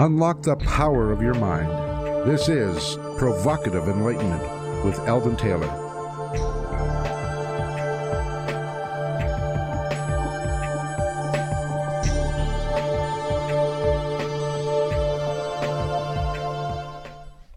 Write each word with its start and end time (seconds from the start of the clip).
Unlock 0.00 0.42
the 0.42 0.56
power 0.56 1.12
of 1.12 1.20
your 1.20 1.34
mind. 1.34 1.68
This 2.26 2.48
is 2.48 2.96
Provocative 3.18 3.86
Enlightenment 3.88 4.42
with 4.84 4.98
Eldon 5.00 5.36
Taylor. 5.36 5.68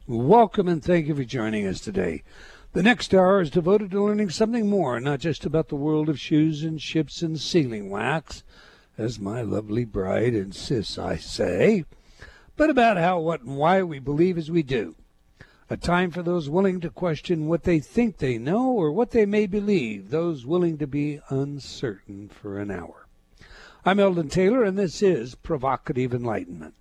Welcome 0.08 0.68
and 0.68 0.84
thank 0.84 1.08
you 1.08 1.16
for 1.16 1.24
joining 1.24 1.66
us 1.66 1.80
today. 1.80 2.24
The 2.74 2.84
next 2.84 3.14
hour 3.14 3.40
is 3.40 3.50
devoted 3.50 3.92
to 3.92 4.04
learning 4.04 4.32
something 4.32 4.70
more, 4.70 5.00
not 5.00 5.22
just 5.22 5.46
about 5.46 5.70
the 5.70 5.76
world 5.76 6.10
of 6.10 6.20
shoes 6.20 6.64
and 6.64 6.82
ships 6.82 7.22
and 7.22 7.40
sealing 7.40 7.90
wax, 7.90 8.44
as 8.98 9.20
my 9.20 9.42
lovely 9.42 9.86
bride 9.86 10.36
insists 10.36 10.98
I 10.98 11.16
say, 11.16 11.86
but 12.58 12.70
about 12.70 12.98
how, 12.98 13.20
what, 13.20 13.42
and 13.42 13.58
why 13.58 13.84
we 13.84 14.00
believe 14.00 14.38
as 14.38 14.50
we 14.50 14.64
do. 14.64 14.96
A 15.70 15.76
time 15.78 16.12
for 16.12 16.22
those 16.22 16.50
willing 16.50 16.82
to 16.82 16.90
question 16.90 17.48
what 17.48 17.64
they 17.64 17.80
think 17.80 18.18
they 18.18 18.38
know 18.38 18.70
or 18.72 18.92
what 18.92 19.12
they 19.12 19.26
may 19.26 19.46
believe, 19.48 20.12
those 20.12 20.46
willing 20.46 20.78
to 20.78 20.86
be 20.86 21.22
uncertain 21.30 22.30
for 22.30 22.60
an 22.60 22.70
hour. 22.70 23.08
I'm 23.84 24.00
Eldon 24.00 24.30
Taylor, 24.30 24.64
and 24.64 24.78
this 24.78 25.02
is 25.02 25.34
Provocative 25.36 26.14
Enlightenment. 26.14 26.76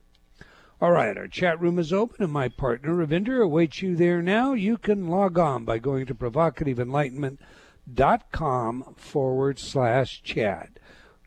All 0.81 0.91
right, 0.91 1.17
our 1.17 1.29
chat 1.29 1.61
room 1.61 1.79
is 1.79 1.95
open, 1.95 2.23
and 2.23 2.33
my 2.33 2.49
partner 2.49 2.95
Ravinder 2.95 3.43
awaits 3.43 3.81
you 3.81 3.97
there 3.97 4.21
now. 4.21 4.53
You 4.53 4.77
can 4.77 5.09
log 5.09 5.39
on 5.39 5.65
by 5.65 5.79
going 5.79 6.05
to 6.07 6.15
provocativeenlightenment.com 6.15 8.95
forward 8.97 9.59
slash 9.59 10.23
chat. 10.23 10.79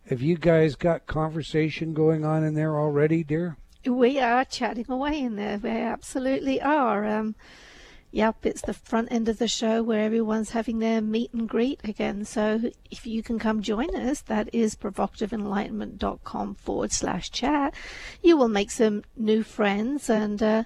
Have 0.10 0.22
you 0.22 0.38
guys 0.38 0.76
got 0.76 1.08
conversation 1.08 1.94
going 1.94 2.24
on 2.24 2.44
in 2.44 2.54
there 2.54 2.78
already, 2.78 3.24
dear? 3.24 3.58
We 3.88 4.20
are 4.20 4.46
chatting 4.46 4.86
away 4.90 5.22
in 5.22 5.36
there. 5.36 5.58
We 5.58 5.70
absolutely 5.70 6.62
are. 6.62 7.06
Um, 7.06 7.36
yep, 8.12 8.38
it's 8.44 8.62
the 8.62 8.74
front 8.74 9.12
end 9.12 9.30
of 9.30 9.38
the 9.38 9.48
show 9.48 9.82
where 9.84 10.02
everyone's 10.02 10.52
having 10.52 10.80
their 10.80 11.02
meet 11.02 11.34
and 11.34 11.48
greet 11.48 11.80
again. 11.84 12.26
So 12.26 12.72
if 12.92 13.08
you 13.08 13.24
can 13.24 13.40
come 13.40 13.62
join 13.62 13.96
us, 13.96 14.22
that 14.22 14.50
is 14.54 14.76
provocativeenlightenment.com 14.76 16.56
forward 16.56 16.92
slash 16.92 17.32
chat. 17.32 17.74
You 18.22 18.38
will 18.38 18.50
make 18.50 18.72
some 18.72 19.04
new 19.16 19.44
friends 19.44 20.10
and 20.10 20.42
uh, 20.44 20.64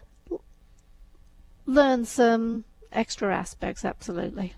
learn 1.65 2.05
some 2.05 2.65
extra 2.91 3.35
aspects, 3.35 3.85
absolutely. 3.85 4.53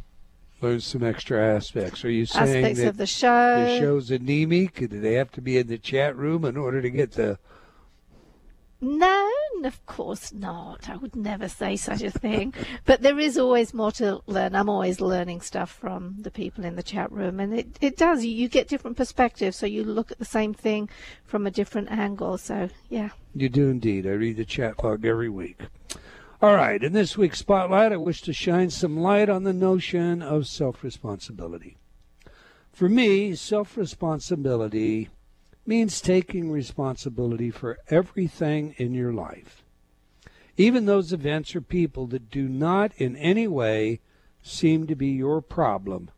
Learn 0.62 0.80
some 0.80 1.04
extra 1.04 1.56
aspects. 1.56 2.06
Are 2.06 2.10
you 2.10 2.26
saying 2.26 2.64
Aspects 2.64 2.80
that 2.80 2.88
of 2.88 2.98
the 2.98 3.06
show. 3.06 3.66
the 3.66 3.80
show's 3.80 4.10
anemic? 4.12 4.76
Do 4.76 4.88
they 4.88 5.16
have 5.16 5.32
to 5.34 5.42
be 5.42 5.58
in 5.58 5.68
the 5.68 5.78
chat 5.78 6.16
room 6.16 6.46
in 6.46 6.56
order 6.56 6.82
to 6.82 6.90
get 6.90 7.12
the 7.12 7.38
No, 8.86 9.32
of 9.64 9.86
course 9.86 10.34
not. 10.34 10.90
I 10.90 10.98
would 10.98 11.16
never 11.16 11.48
say 11.48 11.78
such 11.78 12.02
a 12.02 12.12
thing. 12.12 12.54
but 12.86 13.02
there 13.02 13.18
is 13.18 13.38
always 13.38 13.74
more 13.74 13.94
to 13.94 14.22
learn. 14.28 14.56
I'm 14.56 14.68
always 14.68 15.00
learning 15.00 15.40
stuff 15.40 15.72
from 15.72 16.18
the 16.20 16.30
people 16.30 16.66
in 16.66 16.76
the 16.76 16.84
chat 16.84 17.10
room, 17.10 17.40
and 17.40 17.58
it, 17.58 17.78
it 17.80 17.96
does. 17.96 18.26
You, 18.26 18.50
get 18.50 18.68
different 18.68 18.98
perspectives, 18.98 19.56
so 19.56 19.66
you 19.66 19.86
look 19.86 20.12
at 20.12 20.20
the 20.20 20.26
same 20.26 20.54
thing 20.54 20.90
from 21.24 21.48
a 21.48 21.52
different 21.52 21.92
angle. 21.92 22.38
So, 22.38 22.68
yeah. 22.90 23.12
You 23.34 23.48
do 23.48 23.70
indeed. 23.70 24.06
I 24.06 24.10
read 24.10 24.36
the 24.36 24.44
chat 24.44 24.84
log 24.84 25.06
every 25.06 25.30
week. 25.30 25.62
All 26.42 26.54
right, 26.54 26.84
in 26.84 26.92
this 26.92 27.18
week's 27.18 27.40
spotlight, 27.40 27.94
I 27.94 27.98
wish 27.98 28.22
to 28.24 28.34
shine 28.34 28.70
some 28.70 29.00
light 29.00 29.30
on 29.30 29.44
the 29.44 29.54
notion 29.54 30.22
of 30.22 30.46
self 30.46 30.84
responsibility. 30.84 31.78
For 32.74 32.90
me, 32.90 33.34
self 33.36 33.78
responsibility 33.78 35.08
means 35.66 36.02
taking 36.02 36.52
responsibility 36.52 37.50
for 37.50 37.80
everything 37.90 38.76
in 38.78 38.94
your 38.94 39.14
life, 39.14 39.64
even 40.58 40.86
those 40.86 41.14
events 41.14 41.56
or 41.56 41.62
people 41.62 42.06
that 42.08 42.30
do 42.30 42.48
not 42.48 42.92
in 42.98 43.16
any 43.16 43.48
way 43.48 44.00
seem 44.42 44.86
to 44.88 44.96
be 44.96 45.08
your 45.08 45.42
problem 45.42 46.12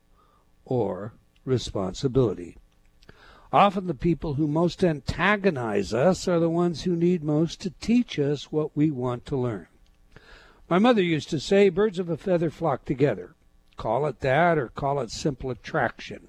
or 0.66 1.14
responsibility. 1.46 2.58
Often 3.54 3.88
the 3.88 3.94
people 3.94 4.34
who 4.34 4.48
most 4.48 4.84
antagonize 4.84 5.94
us 5.94 6.28
are 6.28 6.40
the 6.40 6.50
ones 6.50 6.84
who 6.84 6.96
need 6.96 7.24
most 7.24 7.62
to 7.62 7.70
teach 7.70 8.20
us 8.20 8.52
what 8.52 8.76
we 8.76 8.92
want 8.92 9.26
to 9.28 9.38
learn. 9.38 9.68
My 10.68 10.80
mother 10.80 11.04
used 11.04 11.30
to 11.30 11.40
say, 11.40 11.70
birds 11.70 12.00
of 12.00 12.10
a 12.10 12.18
feather 12.18 12.50
flock 12.50 12.84
together. 12.86 13.36
Call 13.78 14.08
it 14.08 14.22
that 14.22 14.58
or 14.58 14.70
call 14.70 15.00
it 15.00 15.12
simple 15.12 15.52
attraction. 15.52 16.28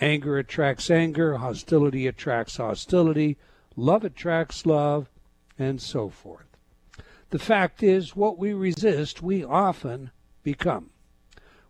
Anger 0.00 0.38
attracts 0.38 0.90
anger, 0.90 1.36
hostility 1.36 2.06
attracts 2.06 2.56
hostility, 2.56 3.36
love 3.76 4.04
attracts 4.04 4.66
love, 4.66 5.08
and 5.58 5.80
so 5.80 6.08
forth. 6.08 6.46
The 7.30 7.38
fact 7.38 7.82
is, 7.82 8.16
what 8.16 8.38
we 8.38 8.52
resist, 8.52 9.22
we 9.22 9.44
often 9.44 10.10
become. 10.42 10.90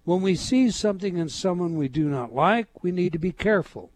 When 0.04 0.20
we 0.20 0.34
see 0.34 0.70
something 0.70 1.16
in 1.16 1.28
someone 1.28 1.76
we 1.76 1.88
do 1.88 2.08
not 2.08 2.34
like, 2.34 2.82
we 2.82 2.92
need 2.92 3.12
to 3.12 3.18
be 3.18 3.32
careful, 3.32 3.90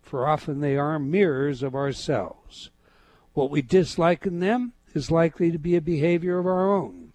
for 0.00 0.26
often 0.28 0.60
they 0.60 0.76
are 0.76 0.98
mirrors 0.98 1.62
of 1.62 1.74
ourselves. 1.74 2.70
What 3.34 3.50
we 3.50 3.62
dislike 3.62 4.26
in 4.26 4.40
them 4.40 4.72
is 4.94 5.10
likely 5.10 5.50
to 5.50 5.58
be 5.58 5.76
a 5.76 5.80
behavior 5.80 6.38
of 6.38 6.46
our 6.46 6.74
own. 6.74 7.12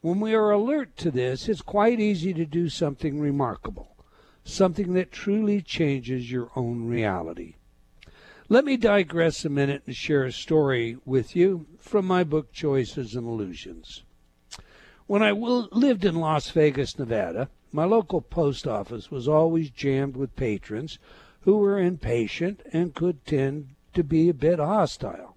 When 0.00 0.20
we 0.20 0.34
are 0.34 0.50
alert 0.50 0.96
to 0.98 1.10
this, 1.10 1.48
it's 1.48 1.62
quite 1.62 2.00
easy 2.00 2.32
to 2.34 2.46
do 2.46 2.68
something 2.68 3.20
remarkable, 3.20 3.95
something 4.46 4.94
that 4.94 5.10
truly 5.10 5.60
changes 5.60 6.30
your 6.30 6.50
own 6.54 6.86
reality. 6.86 7.54
Let 8.48 8.64
me 8.64 8.76
digress 8.76 9.44
a 9.44 9.48
minute 9.48 9.82
and 9.86 9.96
share 9.96 10.24
a 10.24 10.32
story 10.32 10.96
with 11.04 11.34
you 11.34 11.66
from 11.80 12.06
my 12.06 12.22
book 12.22 12.52
Choices 12.52 13.16
and 13.16 13.26
Illusions. 13.26 14.04
When 15.08 15.22
I 15.22 15.32
lived 15.32 16.04
in 16.04 16.14
Las 16.14 16.50
Vegas, 16.50 16.96
Nevada, 16.98 17.48
my 17.72 17.84
local 17.84 18.20
post 18.20 18.66
office 18.66 19.10
was 19.10 19.26
always 19.26 19.70
jammed 19.70 20.16
with 20.16 20.36
patrons 20.36 20.98
who 21.40 21.58
were 21.58 21.78
impatient 21.78 22.62
and 22.72 22.94
could 22.94 23.24
tend 23.26 23.70
to 23.94 24.04
be 24.04 24.28
a 24.28 24.34
bit 24.34 24.60
hostile. 24.60 25.36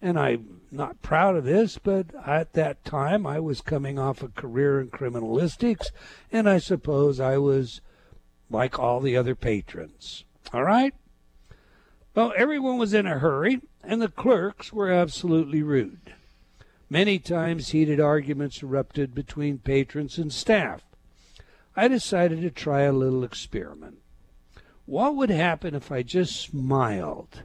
And 0.00 0.18
I'm 0.18 0.60
not 0.70 1.02
proud 1.02 1.36
of 1.36 1.44
this, 1.44 1.78
but 1.78 2.06
at 2.26 2.54
that 2.54 2.84
time 2.84 3.26
I 3.26 3.38
was 3.38 3.60
coming 3.60 3.98
off 3.98 4.22
a 4.22 4.28
career 4.28 4.80
in 4.80 4.88
criminalistics, 4.88 5.86
and 6.32 6.48
I 6.48 6.58
suppose 6.58 7.20
I 7.20 7.38
was 7.38 7.80
like 8.50 8.78
all 8.78 9.00
the 9.00 9.16
other 9.16 9.34
patrons. 9.34 10.24
All 10.52 10.64
right? 10.64 10.94
Well, 12.14 12.32
everyone 12.36 12.78
was 12.78 12.94
in 12.94 13.06
a 13.06 13.18
hurry, 13.18 13.60
and 13.82 14.00
the 14.00 14.08
clerks 14.08 14.72
were 14.72 14.90
absolutely 14.90 15.62
rude. 15.62 16.14
Many 16.88 17.18
times 17.18 17.70
heated 17.70 17.98
arguments 17.98 18.62
erupted 18.62 19.14
between 19.14 19.58
patrons 19.58 20.18
and 20.18 20.32
staff. 20.32 20.82
I 21.74 21.88
decided 21.88 22.40
to 22.42 22.50
try 22.50 22.82
a 22.82 22.92
little 22.92 23.24
experiment. 23.24 23.98
What 24.86 25.16
would 25.16 25.30
happen 25.30 25.74
if 25.74 25.90
I 25.90 26.02
just 26.02 26.40
smiled? 26.40 27.42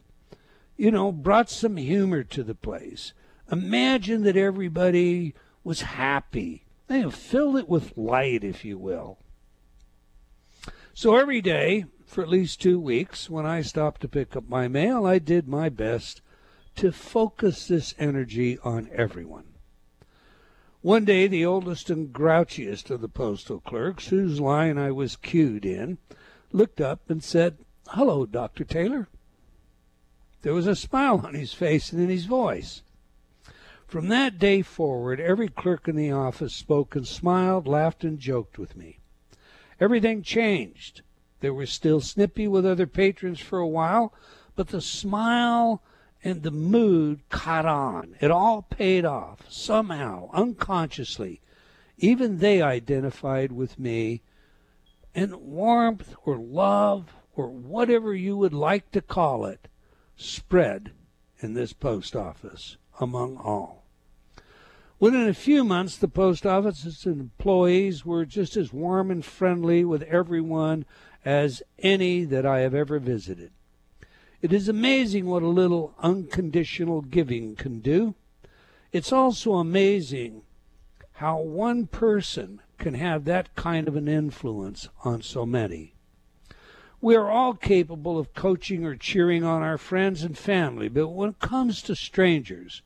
You 0.77 0.91
know, 0.91 1.11
brought 1.11 1.49
some 1.49 1.77
humor 1.77 2.23
to 2.25 2.43
the 2.43 2.53
place. 2.53 3.13
Imagine 3.51 4.23
that 4.23 4.37
everybody 4.37 5.33
was 5.63 5.81
happy. 5.81 6.65
They 6.87 6.99
have 6.99 7.15
filled 7.15 7.57
it 7.57 7.67
with 7.67 7.97
light, 7.97 8.43
if 8.43 8.63
you 8.63 8.77
will. 8.77 9.17
So 10.99 11.15
every 11.15 11.39
day, 11.39 11.85
for 12.05 12.21
at 12.21 12.27
least 12.27 12.59
two 12.59 12.77
weeks, 12.77 13.29
when 13.29 13.45
I 13.45 13.61
stopped 13.61 14.01
to 14.01 14.09
pick 14.09 14.35
up 14.35 14.49
my 14.49 14.67
mail, 14.67 15.05
I 15.05 15.17
did 15.17 15.47
my 15.47 15.69
best 15.69 16.21
to 16.75 16.91
focus 16.91 17.69
this 17.69 17.95
energy 17.97 18.57
on 18.65 18.89
everyone. 18.91 19.45
One 20.81 21.05
day, 21.05 21.27
the 21.27 21.45
oldest 21.45 21.89
and 21.89 22.11
grouchiest 22.11 22.89
of 22.89 22.99
the 22.99 23.07
postal 23.07 23.61
clerks, 23.61 24.07
whose 24.07 24.41
line 24.41 24.77
I 24.77 24.91
was 24.91 25.15
queued 25.15 25.65
in, 25.65 25.99
looked 26.51 26.81
up 26.81 27.09
and 27.09 27.23
said, 27.23 27.59
Hello, 27.91 28.25
Dr. 28.25 28.65
Taylor. 28.65 29.07
There 30.41 30.53
was 30.53 30.67
a 30.67 30.75
smile 30.75 31.21
on 31.25 31.33
his 31.33 31.53
face 31.53 31.93
and 31.93 32.01
in 32.01 32.09
his 32.09 32.25
voice. 32.25 32.81
From 33.87 34.09
that 34.09 34.37
day 34.37 34.63
forward, 34.63 35.21
every 35.21 35.47
clerk 35.47 35.87
in 35.87 35.95
the 35.95 36.11
office 36.11 36.53
spoke 36.53 36.93
and 36.93 37.07
smiled, 37.07 37.69
laughed, 37.69 38.03
and 38.03 38.19
joked 38.19 38.59
with 38.59 38.75
me. 38.75 38.98
Everything 39.79 40.21
changed. 40.21 41.01
They 41.39 41.49
were 41.49 41.65
still 41.65 42.01
snippy 42.01 42.47
with 42.47 42.65
other 42.65 42.87
patrons 42.87 43.39
for 43.39 43.59
a 43.59 43.67
while, 43.67 44.13
but 44.55 44.67
the 44.67 44.81
smile 44.81 45.81
and 46.23 46.43
the 46.43 46.51
mood 46.51 47.21
caught 47.29 47.65
on. 47.65 48.15
It 48.19 48.29
all 48.29 48.63
paid 48.63 49.05
off, 49.05 49.49
somehow, 49.49 50.29
unconsciously. 50.33 51.41
Even 51.97 52.39
they 52.39 52.61
identified 52.61 53.51
with 53.51 53.79
me, 53.79 54.21
and 55.15 55.35
warmth 55.35 56.13
or 56.25 56.37
love 56.37 57.13
or 57.35 57.49
whatever 57.49 58.13
you 58.13 58.35
would 58.35 58.53
like 58.53 58.91
to 58.91 59.01
call 59.01 59.45
it 59.45 59.67
spread 60.17 60.91
in 61.39 61.53
this 61.53 61.71
post 61.71 62.15
office 62.15 62.77
among 62.99 63.37
all. 63.37 63.78
Within 65.01 65.29
a 65.29 65.33
few 65.33 65.63
months, 65.63 65.95
the 65.95 66.09
post 66.09 66.45
office's 66.45 67.05
employees 67.05 68.05
were 68.05 68.25
just 68.25 68.57
as 68.57 68.73
warm 68.73 69.09
and 69.09 69.23
friendly 69.23 69.85
with 69.85 70.03
everyone 70.03 70.85
as 71.23 71.63
any 71.79 72.25
that 72.25 72.45
I 72.45 72.59
have 72.59 72.75
ever 72.75 72.99
visited. 72.99 73.51
It 74.41 74.51
is 74.51 74.67
amazing 74.67 75.25
what 75.25 75.41
a 75.41 75.47
little 75.47 75.93
unconditional 75.99 77.01
giving 77.01 77.55
can 77.55 77.79
do. 77.79 78.15
It's 78.91 79.13
also 79.13 79.53
amazing 79.53 80.41
how 81.13 81.39
one 81.39 81.87
person 81.87 82.61
can 82.77 82.95
have 82.95 83.23
that 83.23 83.55
kind 83.55 83.87
of 83.87 83.95
an 83.95 84.09
influence 84.09 84.89
on 85.05 85.21
so 85.21 85.45
many. 85.45 85.93
We 86.99 87.15
are 87.15 87.29
all 87.29 87.53
capable 87.53 88.19
of 88.19 88.33
coaching 88.33 88.83
or 88.85 88.97
cheering 88.97 89.45
on 89.45 89.61
our 89.61 89.77
friends 89.77 90.23
and 90.23 90.37
family, 90.37 90.89
but 90.89 91.07
when 91.07 91.29
it 91.29 91.39
comes 91.39 91.81
to 91.83 91.95
strangers, 91.95 92.81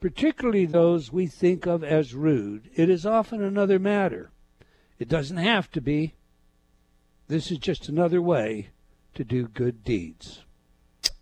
particularly 0.00 0.66
those 0.66 1.12
we 1.12 1.26
think 1.26 1.66
of 1.66 1.82
as 1.82 2.14
rude, 2.14 2.70
it 2.74 2.90
is 2.90 3.06
often 3.06 3.42
another 3.42 3.78
matter. 3.78 4.30
It 4.98 5.08
doesn't 5.08 5.36
have 5.36 5.70
to 5.72 5.80
be. 5.80 6.14
This 7.28 7.50
is 7.50 7.58
just 7.58 7.88
another 7.88 8.22
way 8.22 8.68
to 9.14 9.24
do 9.24 9.48
good 9.48 9.84
deeds. 9.84 10.44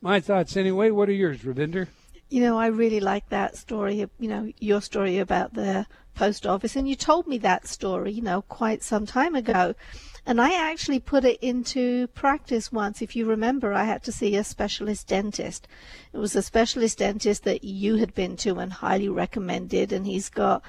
My 0.01 0.21
thoughts, 0.21 0.57
anyway. 0.57 0.91
What 0.91 1.09
are 1.09 1.13
yours, 1.13 1.41
Ravinder? 1.41 1.89
You 2.29 2.41
know, 2.41 2.59
I 2.59 2.67
really 2.67 3.01
like 3.01 3.29
that 3.29 3.57
story, 3.57 4.07
you 4.19 4.29
know, 4.29 4.53
your 4.59 4.83
story 4.83 5.19
about 5.19 5.55
the 5.55 5.87
post 6.15 6.47
office. 6.47 6.77
And 6.77 6.89
you 6.89 6.97
told 6.97 7.27
me 7.27 7.39
that 7.39 7.67
story, 7.67 8.13
you 8.13 8.23
know, 8.23 8.43
quite 8.43 8.83
some 8.83 9.07
time 9.07 9.35
ago. 9.35 9.75
And 10.27 10.41
I 10.41 10.55
actually 10.55 11.01
put 11.01 11.25
it 11.25 11.39
into 11.43 12.07
practice 12.09 12.73
once. 12.73 13.03
If 13.03 13.15
you 13.15 13.27
remember, 13.27 13.75
I 13.75 13.85
had 13.85 14.03
to 14.05 14.13
see 14.13 14.37
a 14.37 14.45
specialist 14.45 15.09
dentist. 15.09 15.69
It 16.13 16.19
was 16.19 16.35
a 16.35 16.43
specialist 16.43 16.99
dentist 16.99 17.45
that 17.45 17.65
you 17.65 17.97
had 17.97 18.15
been 18.15 18.37
to 18.39 18.59
and 18.59 18.73
highly 18.73 19.09
recommended. 19.09 19.93
And 19.93 20.07
he's 20.07 20.31
got 20.31 20.63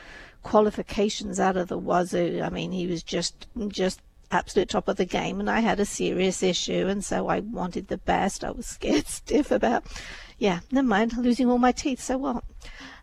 qualifications 0.44 1.40
out 1.40 1.58
of 1.58 1.70
the 1.70 1.78
wazoo. 1.78 2.42
I 2.44 2.50
mean, 2.50 2.72
he 2.72 2.88
was 2.88 3.02
just, 3.02 3.48
just 3.70 4.02
absolute 4.32 4.70
top 4.70 4.88
of 4.88 4.98
the 4.98 5.06
game 5.06 5.40
and 5.40 5.50
I 5.50 5.60
had 5.60 5.80
a 5.80 5.86
serious 5.86 6.42
issue 6.42 6.88
and 6.88 7.06
so 7.06 7.28
I 7.28 7.40
wanted 7.40 7.88
the 7.88 7.98
best. 7.98 8.44
I 8.44 8.52
was 8.52 8.66
scared 8.66 9.08
stiff 9.08 9.52
about 9.52 9.86
yeah, 10.38 10.60
never 10.72 10.88
mind, 10.88 11.18
losing 11.18 11.50
all 11.50 11.58
my 11.58 11.72
teeth, 11.72 12.02
so 12.02 12.18
what? 12.18 12.44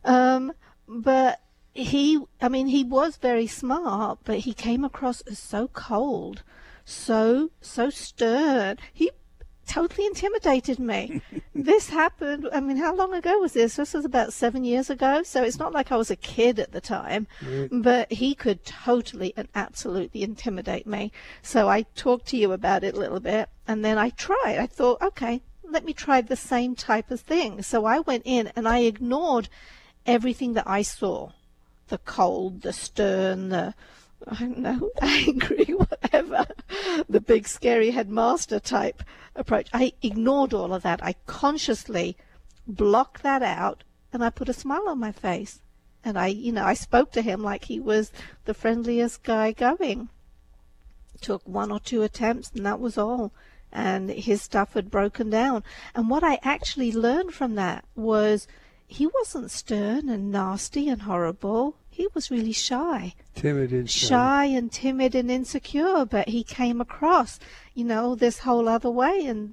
Um, 0.04 0.52
but 0.86 1.40
he 1.74 2.20
I 2.40 2.48
mean 2.48 2.66
he 2.66 2.84
was 2.84 3.16
very 3.16 3.46
smart, 3.46 4.20
but 4.24 4.40
he 4.40 4.52
came 4.52 4.84
across 4.84 5.20
as 5.22 5.38
so 5.38 5.68
cold, 5.68 6.42
so 6.84 7.50
so 7.60 7.90
stern. 7.90 8.78
He 8.92 9.10
totally 9.66 10.06
intimidated 10.06 10.78
me. 10.78 11.22
this 11.54 11.88
happened, 11.88 12.48
I 12.52 12.60
mean, 12.60 12.76
how 12.76 12.94
long 12.94 13.14
ago 13.14 13.38
was 13.38 13.52
this? 13.54 13.76
This 13.76 13.94
was 13.94 14.04
about 14.04 14.32
seven 14.32 14.64
years 14.64 14.90
ago. 14.90 15.22
So 15.22 15.42
it's 15.42 15.58
not 15.58 15.72
like 15.72 15.90
I 15.90 15.96
was 15.96 16.10
a 16.10 16.16
kid 16.16 16.58
at 16.58 16.72
the 16.72 16.80
time, 16.80 17.26
right. 17.42 17.68
but 17.70 18.12
he 18.12 18.34
could 18.34 18.64
totally 18.64 19.32
and 19.36 19.48
absolutely 19.54 20.22
intimidate 20.22 20.86
me. 20.86 21.12
So 21.40 21.68
I 21.68 21.82
talked 21.94 22.26
to 22.28 22.36
you 22.36 22.52
about 22.52 22.84
it 22.84 22.94
a 22.94 22.98
little 22.98 23.20
bit 23.20 23.48
and 23.66 23.84
then 23.84 23.96
I 23.96 24.10
tried. 24.10 24.58
I 24.58 24.66
thought, 24.66 25.00
okay, 25.00 25.40
let 25.64 25.84
me 25.84 25.94
try 25.94 26.20
the 26.20 26.36
same 26.36 26.74
type 26.74 27.10
of 27.10 27.20
thing. 27.20 27.62
So 27.62 27.86
I 27.86 28.00
went 28.00 28.24
in 28.26 28.52
and 28.54 28.68
I 28.68 28.80
ignored 28.80 29.48
everything 30.04 30.52
that 30.54 30.68
I 30.68 30.82
saw 30.82 31.30
the 31.88 31.98
cold, 31.98 32.62
the 32.62 32.72
stern, 32.72 33.48
the 33.50 33.74
I 34.26 34.34
don't 34.36 34.58
know, 34.58 34.90
angry, 35.02 35.64
whatever, 35.74 36.46
the 37.08 37.20
big 37.20 37.48
scary 37.48 37.90
headmaster 37.90 38.60
type 38.60 39.02
approach. 39.34 39.68
I 39.72 39.92
ignored 40.02 40.54
all 40.54 40.72
of 40.72 40.82
that. 40.82 41.02
I 41.02 41.14
consciously 41.26 42.16
blocked 42.66 43.22
that 43.22 43.42
out 43.42 43.84
and 44.12 44.24
I 44.24 44.30
put 44.30 44.48
a 44.48 44.54
smile 44.54 44.88
on 44.88 44.98
my 44.98 45.12
face. 45.12 45.60
And 46.04 46.18
I, 46.18 46.28
you 46.28 46.52
know, 46.52 46.64
I 46.64 46.74
spoke 46.74 47.12
to 47.12 47.22
him 47.22 47.42
like 47.42 47.64
he 47.64 47.78
was 47.78 48.12
the 48.44 48.54
friendliest 48.54 49.22
guy 49.22 49.52
going. 49.52 50.08
Took 51.20 51.42
one 51.46 51.70
or 51.70 51.78
two 51.78 52.02
attempts 52.02 52.50
and 52.54 52.66
that 52.66 52.80
was 52.80 52.98
all. 52.98 53.32
And 53.72 54.10
his 54.10 54.42
stuff 54.42 54.74
had 54.74 54.90
broken 54.90 55.30
down. 55.30 55.64
And 55.94 56.10
what 56.10 56.24
I 56.24 56.38
actually 56.42 56.92
learned 56.92 57.32
from 57.32 57.54
that 57.54 57.84
was 57.94 58.46
he 58.92 59.06
wasn't 59.06 59.50
stern 59.50 60.08
and 60.08 60.30
nasty 60.30 60.88
and 60.88 61.02
horrible 61.02 61.76
he 61.92 62.08
was 62.14 62.30
really 62.30 62.52
shy. 62.52 63.14
Timid 63.34 63.70
and 63.70 63.88
shy. 63.88 64.06
Shy 64.06 64.44
and 64.46 64.72
timid 64.72 65.14
and 65.14 65.30
insecure, 65.30 66.06
but 66.06 66.28
he 66.30 66.42
came 66.42 66.80
across, 66.80 67.38
you 67.74 67.84
know, 67.84 68.14
this 68.14 68.40
whole 68.40 68.66
other 68.66 68.90
way. 68.90 69.26
And 69.26 69.52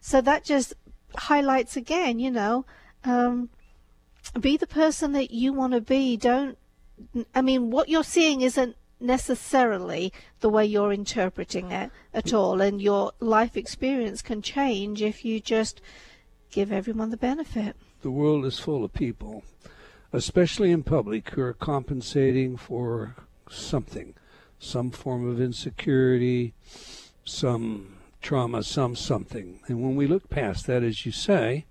so 0.00 0.22
that 0.22 0.42
just 0.42 0.72
highlights 1.14 1.76
again, 1.76 2.18
you 2.18 2.30
know, 2.30 2.64
um, 3.04 3.50
be 4.40 4.56
the 4.56 4.66
person 4.66 5.12
that 5.12 5.30
you 5.30 5.52
want 5.52 5.74
to 5.74 5.82
be. 5.82 6.16
Don't, 6.16 6.56
I 7.34 7.42
mean, 7.42 7.70
what 7.70 7.90
you're 7.90 8.02
seeing 8.02 8.40
isn't 8.40 8.74
necessarily 8.98 10.14
the 10.40 10.48
way 10.48 10.64
you're 10.64 10.94
interpreting 10.94 11.72
it 11.72 11.90
at 12.14 12.32
all. 12.32 12.62
And 12.62 12.80
your 12.80 13.12
life 13.20 13.54
experience 13.54 14.22
can 14.22 14.40
change 14.40 15.02
if 15.02 15.26
you 15.26 15.40
just 15.40 15.82
give 16.50 16.72
everyone 16.72 17.10
the 17.10 17.18
benefit. 17.18 17.76
The 18.06 18.12
world 18.12 18.46
is 18.46 18.60
full 18.60 18.84
of 18.84 18.92
people 18.92 19.42
especially 20.12 20.70
in 20.70 20.84
public, 20.84 21.30
who 21.30 21.42
are 21.42 21.52
compensating 21.52 22.56
for 22.56 23.16
something, 23.50 24.14
some 24.60 24.92
form 24.92 25.28
of 25.28 25.40
insecurity, 25.40 26.54
some 27.24 27.96
trauma, 28.22 28.62
some 28.62 28.94
something. 28.94 29.58
And 29.66 29.82
when 29.82 29.96
we 29.96 30.06
look 30.06 30.30
past 30.30 30.68
that, 30.68 30.84
as 30.84 31.04
you 31.04 31.10
say, 31.10 31.66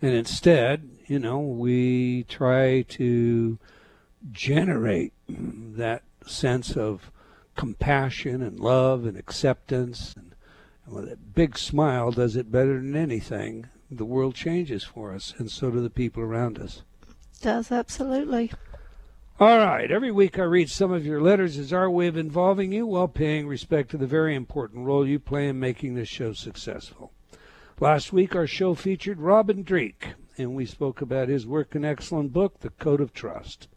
and 0.00 0.12
instead, 0.12 0.88
you 1.08 1.18
know, 1.18 1.40
we 1.40 2.22
try 2.28 2.82
to 2.82 3.58
generate 4.30 5.14
that 5.28 6.04
sense 6.24 6.76
of 6.76 7.10
compassion 7.56 8.40
and 8.40 8.60
love 8.60 9.04
and 9.04 9.16
acceptance. 9.16 10.14
And, 10.16 10.32
with 10.86 11.10
a 11.10 11.16
big 11.16 11.58
smile 11.58 12.12
does 12.12 12.36
it 12.36 12.52
better 12.52 12.74
than 12.74 12.94
anything. 12.94 13.66
The 13.90 14.04
world 14.04 14.34
changes 14.34 14.84
for 14.84 15.12
us, 15.12 15.34
and 15.38 15.50
so 15.50 15.70
do 15.70 15.80
the 15.80 15.90
people 15.90 16.22
around 16.22 16.58
us 16.58 16.82
does, 17.40 17.70
absolutely. 17.70 18.52
All 19.38 19.58
right. 19.58 19.90
Every 19.90 20.10
week 20.10 20.38
I 20.38 20.42
read 20.42 20.70
some 20.70 20.92
of 20.92 21.04
your 21.04 21.20
letters 21.20 21.58
as 21.58 21.72
our 21.72 21.90
way 21.90 22.06
of 22.06 22.16
involving 22.16 22.72
you 22.72 22.86
while 22.86 23.08
paying 23.08 23.46
respect 23.46 23.90
to 23.90 23.98
the 23.98 24.06
very 24.06 24.34
important 24.34 24.86
role 24.86 25.06
you 25.06 25.18
play 25.18 25.48
in 25.48 25.60
making 25.60 25.94
this 25.94 26.08
show 26.08 26.32
successful. 26.32 27.12
Last 27.78 28.12
week 28.12 28.34
our 28.34 28.46
show 28.46 28.74
featured 28.74 29.20
Robin 29.20 29.62
Dreeke, 29.62 30.14
and 30.38 30.56
we 30.56 30.64
spoke 30.64 31.02
about 31.02 31.28
his 31.28 31.46
work 31.46 31.74
and 31.74 31.84
excellent 31.84 32.32
book, 32.32 32.60
The 32.60 32.70
Code 32.70 33.00
of 33.00 33.12
Trust. 33.12 33.68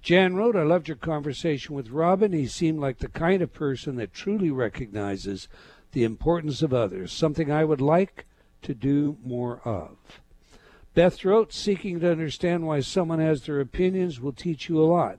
Jan 0.00 0.36
wrote, 0.36 0.56
I 0.56 0.62
loved 0.62 0.88
your 0.88 0.96
conversation 0.96 1.74
with 1.74 1.90
Robin. 1.90 2.32
He 2.32 2.46
seemed 2.46 2.78
like 2.78 3.00
the 3.00 3.08
kind 3.08 3.42
of 3.42 3.52
person 3.52 3.96
that 3.96 4.14
truly 4.14 4.50
recognizes 4.50 5.48
the 5.92 6.04
importance 6.04 6.62
of 6.62 6.72
others, 6.72 7.12
something 7.12 7.50
I 7.50 7.64
would 7.64 7.80
like 7.80 8.24
to 8.62 8.74
do 8.74 9.16
more 9.24 9.60
of. 9.64 9.96
Beth 10.94 11.24
wrote, 11.24 11.52
seeking 11.52 12.00
to 12.00 12.10
understand 12.10 12.66
why 12.66 12.80
someone 12.80 13.20
has 13.20 13.42
their 13.42 13.60
opinions 13.60 14.20
will 14.20 14.32
teach 14.32 14.68
you 14.68 14.82
a 14.82 14.84
lot. 14.84 15.18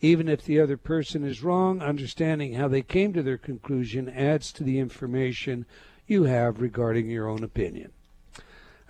Even 0.00 0.28
if 0.28 0.44
the 0.44 0.60
other 0.60 0.76
person 0.76 1.24
is 1.24 1.42
wrong, 1.42 1.82
understanding 1.82 2.54
how 2.54 2.68
they 2.68 2.82
came 2.82 3.12
to 3.12 3.22
their 3.22 3.36
conclusion 3.36 4.08
adds 4.08 4.52
to 4.52 4.64
the 4.64 4.78
information 4.78 5.66
you 6.06 6.24
have 6.24 6.60
regarding 6.60 7.10
your 7.10 7.28
own 7.28 7.44
opinion. 7.44 7.92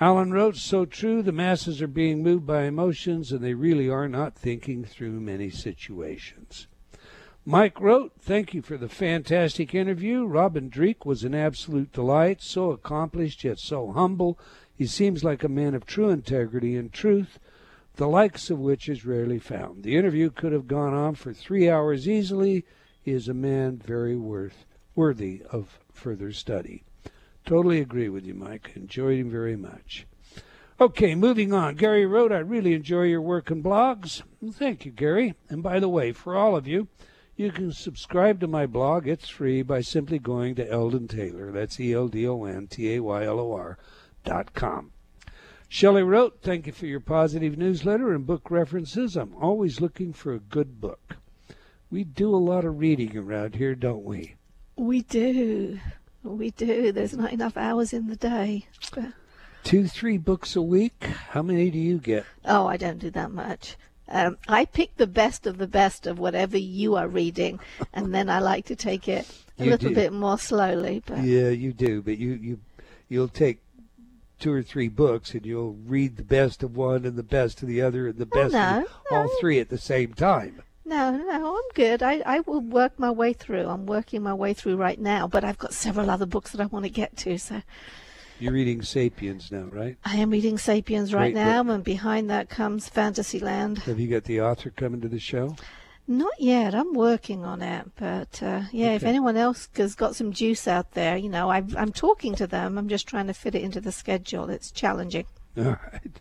Alan 0.01 0.33
wrote, 0.33 0.57
So 0.57 0.85
true, 0.85 1.23
the 1.23 1.33
masses 1.33 1.83
are 1.83 1.87
being 1.87 2.23
moved 2.23 2.47
by 2.47 2.65
emotions 2.65 3.33
and 3.33 3.43
they 3.43 3.55
really 3.55 3.89
are 3.89 4.09
not 4.09 4.35
thinking 4.35 4.85
through 4.85 5.21
many 5.21 5.51
situations. 5.51 6.69
Mike 7.47 7.81
wrote, 7.81 8.13
Thank 8.21 8.53
you 8.55 8.63
for 8.63 8.77
the 8.77 8.89
fantastic 8.89 9.75
interview. 9.75 10.25
Robin 10.25 10.69
Dreeke 10.69 11.07
was 11.07 11.25
an 11.25 11.35
absolute 11.35 11.93
delight, 11.93 12.43
so 12.43 12.71
accomplished 12.71 13.45
yet 13.45 13.59
so 13.59 13.93
humble 13.93 14.39
he 14.81 14.87
seems 14.87 15.23
like 15.23 15.45
a 15.45 15.49
man 15.49 15.75
of 15.75 15.85
true 15.85 16.09
integrity 16.09 16.75
and 16.75 16.91
truth, 16.91 17.39
the 17.97 18.09
likes 18.09 18.49
of 18.49 18.59
which 18.59 18.89
is 18.89 19.05
rarely 19.05 19.39
found. 19.39 19.83
The 19.83 19.95
interview 19.95 20.31
could 20.31 20.53
have 20.53 20.67
gone 20.67 20.95
on 20.95 21.17
for 21.17 21.35
three 21.35 21.69
hours 21.69 22.09
easily. 22.09 22.65
He 23.03 23.13
is 23.13 23.29
a 23.29 23.35
man 23.35 23.77
very 23.77 24.17
worth 24.17 24.65
worthy 24.95 25.43
of 25.51 25.81
further 25.93 26.33
study. 26.33 26.85
Totally 27.45 27.79
agree 27.79 28.09
with 28.09 28.25
you, 28.25 28.33
Mike. 28.33 28.73
Enjoyed 28.75 29.19
him 29.19 29.31
very 29.31 29.55
much. 29.55 30.07
Okay, 30.81 31.15
moving 31.15 31.53
on. 31.53 31.75
Gary 31.75 32.07
wrote, 32.07 32.33
I 32.33 32.39
really 32.39 32.73
enjoy 32.73 33.03
your 33.03 33.21
work 33.21 33.51
and 33.51 33.63
blogs. 33.63 34.23
Thank 34.53 34.87
you, 34.87 34.93
Gary. 34.93 35.35
And 35.51 35.63
by 35.63 35.79
the 35.79 35.91
way, 35.91 36.13
for 36.13 36.35
all 36.35 36.57
of 36.57 36.67
you, 36.67 36.89
you 37.41 37.51
can 37.51 37.73
subscribe 37.73 38.39
to 38.39 38.47
my 38.47 38.67
blog. 38.67 39.09
It's 39.09 39.31
free 39.31 39.63
by 39.63 39.81
simply 39.81 40.19
going 40.19 40.57
to 40.57 40.71
Eldon 40.71 41.09
Taylor. 41.09 41.51
That's 41.51 41.81
E 41.81 41.95
L 41.95 42.07
D 42.07 42.29
O 42.29 42.45
N 42.45 42.67
T 42.67 42.95
A 42.95 43.03
Y 43.03 43.25
L 43.25 43.41
O 43.41 43.53
R 43.55 43.79
dot 44.25 44.53
com. 44.53 44.93
Shelley 45.67 46.03
wrote, 46.03 46.41
Thank 46.43 46.67
you 46.67 46.73
for 46.75 46.85
your 46.85 47.01
positive 47.01 47.57
newsletter 47.57 48.13
and 48.13 48.27
book 48.27 48.51
references. 48.51 49.17
I'm 49.17 49.35
always 49.41 49.81
looking 49.81 50.13
for 50.13 50.35
a 50.35 50.39
good 50.39 50.83
book. 50.83 51.17
We 51.91 52.05
do 52.05 52.35
a 52.35 52.37
lot 52.37 52.67
of 52.67 52.79
reading 52.79 53.17
around 53.17 53.55
here, 53.55 53.75
don't 53.75 54.05
we? 54.05 54.37
We 54.77 55.01
do. 55.01 55.81
We 56.23 56.51
do. 56.51 56.93
There's 56.93 57.17
not 57.17 57.33
enough 57.33 57.57
hours 57.57 57.95
in 57.95 58.09
the 58.09 58.17
day. 58.17 58.67
Two, 59.65 59.87
three 59.87 60.19
books 60.19 60.57
a 60.57 60.63
week? 60.63 61.05
How 61.31 61.41
many 61.41 61.71
do 61.71 61.79
you 61.79 61.99
get? 61.99 62.27
Oh, 62.45 62.67
I 62.67 62.77
don't 62.77 62.99
do 62.99 63.11
that 63.13 63.31
much. 63.31 63.77
Um, 64.11 64.39
I 64.49 64.65
pick 64.65 64.97
the 64.97 65.07
best 65.07 65.47
of 65.47 65.59
the 65.59 65.67
best 65.67 66.07
of 66.07 66.19
whatever 66.19 66.59
you 66.59 66.97
are 66.97 67.09
reading, 67.09 67.61
and 67.93 68.15
then 68.15 68.29
I 68.29 68.41
like 68.41 68.67
to 68.67 68.77
take 68.77 69.07
it 69.09 69.27
a 69.59 69.65
you 69.65 69.71
little 69.71 69.91
do. 69.91 69.95
bit 69.95 70.13
more 70.13 70.39
slowly. 70.39 71.03
But 71.07 71.23
yeah, 71.23 71.49
you 71.51 71.73
do. 71.73 72.03
But 72.03 72.19
you 72.19 72.33
you 72.33 72.61
you'll 73.09 73.29
take 73.29 73.59
two 74.39 74.53
or 74.53 74.63
three 74.63 74.89
books 74.89 75.35
and 75.35 75.45
you'll 75.45 75.77
read 75.87 76.17
the 76.17 76.25
best 76.25 76.63
of 76.63 76.75
one 76.77 77.05
and 77.05 77.17
the 77.17 77.23
best 77.23 77.61
of 77.63 77.69
the 77.69 77.81
other 77.83 78.09
and 78.09 78.17
the 78.19 78.29
Oh, 78.33 78.43
best 78.43 78.53
no, 78.55 78.79
of 78.81 78.85
the, 79.11 79.15
all 79.17 79.29
three 79.39 79.61
at 79.61 79.69
the 79.69 79.77
same 79.79 80.15
time. 80.15 80.63
No, 80.85 81.13
no, 81.17 81.57
I'm 81.57 81.71
good. 81.75 82.03
I, 82.03 82.21
I 82.27 82.41
will 82.41 82.61
work 82.63 82.99
my 82.99 83.11
way 83.11 83.33
through. 83.35 83.67
I'm 83.69 83.85
working 83.87 84.23
my 84.23 84.33
way 84.35 84.55
through 84.55 84.77
right 84.77 84.99
now, 84.99 85.29
but 85.29 85.45
I've 85.45 85.59
got 85.59 85.73
several 85.75 86.11
other 86.11 86.27
books 86.27 86.51
that 86.53 86.61
I 86.61 86.67
want 86.67 86.85
to 86.87 86.91
get 86.91 87.17
to. 87.19 87.39
So 87.39 87.63
You're 88.41 88.55
reading 88.55 88.81
Sapiens 88.81 89.53
now, 89.53 89.65
right? 89.71 89.99
I 90.03 90.17
am 90.17 90.31
reading 90.31 90.57
Sapiens 90.57 91.13
right 91.13 91.35
Great 91.35 91.45
now, 91.45 91.61
and 91.61 91.85
behind 91.85 92.31
that 92.31 92.49
comes 92.49 92.89
Fantasyland. 92.89 93.81
Have 93.81 94.01
you 94.01 94.09
got 94.09 94.25
the 94.25 94.41
author 94.41 94.71
coming 94.71 95.03
to 95.03 95.09
the 95.09 95.19
show? 95.19 95.57
Not 96.09 96.33
yet. 96.41 96.75
I'm 96.75 96.95
working 96.95 97.45
on 97.45 97.61
it, 97.61 97.91
but 97.97 98.43
uh, 98.43 98.63
yeah, 98.73 98.95
if 98.95 99.03
anyone 99.05 99.37
else 99.37 99.69
has 99.77 99.95
got 99.95 100.17
some 100.17 100.33
juice 100.33 100.67
out 100.67 100.93
there, 100.93 101.19
you 101.19 101.29
know, 101.29 101.51
I'm, 101.51 101.69
I'm 101.77 101.93
talking 101.93 102.35
to 102.37 102.47
them. 102.47 102.79
I'm 102.79 102.89
just 102.89 103.07
trying 103.07 103.27
to 103.27 103.35
fit 103.35 103.55
it 103.55 103.63
into 103.63 103.81
the 103.81 103.93
schedule. 103.93 104.49
It's 104.49 104.71
challenging. 104.71 105.27
All 105.59 105.77
right. 105.93 106.21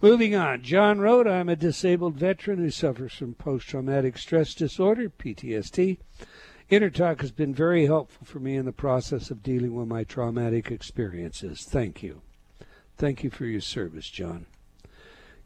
Moving 0.00 0.34
on. 0.34 0.62
John 0.62 0.98
wrote, 0.98 1.26
I'm 1.26 1.50
a 1.50 1.56
disabled 1.56 2.14
veteran 2.14 2.58
who 2.58 2.70
suffers 2.70 3.12
from 3.12 3.34
post 3.34 3.68
traumatic 3.68 4.16
stress 4.16 4.54
disorder, 4.54 5.10
PTSD. 5.10 5.98
InnerTalk 6.70 7.20
has 7.20 7.30
been 7.30 7.54
very 7.54 7.86
helpful 7.86 8.26
for 8.26 8.40
me 8.40 8.56
in 8.56 8.64
the 8.64 8.72
process 8.72 9.30
of 9.30 9.42
dealing 9.42 9.74
with 9.74 9.86
my 9.86 10.02
traumatic 10.02 10.70
experiences. 10.70 11.62
Thank 11.62 12.02
you. 12.02 12.22
Thank 12.96 13.22
you 13.22 13.30
for 13.30 13.44
your 13.44 13.60
service, 13.60 14.08
John. 14.08 14.46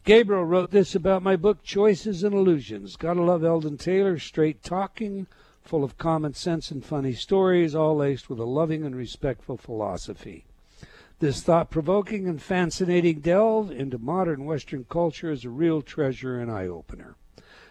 Gabriel 0.04 0.44
wrote 0.44 0.70
this 0.70 0.94
about 0.94 1.22
my 1.22 1.34
book, 1.34 1.62
Choices 1.64 2.22
and 2.22 2.34
Illusions. 2.34 2.96
Gotta 2.96 3.20
love 3.20 3.42
Eldon 3.42 3.76
Taylor, 3.76 4.18
straight 4.18 4.62
talking, 4.62 5.26
full 5.60 5.82
of 5.82 5.98
common 5.98 6.34
sense 6.34 6.70
and 6.70 6.84
funny 6.84 7.12
stories, 7.12 7.74
all 7.74 7.96
laced 7.96 8.30
with 8.30 8.38
a 8.38 8.44
loving 8.44 8.84
and 8.84 8.94
respectful 8.94 9.56
philosophy. 9.56 10.44
This 11.18 11.42
thought 11.42 11.68
provoking 11.68 12.28
and 12.28 12.40
fascinating 12.40 13.20
delve 13.20 13.72
into 13.72 13.98
modern 13.98 14.44
Western 14.44 14.84
culture 14.88 15.32
is 15.32 15.44
a 15.44 15.50
real 15.50 15.82
treasure 15.82 16.38
and 16.38 16.50
eye 16.50 16.68
opener. 16.68 17.16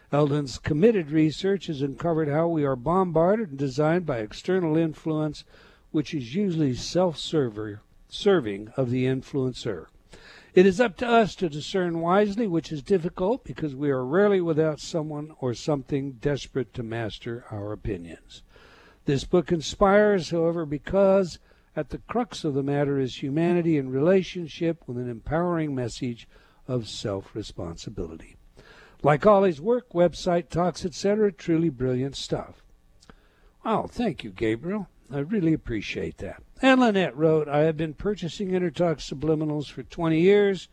Eldon's 0.09 0.57
committed 0.57 1.11
research 1.11 1.67
has 1.67 1.81
uncovered 1.81 2.29
how 2.29 2.47
we 2.47 2.63
are 2.63 2.77
bombarded 2.77 3.49
and 3.49 3.57
designed 3.59 4.05
by 4.05 4.19
external 4.19 4.77
influence, 4.77 5.43
which 5.91 6.13
is 6.13 6.33
usually 6.33 6.73
self 6.73 7.17
serving 7.17 8.69
of 8.77 8.89
the 8.89 9.05
influencer. 9.05 9.87
It 10.53 10.65
is 10.65 10.79
up 10.79 10.95
to 10.97 11.07
us 11.07 11.35
to 11.35 11.49
discern 11.49 11.99
wisely, 11.99 12.47
which 12.47 12.71
is 12.71 12.81
difficult 12.81 13.43
because 13.43 13.75
we 13.75 13.89
are 13.89 14.05
rarely 14.05 14.39
without 14.39 14.79
someone 14.79 15.33
or 15.41 15.53
something 15.53 16.13
desperate 16.13 16.73
to 16.75 16.83
master 16.83 17.43
our 17.51 17.73
opinions. 17.73 18.43
This 19.03 19.25
book 19.25 19.51
inspires, 19.51 20.29
however, 20.29 20.65
because 20.65 21.37
at 21.75 21.89
the 21.89 21.97
crux 21.97 22.45
of 22.45 22.53
the 22.53 22.63
matter 22.63 22.97
is 22.97 23.21
humanity 23.21 23.77
in 23.77 23.89
relationship 23.89 24.83
with 24.87 24.97
an 24.97 25.09
empowering 25.09 25.75
message 25.75 26.29
of 26.65 26.87
self 26.87 27.35
responsibility. 27.35 28.36
Like 29.03 29.25
all 29.25 29.43
his 29.43 29.61
work, 29.61 29.89
website 29.93 30.49
talks, 30.49 30.83
etc., 30.83 31.31
truly 31.31 31.69
brilliant 31.69 32.15
stuff. 32.15 32.63
Oh, 33.63 33.87
thank 33.87 34.23
you, 34.23 34.31
Gabriel. 34.31 34.87
I 35.11 35.19
really 35.19 35.53
appreciate 35.53 36.17
that. 36.17 36.41
And 36.61 36.81
Lynette 36.81 37.15
wrote, 37.15 37.47
I 37.47 37.59
have 37.59 37.77
been 37.77 37.93
purchasing 37.93 38.49
InnerTalk 38.49 38.97
subliminals 38.97 39.69
for 39.69 39.83
20 39.83 40.19
years. 40.19 40.67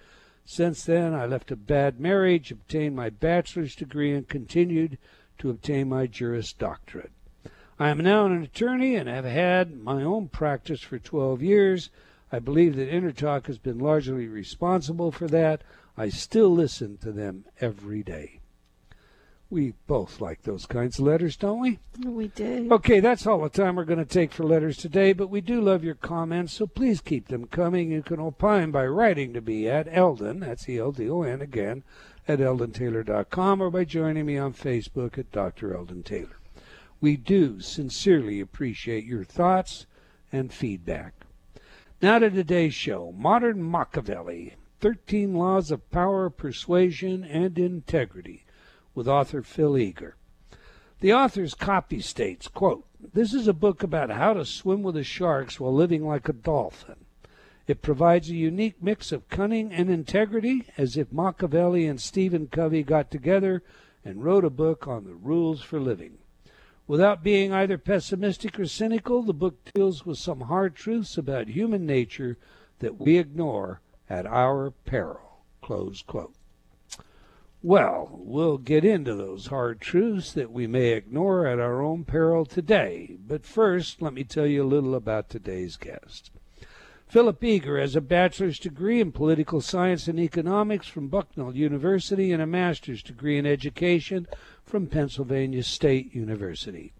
Since 0.45 0.85
then, 0.85 1.15
I 1.15 1.27
left 1.27 1.51
a 1.51 1.57
bad 1.57 2.01
marriage, 2.01 2.51
obtained 2.51 2.97
my 2.97 3.11
bachelor's 3.11 3.75
degree, 3.75 4.13
and 4.13 4.29
continued 4.29 4.99
to 5.39 5.51
obtain 5.51 5.89
my 5.89 6.07
Juris 6.07 6.53
Doctorate. 6.53 7.13
I 7.79 7.91
am 7.91 7.99
now 7.99 8.27
an 8.27 8.43
attorney 8.43 8.95
and 8.95 9.09
have 9.09 9.25
had 9.25 9.77
my 9.77 10.03
own 10.03 10.29
practice 10.29 10.81
for 10.81 10.99
12 10.99 11.43
years. 11.43 11.91
I 12.31 12.39
believe 12.39 12.77
that 12.77 12.91
InnerTalk 12.91 13.47
has 13.47 13.59
been 13.59 13.79
largely 13.79 14.29
responsible 14.29 15.11
for 15.11 15.27
that. 15.29 15.63
I 15.97 16.09
still 16.09 16.51
listen 16.51 16.99
to 16.99 17.13
them 17.13 17.45
every 17.61 18.03
day. 18.03 18.41
We 19.51 19.75
both 19.87 20.21
like 20.21 20.43
those 20.43 20.67
kinds 20.67 20.99
of 20.99 21.07
letters, 21.07 21.37
don't 21.37 21.61
we? 21.61 21.79
We 22.05 22.29
do. 22.29 22.69
Okay, 22.73 22.99
that's 22.99 23.27
all 23.27 23.41
the 23.41 23.49
time 23.49 23.77
we're 23.77 23.85
going 23.85 24.01
to 24.01 24.05
take 24.05 24.33
for 24.33 24.43
letters 24.43 24.77
today, 24.77 25.13
but 25.13 25.29
we 25.29 25.41
do 25.41 25.61
love 25.61 25.85
your 25.85 25.95
comments, 25.95 26.55
so 26.55 26.67
please 26.67 27.01
keep 27.01 27.29
them 27.29 27.47
coming. 27.47 27.93
You 27.93 28.03
can 28.03 28.19
opine 28.19 28.73
by 28.73 28.87
writing 28.87 29.33
to 29.35 29.41
me 29.41 29.69
at 29.69 29.87
Eldon, 29.89 30.41
that's 30.41 30.69
E 30.69 30.79
L 30.79 30.91
D 30.91 31.09
O 31.09 31.23
N 31.23 31.41
again, 31.41 31.85
at 32.27 32.41
eldontaylor.com, 32.41 33.63
or 33.63 33.71
by 33.71 33.85
joining 33.85 34.27
me 34.27 34.37
on 34.39 34.55
Facebook 34.55 35.19
at 35.19 35.31
Dr. 35.31 35.77
Eldon 35.77 36.03
Taylor. 36.03 36.41
We 37.01 37.17
do 37.17 37.61
sincerely 37.61 38.41
appreciate 38.41 39.05
your 39.05 39.25
thoughts 39.25 39.87
and 40.33 40.53
feedback. 40.53 41.15
Now 42.03 42.19
to 42.19 42.31
today's 42.31 42.75
show 42.75 43.15
Modern 43.17 43.63
Machiavelli 43.63 44.57
13 44.81 45.35
Laws 45.35 45.71
of 45.71 45.91
Power, 45.91 46.31
Persuasion, 46.31 47.25
and 47.25 47.59
Integrity 47.59 48.45
with 48.95 49.09
author 49.09 49.43
Phil 49.43 49.79
Eager. 49.79 50.17
The 51.01 51.13
author's 51.13 51.55
copy 51.55 52.01
states, 52.01 52.49
quote, 52.49 52.87
This 53.13 53.35
is 53.35 53.49
a 53.49 53.53
book 53.53 53.83
about 53.83 54.11
how 54.11 54.35
to 54.35 54.45
swim 54.45 54.83
with 54.83 54.95
the 54.95 55.05
sharks 55.05 55.59
while 55.59 55.75
living 55.75 56.07
like 56.07 56.29
a 56.29 56.33
dolphin. 56.33 57.05
It 57.67 57.83
provides 57.83 58.29
a 58.31 58.35
unique 58.35 58.83
mix 58.83 59.11
of 59.11 59.29
cunning 59.29 59.73
and 59.73 59.91
integrity, 59.91 60.67
as 60.77 60.97
if 60.97 61.13
Machiavelli 61.13 61.87
and 61.87 62.01
Stephen 62.01 62.47
Covey 62.47 62.83
got 62.83 63.11
together 63.11 63.63
and 64.05 64.23
wrote 64.23 64.45
a 64.45 64.51
book 64.51 64.87
on 64.87 65.05
the 65.05 65.15
rules 65.15 65.63
for 65.63 65.81
living. 65.81 66.19
Without 66.87 67.23
being 67.25 67.53
either 67.53 67.79
pessimistic 67.79 68.61
or 68.61 68.67
cynical, 68.67 69.23
the 69.23 69.33
book 69.33 69.57
deals 69.73 70.05
with 70.05 70.19
some 70.19 70.43
hard 70.43 70.75
truths 70.75 71.17
about 71.17 71.49
human 71.49 71.87
nature 71.87 72.37
that 72.81 73.01
we 73.01 73.17
ignore 73.17 73.81
at 74.09 74.27
our 74.27 74.71
peril. 74.71 75.41
Close 75.63 76.03
quote. 76.03 76.35
Well, 77.63 78.11
we'll 78.13 78.59
get 78.59 78.85
into 78.85 79.15
those 79.15 79.47
hard 79.47 79.81
truths 79.81 80.33
that 80.33 80.53
we 80.53 80.67
may 80.67 80.89
ignore 80.89 81.47
at 81.47 81.59
our 81.59 81.81
own 81.81 82.05
peril 82.05 82.45
today. 82.45 83.17
But 83.27 83.47
first, 83.47 84.03
let 84.03 84.13
me 84.13 84.23
tell 84.23 84.47
you 84.47 84.63
a 84.63 84.67
little 84.67 84.95
about 84.95 85.31
today's 85.31 85.77
guest. 85.77 86.31
Philip 87.09 87.43
Eager 87.43 87.79
has 87.79 87.97
a 87.97 88.01
bachelor's 88.01 88.59
degree 88.59 89.01
in 89.01 89.13
political 89.13 89.61
science 89.61 90.09
and 90.09 90.19
economics 90.19 90.89
from 90.89 91.09
Bucknell 91.09 91.57
University 91.57 92.33
and 92.33 92.43
a 92.43 92.47
master's 92.47 93.03
degree 93.03 93.39
in 93.39 93.47
education 93.47 94.27
from 94.65 94.89
Pennsylvania 94.89 95.63
State 95.63 96.15
University. 96.15 96.93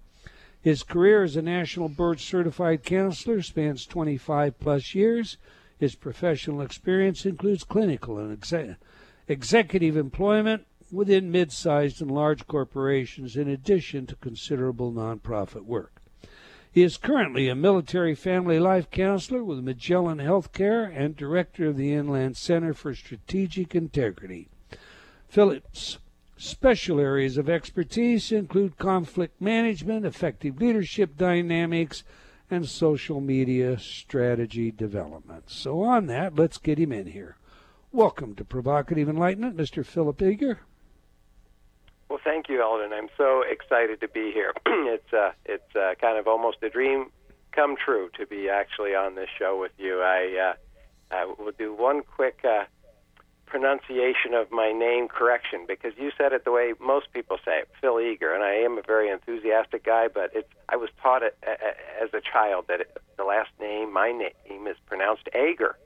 His 0.63 0.83
career 0.83 1.25
as 1.25 1.37
a 1.37 1.43
national 1.43 1.91
board 1.91 2.21
certified 2.21 2.85
counselor 2.85 3.43
spans 3.43 3.85
25 3.85 4.59
plus 4.59 4.95
years. 4.95 5.37
His 5.79 5.95
professional 5.95 6.61
experience 6.61 7.27
includes 7.27 7.65
clinical 7.65 8.19
and 8.19 8.33
exe- 8.33 8.77
executive 9.29 9.97
employment 9.97 10.67
within 10.93 11.31
mid 11.31 11.51
sized 11.51 12.01
and 12.01 12.11
large 12.11 12.47
corporations, 12.47 13.37
in 13.37 13.49
addition 13.49 14.07
to 14.07 14.17
considerable 14.17 14.93
nonprofit 14.93 15.65
work. 15.65 16.01
He 16.71 16.83
is 16.83 16.97
currently 16.97 17.49
a 17.49 17.55
military 17.55 18.15
family 18.15 18.59
life 18.59 18.91
counselor 18.91 19.45
with 19.45 19.63
Magellan 19.63 20.19
Healthcare 20.19 20.93
and 20.93 21.17
director 21.17 21.69
of 21.69 21.77
the 21.77 21.93
Inland 21.93 22.37
Center 22.37 22.75
for 22.75 22.95
Strategic 22.95 23.75
Integrity. 23.77 24.49
Philip's 25.29 25.99
special 26.37 26.99
areas 26.99 27.37
of 27.37 27.49
expertise 27.49 28.33
include 28.33 28.77
conflict 28.77 29.41
management, 29.41 30.05
effective 30.05 30.61
leadership 30.61 31.17
dynamics, 31.17 32.03
and 32.55 32.69
social 32.69 33.21
media 33.21 33.79
strategy 33.79 34.71
development. 34.71 35.51
So, 35.51 35.83
on 35.83 36.07
that, 36.07 36.37
let's 36.37 36.57
get 36.57 36.79
him 36.79 36.93
in 36.93 37.09
here. 37.09 37.37
Welcome 37.93 38.35
to 38.37 38.45
Provocative 38.45 39.09
Enlightenment, 39.09 39.57
Mr. 39.57 39.85
Philip 39.85 40.23
Eager. 40.23 40.61
Well, 42.09 42.21
thank 42.23 42.49
you, 42.49 42.63
Eldon. 42.63 42.93
I'm 42.93 43.09
so 43.17 43.43
excited 43.43 44.01
to 44.01 44.09
be 44.09 44.31
here. 44.33 44.53
it's 44.67 45.13
uh, 45.13 45.33
it's 45.45 45.75
uh, 45.75 45.95
kind 46.01 46.19
of 46.19 46.29
almost 46.29 46.59
a 46.63 46.71
dream 46.71 47.11
come 47.53 47.77
true 47.77 48.11
to 48.19 48.27
be 48.27 48.49
actually 48.49 48.95
on 48.95 49.15
this 49.15 49.29
show 49.39 49.59
with 49.61 49.73
you. 49.79 50.01
I 50.01 50.53
uh, 50.53 51.15
I 51.15 51.25
will 51.25 51.53
do 51.59 51.75
one 51.75 52.03
quick 52.03 52.41
uh, 52.45 52.65
pronunciation 53.55 54.35
of 54.35 54.51
my 54.51 54.73
name 54.73 55.07
correction 55.07 55.65
because 55.69 55.93
you 55.97 56.11
said 56.19 56.33
it 56.33 56.45
the 56.45 56.51
way 56.51 56.75
most 56.81 57.07
people 57.13 57.37
say 57.45 57.61
it, 57.61 57.69
Phil 57.81 58.01
Eager, 58.01 58.35
and 58.35 58.43
I 58.43 58.55
am 58.55 58.79
a 58.79 58.83
very 58.83 59.09
enthusiastic 59.09 59.85
guy. 59.85 60.09
But 60.13 60.33
it's 60.35 60.49
I 60.69 60.75
was 60.75 60.91
taught 61.01 61.23
it 61.23 61.37
a, 61.47 61.53
a, 61.53 62.03
as 62.03 62.11
a 62.13 62.21
child 62.21 62.65
that 62.67 62.81
it, 62.81 62.97
the 63.17 63.23
last 63.23 63.51
name, 63.61 63.93
my 63.93 64.11
name, 64.11 64.67
is 64.67 64.77
pronounced 64.87 65.29
Ager. 65.37 65.77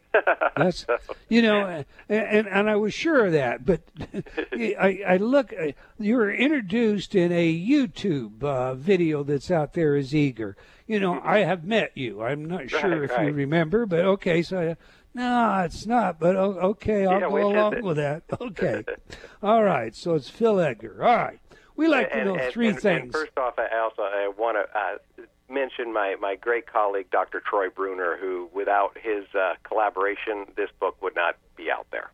That's 0.57 0.87
you 1.29 1.43
know, 1.43 1.85
and 2.09 2.47
and 2.49 2.69
I 2.71 2.77
was 2.77 2.93
sure 2.95 3.27
of 3.27 3.33
that. 3.33 3.65
But 3.65 3.81
I, 4.53 5.03
I 5.07 5.17
look, 5.19 5.53
you 5.99 6.17
were 6.17 6.33
introduced 6.33 7.15
in 7.15 7.33
a 7.33 7.53
YouTube 7.67 8.43
uh, 8.43 8.75
video 8.75 9.23
that's 9.23 9.51
out 9.51 9.73
there 9.75 9.95
as 9.97 10.15
eager. 10.15 10.57
You 10.87 11.01
know, 11.01 11.21
I 11.23 11.39
have 11.41 11.65
met 11.65 11.93
you. 11.97 12.23
I'm 12.23 12.45
not 12.47 12.71
sure 12.71 13.01
Right, 13.01 13.11
if 13.11 13.19
you 13.27 13.33
remember, 13.33 13.85
but 13.87 14.01
okay. 14.05 14.43
So, 14.43 14.59
I, 14.71 14.77
no, 15.15 15.63
it's 15.65 15.87
not. 15.87 16.19
But 16.19 16.35
okay, 16.37 17.07
I'll 17.07 17.21
Yeah, 17.21 17.29
go 17.29 17.51
along 17.53 17.83
with 17.83 17.97
that. 17.99 18.23
Okay, 18.41 18.85
all 19.43 19.63
right. 19.63 19.95
So 19.95 20.15
it's 20.15 20.29
Phil 20.31 20.59
Edgar. 20.61 21.05
All 21.05 21.17
right. 21.17 21.39
We 21.77 21.87
like 21.89 22.09
to 22.11 22.17
and, 22.17 22.29
know 22.29 22.37
and- 22.37 22.53
three 22.53 22.69
and- 22.69 22.81
things. 22.81 23.03
And 23.05 23.13
first 23.13 23.37
off, 23.39 23.55
I 23.59 23.69
also 23.79 24.03
I 24.03 24.31
want 24.37 24.57
to 24.57 24.79
uh, 24.79 24.97
mention 25.49 25.93
my, 25.93 26.17
my 26.21 26.37
great 26.37 26.67
colleague, 26.67 27.11
Dr. 27.11 27.43
Troy 27.49 27.69
Bruner, 27.71 28.17
who, 28.21 28.49
without 28.53 28.97
his 29.01 29.25
uh, 29.35 29.55
collaboration, 29.65 30.47
this 30.57 30.71
book 30.79 31.01
would 31.03 31.15
not 31.15 31.37
be 31.57 31.71
out 31.71 31.87
there. 31.91 32.11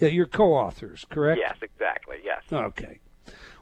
Yeah, 0.00 0.08
you're 0.08 0.26
co 0.26 0.54
authors, 0.54 1.04
correct? 1.10 1.40
Yes, 1.40 1.56
exactly. 1.60 2.18
Yes. 2.24 2.42
Okay. 2.52 3.00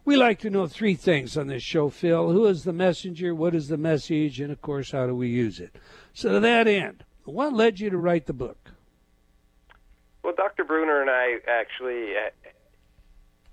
We 0.04 0.16
like 0.16 0.38
to 0.40 0.50
know 0.50 0.66
three 0.66 0.94
things 0.94 1.36
on 1.36 1.48
this 1.48 1.62
show, 1.62 1.88
Phil. 1.88 2.30
Who 2.30 2.46
is 2.46 2.62
the 2.62 2.72
messenger? 2.72 3.34
What 3.34 3.54
is 3.54 3.68
the 3.68 3.76
message? 3.76 4.40
And 4.40 4.52
of 4.52 4.60
course, 4.60 4.92
how 4.92 5.06
do 5.06 5.16
we 5.16 5.28
use 5.28 5.58
it? 5.58 5.74
So, 6.12 6.32
to 6.32 6.40
that 6.40 6.68
end, 6.68 7.04
what 7.24 7.52
led 7.52 7.80
you 7.80 7.90
to 7.90 7.98
write 7.98 8.26
the 8.26 8.32
book? 8.32 8.70
Well, 10.22 10.34
Dr. 10.36 10.64
Bruner 10.64 11.00
and 11.00 11.10
I 11.10 11.38
actually, 11.48 12.12
uh, 12.16 12.30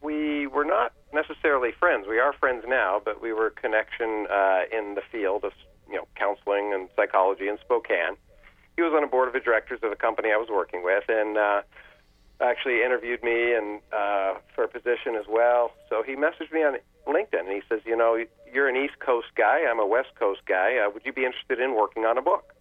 we 0.03 0.47
were 0.47 0.65
not 0.65 0.93
necessarily 1.13 1.71
friends. 1.71 2.05
We 2.07 2.19
are 2.19 2.33
friends 2.33 2.65
now, 2.67 3.01
but 3.03 3.21
we 3.21 3.31
were 3.33 3.49
connection 3.49 4.27
uh, 4.29 4.61
in 4.71 4.95
the 4.95 5.01
field 5.11 5.43
of 5.45 5.53
you 5.89 5.95
know 5.95 6.07
counseling 6.15 6.73
and 6.73 6.89
psychology 6.95 7.47
in 7.47 7.57
Spokane. 7.61 8.17
He 8.75 8.81
was 8.81 8.93
on 8.95 9.03
a 9.03 9.07
board 9.07 9.33
of 9.33 9.43
directors 9.43 9.79
of 9.83 9.91
a 9.91 9.95
company 9.95 10.29
I 10.33 10.37
was 10.37 10.49
working 10.49 10.83
with, 10.83 11.03
and 11.07 11.37
uh, 11.37 11.61
actually 12.41 12.83
interviewed 12.83 13.23
me 13.23 13.53
and 13.53 13.81
uh, 13.91 14.35
for 14.53 14.65
a 14.65 14.67
position 14.67 15.15
as 15.15 15.25
well. 15.29 15.71
So 15.89 16.03
he 16.03 16.15
messaged 16.15 16.51
me 16.51 16.63
on 16.63 16.77
LinkedIn, 17.07 17.39
and 17.39 17.49
he 17.49 17.61
says, 17.69 17.81
you 17.85 17.95
know, 17.95 18.17
you're 18.51 18.67
an 18.67 18.75
East 18.75 18.99
Coast 18.99 19.27
guy. 19.35 19.61
I'm 19.69 19.79
a 19.79 19.85
West 19.85 20.09
Coast 20.19 20.41
guy. 20.47 20.77
Uh, 20.77 20.89
would 20.89 21.05
you 21.05 21.13
be 21.13 21.25
interested 21.25 21.59
in 21.59 21.75
working 21.75 22.05
on 22.05 22.17
a 22.17 22.21
book? 22.21 22.53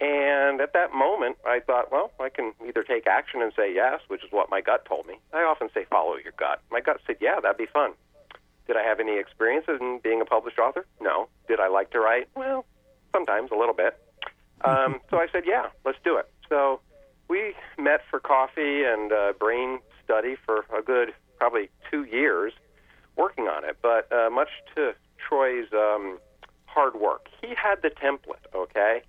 And 0.00 0.60
at 0.60 0.72
that 0.74 0.94
moment, 0.94 1.38
I 1.44 1.60
thought, 1.60 1.90
well, 1.90 2.12
I 2.20 2.28
can 2.28 2.52
either 2.66 2.84
take 2.84 3.06
action 3.08 3.42
and 3.42 3.52
say 3.56 3.74
yes, 3.74 4.00
which 4.06 4.22
is 4.24 4.30
what 4.30 4.48
my 4.48 4.60
gut 4.60 4.84
told 4.84 5.06
me. 5.06 5.14
I 5.32 5.38
often 5.38 5.68
say 5.74 5.86
follow 5.90 6.16
your 6.16 6.32
gut. 6.38 6.60
My 6.70 6.80
gut 6.80 7.00
said, 7.06 7.16
yeah, 7.20 7.40
that'd 7.40 7.58
be 7.58 7.66
fun. 7.66 7.92
Did 8.68 8.76
I 8.76 8.82
have 8.82 9.00
any 9.00 9.18
experience 9.18 9.66
in 9.68 9.98
being 10.02 10.20
a 10.20 10.24
published 10.24 10.58
author? 10.58 10.86
No. 11.00 11.28
Did 11.48 11.58
I 11.58 11.68
like 11.68 11.90
to 11.92 12.00
write? 12.00 12.28
Well, 12.36 12.64
sometimes 13.12 13.50
a 13.50 13.56
little 13.56 13.74
bit. 13.74 13.98
Um, 14.64 15.00
so 15.10 15.16
I 15.16 15.26
said, 15.32 15.44
yeah, 15.46 15.66
let's 15.84 15.98
do 16.04 16.16
it. 16.16 16.30
So 16.48 16.80
we 17.28 17.54
met 17.76 18.02
for 18.08 18.20
coffee 18.20 18.84
and 18.84 19.12
uh, 19.12 19.32
brain 19.38 19.80
study 20.04 20.36
for 20.46 20.64
a 20.76 20.82
good 20.82 21.12
probably 21.38 21.70
two 21.90 22.04
years 22.04 22.52
working 23.16 23.46
on 23.48 23.64
it. 23.64 23.78
But 23.82 24.12
uh, 24.12 24.30
much 24.30 24.48
to 24.76 24.94
Troy's 25.28 25.66
um, 25.72 26.18
hard 26.66 26.94
work, 26.94 27.26
he 27.40 27.54
had 27.54 27.82
the 27.82 27.90
template, 27.90 28.46
okay? 28.54 29.02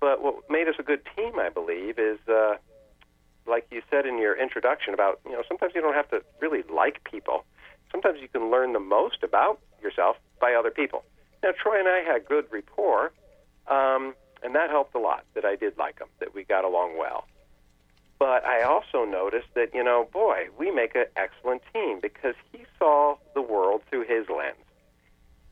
But 0.00 0.22
what 0.22 0.48
made 0.50 0.68
us 0.68 0.74
a 0.78 0.82
good 0.82 1.00
team, 1.16 1.38
I 1.38 1.48
believe, 1.48 1.98
is 1.98 2.18
uh, 2.28 2.56
like 3.46 3.66
you 3.70 3.82
said 3.90 4.06
in 4.06 4.18
your 4.18 4.34
introduction 4.40 4.94
about, 4.94 5.20
you 5.24 5.32
know, 5.32 5.42
sometimes 5.48 5.72
you 5.74 5.80
don't 5.80 5.94
have 5.94 6.10
to 6.10 6.22
really 6.40 6.62
like 6.72 7.04
people. 7.04 7.44
Sometimes 7.90 8.18
you 8.20 8.28
can 8.28 8.50
learn 8.50 8.72
the 8.72 8.80
most 8.80 9.22
about 9.22 9.60
yourself 9.82 10.16
by 10.40 10.54
other 10.54 10.70
people. 10.70 11.04
Now, 11.42 11.50
Troy 11.52 11.78
and 11.78 11.88
I 11.88 12.00
had 12.00 12.26
good 12.26 12.46
rapport, 12.50 13.12
um, 13.68 14.14
and 14.42 14.54
that 14.54 14.70
helped 14.70 14.94
a 14.94 14.98
lot 14.98 15.24
that 15.34 15.44
I 15.44 15.56
did 15.56 15.78
like 15.78 15.98
him, 16.00 16.08
that 16.18 16.34
we 16.34 16.44
got 16.44 16.64
along 16.64 16.98
well. 16.98 17.26
But 18.18 18.44
I 18.44 18.62
also 18.62 19.04
noticed 19.04 19.48
that, 19.54 19.74
you 19.74 19.84
know, 19.84 20.08
boy, 20.12 20.48
we 20.58 20.70
make 20.70 20.94
an 20.94 21.04
excellent 21.16 21.62
team 21.72 22.00
because 22.00 22.34
he 22.50 22.64
saw 22.78 23.16
the 23.34 23.42
world 23.42 23.82
through 23.88 24.04
his 24.04 24.28
lens. 24.28 24.56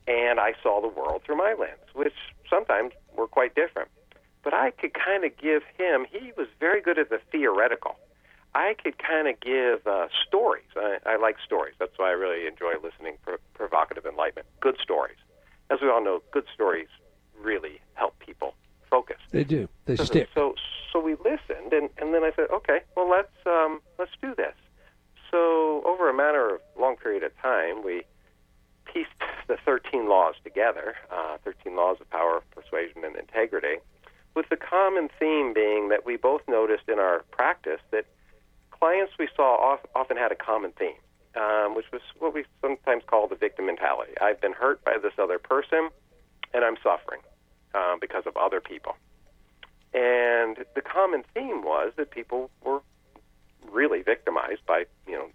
And 0.07 0.39
I 0.39 0.53
saw 0.61 0.81
the 0.81 0.87
world 0.87 1.21
through 1.25 1.37
my 1.37 1.55
lens, 1.57 1.81
which 1.93 2.13
sometimes 2.49 2.93
were 3.15 3.27
quite 3.27 3.55
different. 3.55 3.89
But 4.45 4.53
I 4.53 4.69
could 4.69 4.93
kind 4.93 5.25
of 5.25 5.35
give 5.35 5.63
him, 5.75 6.05
he 6.09 6.31
was 6.37 6.47
very 6.59 6.79
good 6.79 6.99
at 6.99 7.09
the 7.09 7.19
theoretical. 7.31 7.97
I 8.53 8.75
could 8.81 8.99
kind 8.99 9.27
of 9.27 9.39
give 9.39 9.85
uh, 9.87 10.07
stories. 10.25 10.69
I, 10.77 10.99
I 11.03 11.15
like 11.17 11.37
stories. 11.43 11.73
That's 11.79 11.97
why 11.97 12.09
I 12.09 12.11
really 12.11 12.47
enjoy 12.47 12.73
listening 12.81 13.17
for 13.23 13.39
provocative 13.55 14.05
enlightenment. 14.05 14.47
Good 14.61 14.77
stories. 14.81 15.17
As 15.71 15.79
we 15.81 15.89
all 15.89 16.01
know, 16.01 16.21
good 16.31 16.45
stories 16.53 16.87
really 17.41 17.81
help 17.95 18.17
people 18.19 18.53
focus. 18.89 19.17
They 19.31 19.43
do. 19.43 19.67
They 19.85 19.95
so, 19.95 20.03
stick. 20.03 20.29
So, 20.35 20.53
so 20.93 20.99
we 20.99 21.15
listened, 21.15 21.73
and, 21.73 21.89
and 21.97 22.13
then 22.13 22.23
I 22.23 22.31
said, 22.35 22.45
okay, 22.53 22.81
well 22.95 23.09
let's 23.09 23.35
um, 23.47 23.81
let's 23.97 24.11
do 24.21 24.35
this. 24.35 24.53
So 25.31 25.81
over 25.85 26.07
a 26.07 26.13
matter 26.13 26.55
of 26.55 26.61
long 26.79 26.95
period 26.97 27.23
of 27.23 27.31
time, 27.41 27.83
we 27.83 28.03
pieced 28.85 29.09
the 29.47 29.57
13 29.65 30.07
laws 30.07 30.35
together, 30.43 30.95
uh, 31.11 31.37
13 31.43 31.75
laws 31.75 31.97
of 31.99 32.09
power, 32.11 32.43
persuasion, 32.51 33.03
and 33.03 33.15
integrity, 33.15 33.79
with 34.35 34.49
the 34.49 34.57
common 34.57 35.09
theme 35.19 35.53
being 35.53 35.89
that 35.89 36.05
we 36.05 36.17
both 36.17 36.41
noticed 36.47 36.83
in 36.87 36.99
our 36.99 37.23
practice 37.31 37.79
that 37.91 38.05
clients 38.71 39.13
we 39.17 39.27
saw 39.35 39.77
often 39.95 40.17
had 40.17 40.31
a 40.31 40.35
common 40.35 40.71
theme, 40.77 40.99
um, 41.35 41.75
which 41.75 41.85
was 41.91 42.01
what 42.19 42.33
we 42.33 42.43
sometimes 42.61 43.03
call 43.07 43.27
the 43.27 43.35
victim 43.35 43.65
mentality. 43.65 44.11
I've 44.21 44.41
been 44.41 44.53
hurt 44.53 44.83
by 44.83 44.97
this 45.01 45.13
other 45.17 45.39
person, 45.39 45.89
and 46.53 46.65
I'm 46.65 46.75
suffering 46.83 47.21
um, 47.73 47.99
because 47.99 48.23
of 48.25 48.35
other 48.35 48.59
people. 48.59 48.95
And 49.93 50.57
the 50.75 50.81
common 50.81 51.23
theme 51.33 51.63
was 51.63 51.93
that 51.95 52.11
people 52.11 52.51
were 52.63 52.81
really 53.71 54.01
victimized 54.01 54.65
by 54.67 54.85
you 55.07 55.13
know 55.13 55.27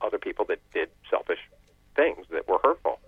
other 0.00 0.18
people 0.18 0.44
that 0.46 0.58
did 0.72 0.88
selfish 1.10 1.38
things 1.94 2.26
that 2.30 2.48
were 2.48 2.58
hurtful. 2.64 2.98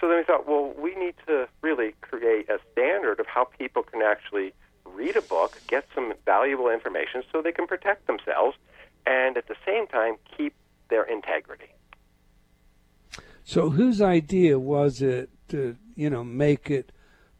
So 0.00 0.08
then 0.08 0.18
we 0.18 0.24
thought, 0.24 0.46
well, 0.46 0.72
we 0.78 0.94
need 0.94 1.14
to 1.26 1.48
really 1.60 1.94
create 2.00 2.48
a 2.48 2.58
standard 2.72 3.18
of 3.18 3.26
how 3.26 3.44
people 3.44 3.82
can 3.82 4.00
actually 4.00 4.54
read 4.94 5.16
a 5.16 5.22
book, 5.22 5.60
get 5.66 5.86
some 5.94 6.12
valuable 6.24 6.70
information 6.70 7.22
so 7.30 7.42
they 7.42 7.52
can 7.52 7.66
protect 7.66 8.06
themselves, 8.06 8.56
and 9.06 9.36
at 9.36 9.48
the 9.48 9.56
same 9.66 9.86
time 9.86 10.16
keep 10.36 10.54
their 10.90 11.04
integrity. 11.04 11.72
So 13.44 13.70
whose 13.70 14.02
idea 14.02 14.58
was 14.58 15.00
it 15.00 15.30
to, 15.48 15.76
you 15.94 16.10
know, 16.10 16.22
make 16.22 16.70
it 16.70 16.92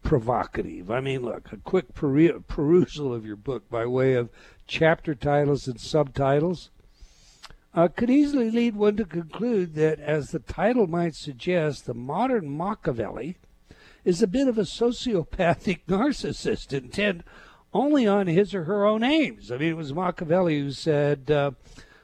provocative. 0.02 0.90
I 0.90 1.00
mean, 1.00 1.22
look, 1.22 1.52
a 1.52 1.58
quick 1.58 1.94
perusal 1.94 3.12
of 3.12 3.26
your 3.26 3.36
book 3.36 3.68
by 3.68 3.84
way 3.84 4.14
of 4.14 4.30
chapter 4.66 5.14
titles 5.14 5.68
and 5.68 5.80
subtitles 5.80 6.70
uh, 7.74 7.88
could 7.88 8.08
easily 8.08 8.50
lead 8.50 8.74
one 8.74 8.96
to 8.96 9.04
conclude 9.04 9.74
that, 9.74 10.00
as 10.00 10.30
the 10.30 10.38
title 10.38 10.86
might 10.86 11.14
suggest, 11.14 11.84
the 11.84 11.94
modern 11.94 12.48
Machiavelli 12.56 13.36
is 14.04 14.22
a 14.22 14.26
bit 14.26 14.48
of 14.48 14.58
a 14.58 14.62
sociopathic 14.62 15.80
narcissist 15.88 16.72
intent 16.72 17.22
only 17.72 18.06
on 18.06 18.26
his 18.26 18.54
or 18.54 18.64
her 18.64 18.86
own 18.86 19.02
aims. 19.02 19.52
I 19.52 19.58
mean, 19.58 19.70
it 19.70 19.76
was 19.76 19.92
Machiavelli 19.92 20.60
who 20.60 20.70
said, 20.70 21.30
uh, 21.30 21.52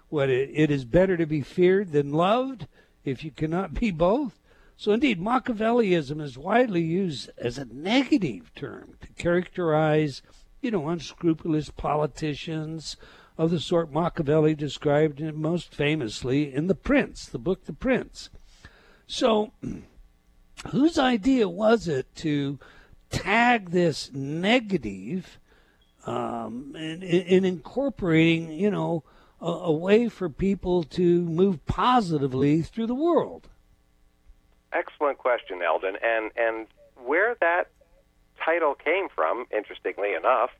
"What 0.08 0.28
it, 0.28 0.50
it 0.52 0.70
is 0.70 0.84
better 0.84 1.16
to 1.16 1.26
be 1.26 1.40
feared 1.40 1.92
than 1.92 2.12
loved, 2.12 2.66
if 3.04 3.24
you 3.24 3.30
cannot 3.30 3.74
be 3.74 3.90
both." 3.90 4.38
So, 4.76 4.92
indeed, 4.92 5.20
Machiavellianism 5.20 6.20
is 6.20 6.36
widely 6.36 6.82
used 6.82 7.30
as 7.38 7.58
a 7.58 7.64
negative 7.64 8.52
term 8.54 8.94
to 9.00 9.08
characterize, 9.12 10.20
you 10.60 10.70
know, 10.70 10.88
unscrupulous 10.88 11.70
politicians 11.70 12.96
of 13.38 13.50
the 13.50 13.60
sort 13.60 13.92
Machiavelli 13.92 14.54
described 14.54 15.20
most 15.34 15.74
famously 15.74 16.52
in 16.52 16.66
The 16.66 16.74
Prince, 16.74 17.26
the 17.26 17.38
book 17.38 17.64
The 17.64 17.72
Prince. 17.72 18.30
So, 19.06 19.52
whose 20.68 20.98
idea 20.98 21.48
was 21.48 21.88
it 21.88 22.14
to 22.16 22.58
tag 23.10 23.70
this 23.70 24.12
negative 24.12 25.38
um, 26.06 26.74
in, 26.76 27.02
in, 27.02 27.44
incorporating, 27.44 28.52
you 28.52 28.70
know, 28.70 29.04
a, 29.40 29.46
a 29.46 29.72
way 29.72 30.08
for 30.08 30.28
people 30.28 30.82
to 30.82 31.22
move 31.22 31.64
positively 31.66 32.62
through 32.62 32.86
the 32.86 32.94
world? 32.94 33.48
excellent 34.74 35.18
question, 35.18 35.62
Eldon. 35.62 35.96
And 36.02 36.30
and 36.36 36.66
where 37.02 37.36
that 37.40 37.68
title 38.44 38.74
came 38.74 39.08
from, 39.08 39.46
interestingly 39.56 40.12
enough, 40.14 40.50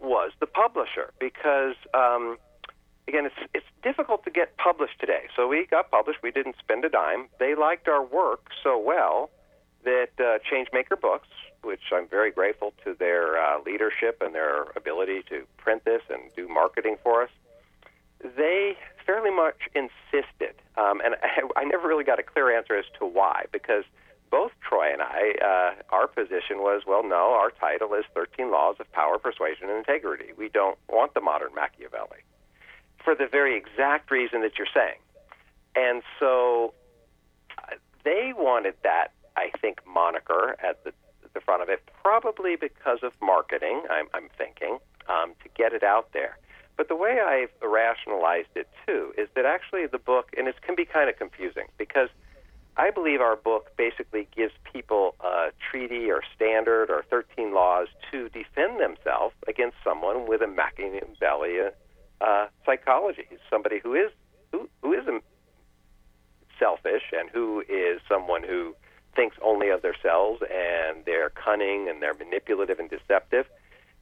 was 0.00 0.32
the 0.40 0.46
publisher 0.46 1.12
because. 1.20 1.76
Um, 1.94 2.38
again, 3.08 3.26
it's 3.26 3.50
it's 3.54 3.66
difficult 3.82 4.24
to 4.24 4.30
get 4.30 4.56
published 4.56 5.00
today. 5.00 5.24
So 5.36 5.48
we 5.48 5.66
got 5.66 5.90
published. 5.90 6.20
We 6.22 6.30
didn't 6.30 6.56
spend 6.58 6.84
a 6.84 6.88
dime. 6.88 7.28
They 7.38 7.54
liked 7.54 7.88
our 7.88 8.04
work 8.04 8.48
so 8.62 8.78
well 8.78 9.30
that 9.84 10.10
uh, 10.18 10.38
Changemaker 10.50 11.00
Books, 11.00 11.28
which 11.62 11.80
I'm 11.92 12.06
very 12.08 12.30
grateful 12.30 12.72
to 12.84 12.94
their 12.94 13.38
uh, 13.38 13.60
leadership 13.64 14.18
and 14.20 14.34
their 14.34 14.64
ability 14.76 15.24
to 15.28 15.44
print 15.56 15.84
this 15.84 16.02
and 16.08 16.22
do 16.36 16.46
marketing 16.48 16.96
for 17.02 17.24
us, 17.24 17.30
they 18.36 18.76
fairly 19.04 19.30
much 19.30 19.58
insisted, 19.74 20.54
um, 20.76 21.00
and 21.04 21.16
I, 21.22 21.42
I 21.60 21.64
never 21.64 21.88
really 21.88 22.04
got 22.04 22.20
a 22.20 22.22
clear 22.22 22.56
answer 22.56 22.76
as 22.76 22.84
to 23.00 23.06
why, 23.06 23.46
because 23.50 23.82
both 24.30 24.52
Troy 24.66 24.92
and 24.92 25.02
I, 25.02 25.34
uh, 25.44 25.94
our 25.94 26.06
position 26.06 26.58
was, 26.58 26.82
well, 26.86 27.02
no, 27.02 27.34
our 27.34 27.50
title 27.50 27.92
is 27.94 28.04
13 28.14 28.52
Laws 28.52 28.76
of 28.78 28.90
Power, 28.92 29.18
Persuasion, 29.18 29.68
and 29.68 29.76
Integrity. 29.76 30.32
We 30.38 30.48
don't 30.48 30.78
want 30.88 31.14
the 31.14 31.20
modern 31.20 31.52
Machiavelli 31.54 32.22
for 33.04 33.14
the 33.14 33.26
very 33.26 33.56
exact 33.56 34.10
reason 34.10 34.40
that 34.42 34.52
you're 34.58 34.66
saying. 34.72 34.98
And 35.74 36.02
so 36.18 36.74
uh, 37.58 37.76
they 38.04 38.32
wanted 38.36 38.74
that, 38.82 39.08
I 39.36 39.50
think, 39.60 39.80
moniker 39.86 40.56
at 40.62 40.84
the, 40.84 40.92
the 41.34 41.40
front 41.40 41.62
of 41.62 41.68
it, 41.68 41.82
probably 42.02 42.56
because 42.56 42.98
of 43.02 43.12
marketing, 43.20 43.82
I'm, 43.90 44.06
I'm 44.14 44.28
thinking, 44.36 44.78
um, 45.08 45.34
to 45.42 45.48
get 45.56 45.72
it 45.72 45.82
out 45.82 46.12
there. 46.12 46.38
But 46.76 46.88
the 46.88 46.96
way 46.96 47.20
I've 47.20 47.50
rationalized 47.62 48.48
it 48.54 48.68
too 48.86 49.12
is 49.16 49.28
that 49.34 49.44
actually 49.44 49.86
the 49.86 49.98
book, 49.98 50.30
and 50.36 50.48
it 50.48 50.60
can 50.62 50.74
be 50.74 50.84
kind 50.84 51.08
of 51.08 51.16
confusing 51.16 51.66
because 51.78 52.08
I 52.76 52.90
believe 52.90 53.20
our 53.20 53.36
book 53.36 53.76
basically 53.76 54.26
gives 54.34 54.54
people 54.72 55.14
a 55.20 55.50
treaty 55.70 56.10
or 56.10 56.22
standard 56.34 56.90
or 56.90 57.04
13 57.10 57.52
laws 57.52 57.88
to 58.10 58.30
defend 58.30 58.80
themselves 58.80 59.34
against 59.46 59.76
someone 59.84 60.26
with 60.26 60.40
a 60.40 60.46
Machiavellian 60.46 61.72
uh, 62.22 62.46
psychology, 62.64 63.26
somebody 63.50 63.78
who 63.82 63.94
is 63.94 64.10
who, 64.52 64.68
who 64.82 64.92
is 64.92 65.04
selfish 66.58 67.02
and 67.12 67.28
who 67.30 67.60
is 67.68 68.00
someone 68.08 68.42
who 68.42 68.74
thinks 69.16 69.36
only 69.42 69.68
of 69.68 69.82
themselves 69.82 70.42
and 70.42 71.04
they're 71.04 71.30
cunning 71.30 71.88
and 71.88 72.00
they're 72.00 72.14
manipulative 72.14 72.78
and 72.78 72.88
deceptive. 72.88 73.46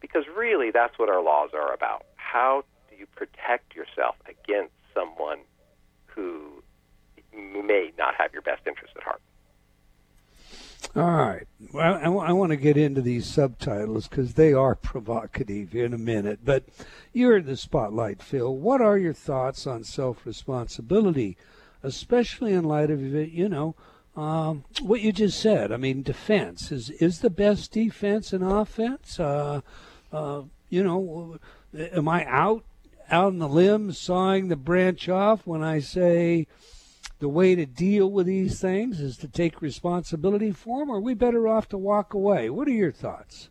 Because 0.01 0.25
really, 0.37 0.71
that's 0.71 0.99
what 0.99 1.09
our 1.09 1.23
laws 1.23 1.51
are 1.55 1.73
about. 1.73 2.05
How 2.17 2.65
do 2.91 2.97
you 2.97 3.07
protect 3.17 3.75
yourself 3.75 4.17
against 4.27 4.75
someone 4.95 5.41
who 6.07 6.63
may 7.33 7.93
not 7.99 8.15
have 8.17 8.33
your 8.33 8.43
best 8.43 8.67
interest 8.67 8.95
at 8.97 9.03
heart? 9.03 9.21
All 10.97 11.03
right. 11.03 11.47
Well, 11.73 11.95
I, 11.95 12.29
I 12.29 12.33
want 12.33 12.51
to 12.51 12.57
get 12.57 12.77
into 12.77 13.01
these 13.01 13.27
subtitles 13.27 14.09
because 14.09 14.35
they 14.35 14.53
are 14.53 14.75
provocative 14.75 15.75
in 15.75 15.95
a 15.95 15.99
minute. 15.99 16.41
But 16.45 16.65
you're 17.13 17.37
in 17.37 17.47
the 17.47 17.57
spotlight, 17.57 18.23
Phil. 18.23 18.55
What 18.55 18.81
are 18.81 18.99
your 18.99 19.13
thoughts 19.13 19.67
on 19.67 19.85
self 19.85 20.27
responsibility, 20.27 21.37
especially 21.83 22.53
in 22.53 22.65
light 22.65 22.91
of, 22.91 23.01
you 23.01 23.49
know, 23.49 23.75
um, 24.17 24.65
what 24.81 25.01
you 25.01 25.13
just 25.13 25.39
said? 25.39 25.71
I 25.71 25.77
mean, 25.77 26.03
defense 26.03 26.73
is, 26.73 26.91
is 26.91 27.21
the 27.21 27.31
best 27.31 27.73
defense 27.73 28.33
an 28.33 28.43
offense? 28.43 29.21
Uh, 29.21 29.61
uh, 30.13 30.43
you 30.69 30.83
know, 30.83 31.39
am 31.75 32.09
I 32.09 32.25
out 32.27 32.65
out 33.11 33.27
on 33.27 33.39
the 33.39 33.49
limb 33.49 33.93
sawing 33.93 34.49
the 34.49 34.57
branch 34.57 35.09
off 35.09 35.47
when 35.47 35.63
I 35.63 35.81
say 35.81 36.47
the 37.21 37.29
way 37.29 37.55
to 37.55 37.67
deal 37.67 38.11
with 38.11 38.27
these 38.27 38.61
things 38.61 38.99
is 38.99 39.17
to 39.19 39.29
take 39.29 39.63
responsibility 39.63 40.51
for 40.51 40.81
them, 40.81 40.91
or 40.91 40.97
are 40.97 41.01
we 41.01 41.15
better 41.15 41.47
off 41.47 41.69
to 41.69 41.79
walk 41.79 42.15
away? 42.15 42.51
What 42.51 42.67
are 42.67 42.73
your 42.73 42.91
thoughts? 42.91 43.51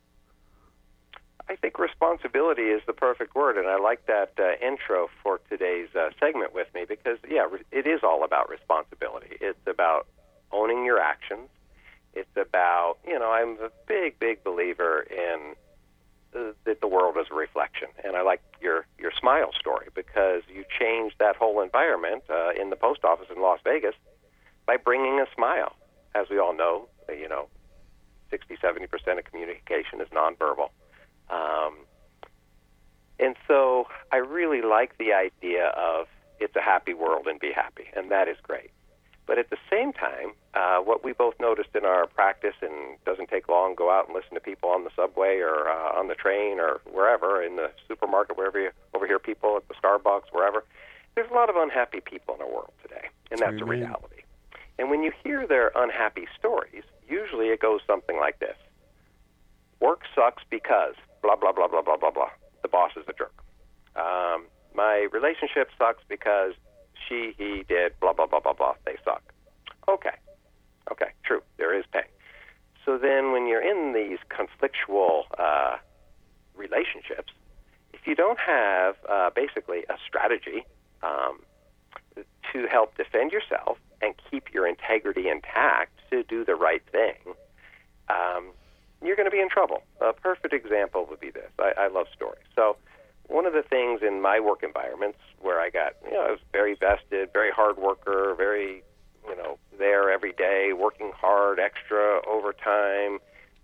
I 1.47 1.55
think 1.55 1.79
responsibility 1.79 2.63
is 2.63 2.81
the 2.85 2.93
perfect 2.93 3.33
word, 3.33 3.57
and 3.57 3.67
I 3.67 3.77
like 3.77 4.05
that 4.07 4.33
uh, 4.39 4.63
intro 4.63 5.09
for 5.23 5.39
today's 5.49 5.87
uh, 5.95 6.09
segment 6.19 6.53
with 6.53 6.67
me 6.75 6.85
because, 6.87 7.17
yeah, 7.27 7.47
it 7.71 7.87
is 7.87 8.01
all 8.03 8.23
about 8.23 8.49
responsibility. 8.49 9.37
It's 9.39 9.65
about 9.65 10.07
owning 10.51 10.83
your 10.85 10.99
actions. 10.99 11.49
It's 12.13 12.35
about, 12.35 12.97
you 13.07 13.17
know, 13.17 13.31
I'm 13.31 13.57
a 13.63 13.69
big, 13.87 14.19
big 14.19 14.43
believer 14.43 15.01
in 15.01 15.55
uh, 16.35 16.53
that 16.65 16.81
the 16.81 16.87
world 16.87 17.17
is 17.19 17.27
a 17.31 17.35
reflection. 17.35 17.87
And 18.03 18.15
I 18.15 18.21
like 18.21 18.41
your 18.61 18.85
your 18.99 19.08
smile 19.19 19.51
story 19.59 19.87
because 19.93 20.41
you 20.53 20.63
changed 20.79 21.15
that 21.19 21.35
whole 21.35 21.61
environment 21.61 22.23
uh, 22.29 22.51
in 22.59 22.69
the 22.69 22.75
post 22.75 23.03
office 23.03 23.27
in 23.35 23.41
Las 23.41 23.59
Vegas 23.63 23.95
by 24.65 24.77
bringing 24.77 25.19
a 25.19 25.25
smile. 25.35 25.75
As 26.15 26.27
we 26.29 26.39
all 26.39 26.55
know, 26.55 26.87
uh, 27.07 27.13
you 27.13 27.27
know, 27.27 27.47
60, 28.31 28.57
70 28.61 28.87
percent 28.87 29.19
of 29.19 29.25
communication 29.25 30.01
is 30.01 30.07
nonverbal. 30.09 30.69
Um, 31.29 31.77
and 33.19 33.35
so 33.47 33.87
I 34.11 34.17
really 34.17 34.61
like 34.61 34.97
the 34.97 35.13
idea 35.13 35.67
of 35.67 36.07
it's 36.39 36.55
a 36.55 36.61
happy 36.61 36.93
world 36.93 37.27
and 37.27 37.39
be 37.39 37.51
happy, 37.51 37.85
and 37.95 38.11
that 38.11 38.27
is 38.27 38.37
great. 38.41 38.71
But 39.29 39.37
at 39.37 39.51
the 39.51 39.57
same 39.69 39.93
time, 39.93 40.33
uh, 40.55 40.79
what 40.79 41.03
we 41.03 41.13
both 41.13 41.35
noticed 41.39 41.69
in 41.75 41.85
our 41.85 42.07
practice, 42.07 42.55
and 42.63 42.97
doesn't 43.05 43.29
take 43.29 43.47
long, 43.47 43.75
go 43.75 43.91
out 43.91 44.07
and 44.07 44.15
listen 44.15 44.33
to 44.33 44.39
people 44.39 44.69
on 44.69 44.85
the 44.85 44.89
subway 44.95 45.37
or 45.37 45.69
uh, 45.69 45.99
on 45.99 46.07
the 46.07 46.15
train 46.15 46.59
or 46.59 46.81
wherever, 46.91 47.39
in 47.39 47.55
the 47.55 47.69
supermarket, 47.87 48.37
wherever 48.37 48.59
you 48.59 48.71
overhear 48.95 49.19
people 49.19 49.55
at 49.55 49.67
the 49.67 49.75
Starbucks, 49.75 50.31
wherever. 50.31 50.65
There's 51.13 51.29
a 51.29 51.33
lot 51.35 51.47
of 51.47 51.57
unhappy 51.57 51.99
people 51.99 52.33
in 52.33 52.41
our 52.41 52.49
world 52.49 52.73
today, 52.81 53.09
and 53.29 53.39
that's 53.39 53.61
a 53.61 53.65
reality. 53.65 54.23
And 54.79 54.89
when 54.89 55.03
you 55.03 55.11
hear 55.23 55.45
their 55.45 55.71
unhappy 55.75 56.25
stories, 56.35 56.83
usually 57.07 57.49
it 57.49 57.59
goes 57.59 57.81
something 57.85 58.17
like 58.17 58.39
this 58.39 58.57
Work 59.79 60.01
sucks 60.15 60.41
because 60.49 60.95
blah, 61.21 61.35
blah, 61.35 61.51
blah, 61.51 61.67
blah, 61.67 61.83
blah, 61.83 61.97
blah, 61.97 62.09
blah. 62.09 62.31
The 62.63 62.67
boss 62.67 62.93
is 62.97 63.03
a 63.07 63.13
jerk. 63.13 63.43
Um, 63.95 64.47
my 64.73 65.07
relationship 65.11 65.69
sucks 65.77 66.01
because 66.09 66.53
she, 67.09 67.33
he 67.37 67.65
did, 67.67 67.99
blah, 67.99 68.13
blah, 68.13 68.27
blah, 68.27 68.39
blah, 68.39 68.53
blah. 68.53 68.75
They 68.85 68.95
suck. 69.03 69.23
Okay. 69.89 70.15
Okay, 70.91 71.11
true. 71.23 71.41
There 71.57 71.77
is 71.77 71.83
pain. 71.91 72.03
So 72.85 72.97
then 72.97 73.31
when 73.31 73.47
you're 73.47 73.61
in 73.61 73.93
these 73.93 74.19
conflictual 74.29 75.23
uh, 75.37 75.77
relationships, 76.55 77.33
if 77.93 78.07
you 78.07 78.15
don't 78.15 78.39
have 78.39 78.95
uh, 79.09 79.29
basically 79.35 79.79
a 79.89 79.97
strategy 80.07 80.65
um, 81.03 81.39
to 82.53 82.67
help 82.67 82.95
defend 82.95 83.31
yourself 83.31 83.77
and 84.01 84.13
keep 84.29 84.53
your 84.53 84.67
integrity 84.67 85.27
intact 85.27 85.91
to 86.09 86.23
do 86.23 86.45
the 86.45 86.55
right 86.55 86.81
thing, 86.91 87.17
um, 88.09 88.51
you're 89.03 89.15
going 89.15 89.27
to 89.27 89.31
be 89.31 89.39
in 89.39 89.49
trouble. 89.49 89.83
A 90.01 90.13
perfect 90.13 90.53
example 90.53 91.05
would 91.09 91.19
be 91.19 91.29
this. 91.29 91.49
I, 91.59 91.73
I 91.77 91.87
love 91.87 92.07
stories. 92.15 92.43
So 92.55 92.77
one 93.29 93.45
of 93.45 93.53
the 93.53 93.61
things 93.61 94.01
in 94.01 94.21
my 94.21 94.39
work 94.39 94.63
environments 94.63 95.19
where 95.39 95.61
I 95.61 95.69
got, 95.69 95.93
you 96.03 96.11
know, 96.11 96.25
I 96.25 96.31
was 96.31 96.39
very 96.51 96.75
vested, 96.75 97.29
very 97.31 97.51
hard 97.51 97.77
worker, 97.77 98.33
very, 98.35 98.83
you 99.27 99.37
know, 99.37 99.57
there 99.77 100.11
every 100.11 100.33
day, 100.33 100.73
working 100.73 101.11
hard, 101.15 101.59
extra 101.59 102.21
overtime, 102.27 103.19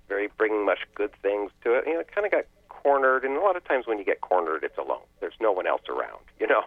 very 0.08 0.30
bringing 0.38 0.66
much 0.66 0.80
good 0.94 1.12
things 1.22 1.52
to 1.64 1.74
it. 1.74 1.86
You 1.88 1.96
know, 1.96 2.04
kind 2.14 2.26
of 2.26 2.32
got 2.32 2.46
cornered, 2.70 3.26
and 3.26 3.36
a 3.36 3.42
lot 3.42 3.56
of 3.56 3.66
times 3.66 3.88
when 3.88 3.98
you 3.98 4.06
get 4.06 4.22
cornered, 4.22 4.64
it's 4.64 4.78
alone. 4.78 5.06
There's 5.20 5.34
no 5.42 5.52
one 5.52 5.66
else 5.66 5.82
around, 5.90 6.22
you 6.40 6.48
know, 6.48 6.62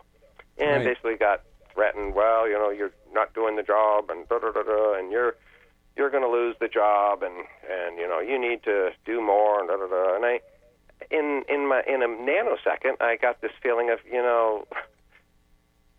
and 0.59 0.85
right. 0.85 0.85
basically 0.85 1.15
got 1.17 1.43
threatened. 1.73 2.15
Well, 2.15 2.49
you 2.49 2.55
know, 2.55 2.71
you're 2.71 2.93
not 3.13 3.33
doing 3.33 3.55
the 3.55 3.63
job, 3.63 4.11
and 4.11 4.29
da 4.29 4.41
da 4.41 4.51
da 4.51 4.63
da, 4.65 4.99
and 4.99 5.13
you're 5.13 5.37
you're 5.97 6.11
going 6.11 6.25
to 6.25 6.31
lose 6.31 6.57
the 6.59 6.69
job, 6.69 7.23
and 7.23 7.45
and 7.71 7.97
you 7.97 8.09
know, 8.09 8.19
you 8.19 8.39
need 8.39 8.65
to 8.65 8.91
do 9.05 9.21
more, 9.21 9.61
and 9.61 9.69
da 9.69 9.77
da 9.77 9.87
da, 9.87 10.17
and 10.17 10.25
I 10.25 10.41
in 11.11 11.45
in 11.49 11.69
my 11.69 11.83
in 11.87 12.03
a 12.03 12.09
nanosecond, 12.09 13.01
I 13.01 13.17
got 13.17 13.41
this 13.41 13.53
feeling 13.63 13.91
of 13.91 13.99
you 14.07 14.23
know, 14.23 14.67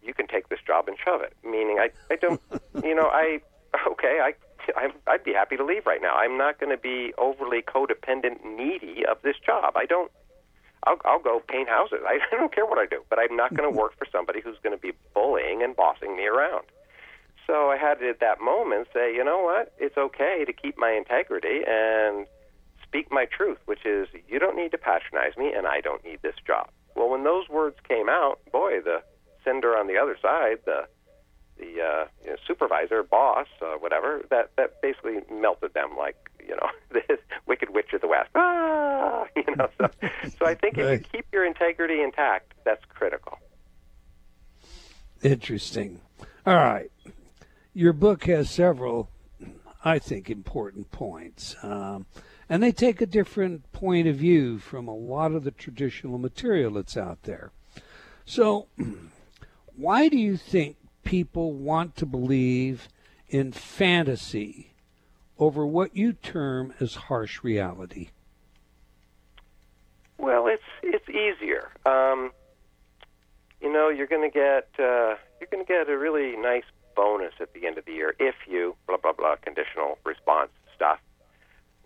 you 0.02 0.13
can 0.13 0.28
take 0.28 0.50
this 0.50 0.60
job 0.65 0.88
and 0.88 0.98
shove 1.04 1.22
it. 1.22 1.36
Meaning, 1.43 1.80
I 1.80 1.89
I 2.12 2.15
don't, 2.15 2.41
you 2.84 2.95
know, 2.95 3.08
I 3.08 3.41
okay, 3.88 4.19
I. 4.22 4.34
I'm, 4.78 4.91
I'd 5.08 5.24
be 5.24 5.34
happy 5.34 5.58
to 5.58 5.65
leave 5.65 5.88
right 5.88 6.02
now. 6.02 6.13
I'm 6.13 6.38
not 6.38 6.60
going 6.60 6.69
to 6.69 6.78
be 6.78 7.12
overly 7.17 7.63
codependent, 7.63 8.45
needy 8.45 9.04
of 9.04 9.17
this 9.24 9.36
job. 9.43 9.74
I 9.76 9.86
don't. 9.86 10.12
I'll, 10.86 10.98
I'll 11.06 11.22
go 11.22 11.41
paint 11.48 11.69
houses. 11.69 12.00
I, 12.06 12.19
I 12.32 12.36
don't 12.36 12.54
care 12.54 12.67
what 12.67 12.78
I 12.78 12.86
do, 12.86 13.02
but 13.10 13.17
I'm 13.17 13.36
not 13.36 13.56
going 13.56 13.72
to 13.72 13.76
work 13.76 13.98
for 13.98 14.06
somebody 14.12 14.41
who's 14.41 14.58
going 14.62 14.76
to 14.76 14.82
be 14.82 14.91
bullying 15.15 15.63
and 15.63 15.76
bossing 15.76 16.15
me 16.15 16.28
around. 16.28 16.65
So 17.48 17.72
I 17.72 17.78
had 17.78 17.95
to, 17.95 18.10
at 18.10 18.19
that 18.19 18.41
moment, 18.41 18.89
say, 18.93 19.12
you 19.15 19.24
know 19.24 19.41
what? 19.41 19.74
It's 19.80 19.98
okay 19.98 20.43
to 20.45 20.54
keep 20.54 20.78
my 20.78 20.91
integrity 20.91 21.62
and 21.67 22.28
speak 22.89 23.12
my 23.12 23.25
truth, 23.25 23.60
which 23.65 23.86
is 23.86 24.08
you 24.28 24.39
don't 24.39 24.56
need 24.56 24.71
to 24.71 24.78
patronize 24.78 25.38
me 25.38 25.54
and 25.56 25.67
I 25.67 25.80
don't 25.80 26.04
need 26.04 26.21
this 26.21 26.36
job. 26.45 26.69
Well, 26.95 27.10
when 27.10 27.23
those 27.23 27.47
words 27.47 27.78
came 27.88 28.10
out, 28.10 28.39
boy, 28.52 28.82
the 28.84 29.02
sender 29.45 29.78
on 29.78 29.88
the 29.88 29.97
other 29.97 30.17
side, 30.21 30.58
the 30.65 30.88
the 31.58 31.82
uh, 31.82 32.06
you 32.23 32.32
know, 32.32 32.36
supervisor, 32.47 33.04
boss, 33.04 33.47
uh, 33.62 33.73
whatever, 33.80 34.21
that 34.30 34.52
that 34.58 34.82
basically 34.82 35.19
melted 35.32 35.73
them 35.73 35.91
like 35.97 36.15
you 36.47 36.56
know 36.56 36.69
this 37.08 37.19
wicked 37.45 37.69
witch 37.69 37.93
of 37.93 38.02
the 38.02 38.08
west. 38.08 38.30
Ah, 38.36 39.25
you 39.36 39.56
know. 39.56 39.69
So, 39.78 39.89
so 40.39 40.45
I 40.45 40.56
think 40.56 40.78
right. 40.78 40.93
if 40.93 40.99
you 41.02 41.06
keep 41.12 41.25
your 41.32 41.45
integrity 41.45 42.02
intact, 42.02 42.54
that's 42.63 42.84
critical. 42.86 43.38
Interesting. 45.21 45.99
All 46.45 46.56
right, 46.56 46.89
your 47.73 47.93
book 47.93 48.23
has 48.25 48.49
several, 48.49 49.10
I 49.84 49.99
think, 49.99 50.30
important 50.30 50.91
points. 50.91 51.56
Um, 51.62 52.06
and 52.49 52.63
they 52.63 52.71
take 52.71 52.99
a 52.99 53.05
different 53.05 53.71
point 53.71 54.07
of 54.07 54.15
view 54.15 54.57
from 54.57 54.88
a 54.88 54.95
lot 54.95 55.33
of 55.33 55.43
the 55.43 55.51
traditional 55.51 56.17
material 56.17 56.71
that's 56.73 56.97
out 56.97 57.23
there. 57.23 57.51
So, 58.25 58.67
why 59.75 60.09
do 60.09 60.17
you 60.17 60.35
think 60.35 60.77
people 61.03 61.53
want 61.53 61.95
to 61.97 62.05
believe 62.05 62.89
in 63.29 63.51
fantasy 63.51 64.73
over 65.38 65.65
what 65.65 65.95
you 65.95 66.12
term 66.12 66.73
as 66.79 66.95
harsh 66.95 67.43
reality? 67.43 68.09
Well, 70.17 70.47
it's 70.47 70.63
it's 70.83 71.07
easier. 71.07 71.69
Um, 71.85 72.31
you 73.62 73.71
know, 73.71 73.89
you're 73.89 74.07
going 74.07 74.29
to 74.29 74.33
get 74.33 74.67
uh, 74.77 75.15
you're 75.39 75.49
going 75.49 75.65
to 75.65 75.67
get 75.67 75.88
a 75.88 75.97
really 75.97 76.35
nice 76.35 76.65
bonus 76.95 77.33
at 77.39 77.53
the 77.53 77.65
end 77.65 77.77
of 77.77 77.85
the 77.85 77.93
year 77.93 78.15
if 78.19 78.35
you 78.47 78.75
blah 78.88 78.97
blah 78.97 79.13
blah 79.13 79.35
conditional 79.38 79.97
response 80.03 80.49
stuff 80.75 80.99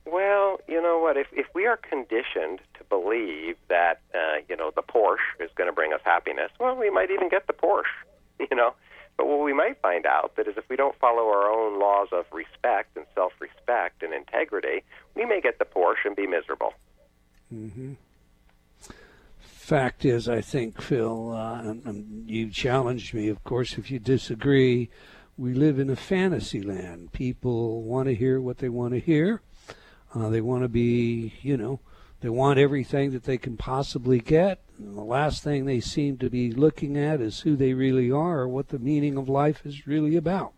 well, 0.06 0.60
you 0.68 0.82
know 0.82 1.00
what? 1.00 1.18
If 1.18 1.28
if 1.32 1.48
we 1.54 1.66
are 1.66 1.78
conditioned 1.78 2.60
to 2.78 2.84
believe 2.90 3.56
that 3.70 4.02
uh, 4.14 4.42
you 4.50 4.56
know 4.56 4.72
the 4.76 4.82
Porsche 4.82 5.40
is 5.40 5.50
going 5.56 5.70
to 5.70 5.74
bring 5.74 5.94
us 5.94 6.02
happiness, 6.04 6.52
well, 6.60 6.76
we 6.76 6.90
might 6.90 7.12
even 7.12 7.30
get 7.30 7.48
the 7.48 7.54
Porsche. 7.54 7.84
You 8.52 8.58
know, 8.58 8.74
but 9.16 9.28
what 9.28 9.42
we 9.42 9.54
might 9.54 9.80
find 9.82 10.06
out 10.06 10.36
that 10.36 10.48
is 10.48 10.58
if 10.58 10.68
we 10.68 10.76
don't 10.76 10.98
follow 11.00 11.30
our 11.30 11.50
own 11.50 11.80
laws 11.80 12.10
of 12.12 12.26
respect 12.34 12.98
and 12.98 13.06
self-respect 13.16 14.04
and 14.04 14.12
integrity, 14.14 14.84
we 15.16 15.24
may 15.24 15.40
get 15.40 15.60
the 15.60 15.66
Porsche 15.66 16.06
and 16.06 16.16
be 16.16 16.28
miserable. 16.28 16.74
Mm-hmm. 17.54 17.94
Fact 19.40 20.04
is, 20.04 20.28
I 20.28 20.42
think 20.42 20.82
Phil, 20.82 21.32
uh, 21.32 21.74
you 22.26 22.50
challenged 22.50 23.14
me, 23.14 23.30
of 23.30 23.44
course, 23.44 23.78
if 23.78 23.90
you 23.90 24.00
disagree 24.00 24.90
we 25.38 25.54
live 25.54 25.80
in 25.80 25.90
a 25.90 25.96
fantasy 25.96 26.62
land. 26.62 27.12
People 27.12 27.82
want 27.84 28.08
to 28.08 28.16
hear 28.16 28.40
what 28.40 28.60
they 28.60 28.70
want 28.70 28.94
to 28.94 29.00
hear. 29.00 29.42
Uh, 30.16 30.30
they 30.30 30.42
want 30.42 30.64
to 30.64 30.70
be, 30.70 31.34
you 31.42 31.58
know, 31.58 31.80
they 32.22 32.30
want 32.30 32.60
everything 32.60 33.12
that 33.12 33.24
they 33.24 33.38
can 33.38 33.58
possibly 33.58 34.20
get. 34.20 34.62
And 34.78 34.96
the 34.98 35.04
last 35.04 35.44
thing 35.44 35.66
they 35.66 35.80
seem 35.80 36.18
to 36.18 36.30
be 36.30 36.52
looking 36.52 36.98
at 36.98 37.22
is 37.22 37.42
who 37.42 37.56
they 37.56 37.74
really 37.74 38.12
are 38.12 38.42
or 38.42 38.48
what 38.48 38.70
the 38.70 38.80
meaning 38.80 39.18
of 39.18 39.28
life 39.28 39.66
is 39.66 39.88
really 39.88 40.16
about. 40.16 40.54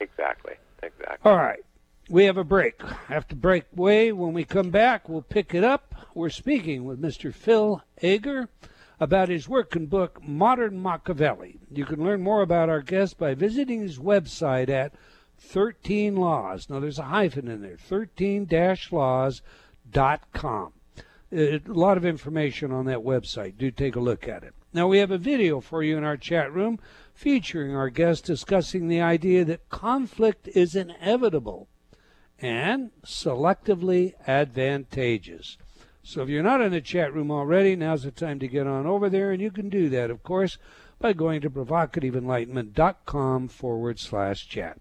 Exactly. 0.00 0.54
Exactly. 0.82 1.30
All 1.30 1.36
right. 1.36 1.64
We 2.08 2.24
have 2.24 2.36
a 2.36 2.44
break. 2.44 2.78
To 2.78 3.34
break 3.34 3.64
way. 3.74 4.12
When 4.12 4.32
we 4.32 4.44
come 4.44 4.70
back, 4.70 5.08
we'll 5.08 5.22
pick 5.22 5.54
it 5.54 5.64
up. 5.64 5.94
We're 6.14 6.30
speaking 6.30 6.84
with 6.84 7.00
Mr. 7.00 7.34
Phil 7.34 7.82
Ager 8.02 8.48
about 9.00 9.28
his 9.28 9.48
work 9.48 9.74
and 9.74 9.90
book, 9.90 10.22
Modern 10.22 10.80
Machiavelli. 10.80 11.58
You 11.70 11.84
can 11.84 12.04
learn 12.04 12.22
more 12.22 12.42
about 12.42 12.68
our 12.68 12.80
guest 12.80 13.18
by 13.18 13.34
visiting 13.34 13.80
his 13.80 13.98
website 13.98 14.68
at 14.68 14.92
13 15.38 16.16
Laws. 16.16 16.68
Now, 16.68 16.80
there's 16.80 16.98
a 16.98 17.04
hyphen 17.04 17.48
in 17.48 17.62
there 17.62 17.76
13 17.76 18.48
laws.com. 18.90 20.72
Uh, 21.32 21.36
a 21.36 21.60
lot 21.66 21.96
of 21.96 22.04
information 22.04 22.72
on 22.72 22.86
that 22.86 22.98
website. 22.98 23.58
Do 23.58 23.70
take 23.70 23.96
a 23.96 24.00
look 24.00 24.28
at 24.28 24.42
it. 24.44 24.54
Now, 24.72 24.86
we 24.88 24.98
have 24.98 25.10
a 25.10 25.18
video 25.18 25.60
for 25.60 25.82
you 25.82 25.96
in 25.96 26.04
our 26.04 26.16
chat 26.16 26.52
room 26.52 26.78
featuring 27.14 27.74
our 27.74 27.88
guest 27.88 28.24
discussing 28.24 28.88
the 28.88 29.00
idea 29.00 29.44
that 29.44 29.68
conflict 29.70 30.48
is 30.48 30.76
inevitable 30.76 31.68
and 32.38 32.90
selectively 33.04 34.12
advantageous. 34.26 35.56
So 36.02 36.22
if 36.22 36.28
you're 36.28 36.42
not 36.42 36.60
in 36.60 36.72
the 36.72 36.80
chat 36.80 37.14
room 37.14 37.30
already, 37.30 37.74
now's 37.74 38.02
the 38.04 38.10
time 38.10 38.38
to 38.40 38.46
get 38.46 38.66
on 38.66 38.86
over 38.86 39.08
there, 39.08 39.32
and 39.32 39.40
you 39.42 39.50
can 39.50 39.68
do 39.68 39.88
that, 39.88 40.10
of 40.10 40.22
course, 40.22 40.58
by 41.00 41.12
going 41.12 41.40
to 41.40 41.50
provocativeenlightenment.com 41.50 43.48
forward 43.48 43.98
slash 43.98 44.46
chat. 44.46 44.78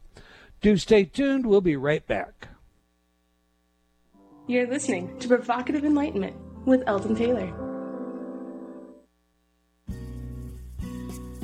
Do 0.62 0.78
stay 0.78 1.06
tuned. 1.06 1.46
We'll 1.46 1.62
be 1.62 1.76
right 1.76 2.06
back. 2.06 2.48
You're 4.48 4.68
listening 4.68 5.18
to 5.20 5.28
Provocative 5.28 5.84
Enlightenment 5.84 6.36
with 6.66 6.84
Eldon 6.88 7.16
Taylor. 7.16 7.52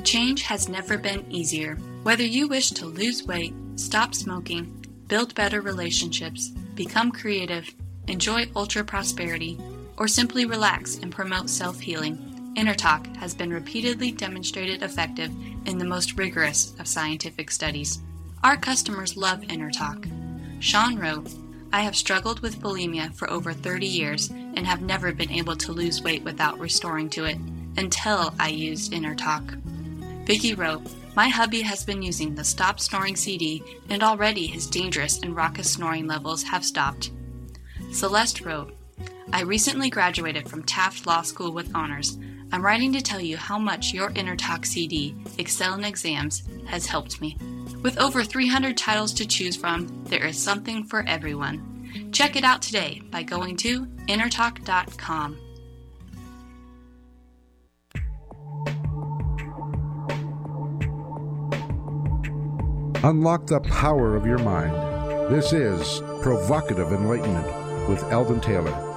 Change 0.04 0.42
has 0.42 0.68
never 0.68 0.98
been 0.98 1.24
easier. 1.30 1.76
Whether 2.02 2.24
you 2.24 2.48
wish 2.48 2.70
to 2.72 2.86
lose 2.86 3.24
weight, 3.24 3.54
stop 3.76 4.14
smoking, 4.14 4.84
build 5.06 5.34
better 5.34 5.60
relationships, 5.60 6.48
become 6.74 7.12
creative, 7.12 7.68
enjoy 8.08 8.46
ultra 8.54 8.84
prosperity, 8.84 9.58
or 9.96 10.08
simply 10.08 10.44
relax 10.44 10.98
and 10.98 11.12
promote 11.12 11.48
self 11.48 11.80
healing, 11.80 12.18
InnerTalk 12.56 13.16
has 13.16 13.34
been 13.34 13.52
repeatedly 13.52 14.12
demonstrated 14.12 14.82
effective 14.82 15.32
in 15.66 15.78
the 15.78 15.84
most 15.84 16.18
rigorous 16.18 16.74
of 16.78 16.86
scientific 16.86 17.50
studies. 17.50 18.00
Our 18.44 18.56
customers 18.56 19.16
love 19.16 19.42
InnerTalk. 19.42 20.10
Sean 20.60 20.98
wrote, 20.98 21.32
I 21.72 21.82
have 21.82 21.94
struggled 21.94 22.40
with 22.40 22.60
bulimia 22.60 23.14
for 23.14 23.30
over 23.30 23.52
30 23.52 23.86
years 23.86 24.30
and 24.30 24.66
have 24.66 24.82
never 24.82 25.12
been 25.12 25.30
able 25.30 25.54
to 25.56 25.72
lose 25.72 26.02
weight 26.02 26.24
without 26.24 26.58
restoring 26.58 27.08
to 27.10 27.24
it 27.24 27.38
until 27.76 28.34
I 28.40 28.48
used 28.48 28.92
InnerTalk. 28.92 30.26
Vicky 30.26 30.54
wrote, 30.54 30.82
My 31.14 31.28
hubby 31.28 31.62
has 31.62 31.84
been 31.84 32.02
using 32.02 32.34
the 32.34 32.42
Stop 32.42 32.80
Snoring 32.80 33.14
CD 33.14 33.62
and 33.88 34.02
already 34.02 34.48
his 34.48 34.66
dangerous 34.66 35.20
and 35.20 35.36
raucous 35.36 35.70
snoring 35.70 36.08
levels 36.08 36.42
have 36.42 36.64
stopped. 36.64 37.12
Celeste 37.92 38.40
wrote, 38.40 38.74
I 39.32 39.42
recently 39.42 39.88
graduated 39.88 40.48
from 40.48 40.64
Taft 40.64 41.06
Law 41.06 41.22
School 41.22 41.52
with 41.52 41.74
honors. 41.76 42.18
I'm 42.52 42.62
writing 42.62 42.92
to 42.92 43.00
tell 43.00 43.20
you 43.20 43.38
how 43.38 43.58
much 43.58 43.94
your 43.94 44.10
InnerTalk 44.10 44.66
CD, 44.66 45.16
Excel 45.38 45.72
in 45.72 45.84
Exams, 45.84 46.42
has 46.66 46.84
helped 46.84 47.18
me. 47.18 47.38
With 47.82 47.98
over 47.98 48.22
300 48.22 48.76
titles 48.76 49.14
to 49.14 49.26
choose 49.26 49.56
from, 49.56 50.04
there 50.04 50.26
is 50.26 50.36
something 50.38 50.84
for 50.84 51.02
everyone. 51.08 52.10
Check 52.12 52.36
it 52.36 52.44
out 52.44 52.60
today 52.60 53.00
by 53.10 53.22
going 53.22 53.56
to 53.58 53.86
innertalk.com. 54.06 55.38
Unlock 63.02 63.46
the 63.46 63.60
power 63.60 64.14
of 64.14 64.26
your 64.26 64.38
mind. 64.38 64.74
This 65.34 65.54
is 65.54 66.02
Provocative 66.20 66.92
Enlightenment 66.92 67.88
with 67.88 68.04
Eldon 68.12 68.40
Taylor. 68.40 68.91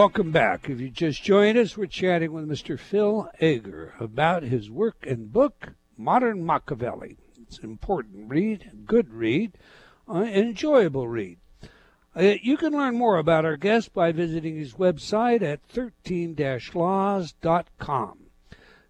Welcome 0.00 0.32
back. 0.32 0.70
If 0.70 0.80
you 0.80 0.88
just 0.88 1.22
joined 1.22 1.58
us, 1.58 1.76
we're 1.76 1.84
chatting 1.84 2.32
with 2.32 2.48
Mr. 2.48 2.78
Phil 2.78 3.28
Agar 3.38 3.92
about 4.00 4.42
his 4.42 4.70
work 4.70 5.04
and 5.06 5.30
book, 5.30 5.74
Modern 5.98 6.42
Machiavelli. 6.42 7.18
It's 7.42 7.58
an 7.58 7.66
important 7.66 8.30
read, 8.30 8.86
good 8.86 9.10
read, 9.10 9.58
uh, 10.08 10.22
enjoyable 10.22 11.06
read. 11.06 11.36
Uh, 12.16 12.36
you 12.40 12.56
can 12.56 12.72
learn 12.72 12.96
more 12.96 13.18
about 13.18 13.44
our 13.44 13.58
guest 13.58 13.92
by 13.92 14.10
visiting 14.10 14.56
his 14.56 14.72
website 14.72 15.42
at 15.42 15.68
13-laws.com. 15.68 18.18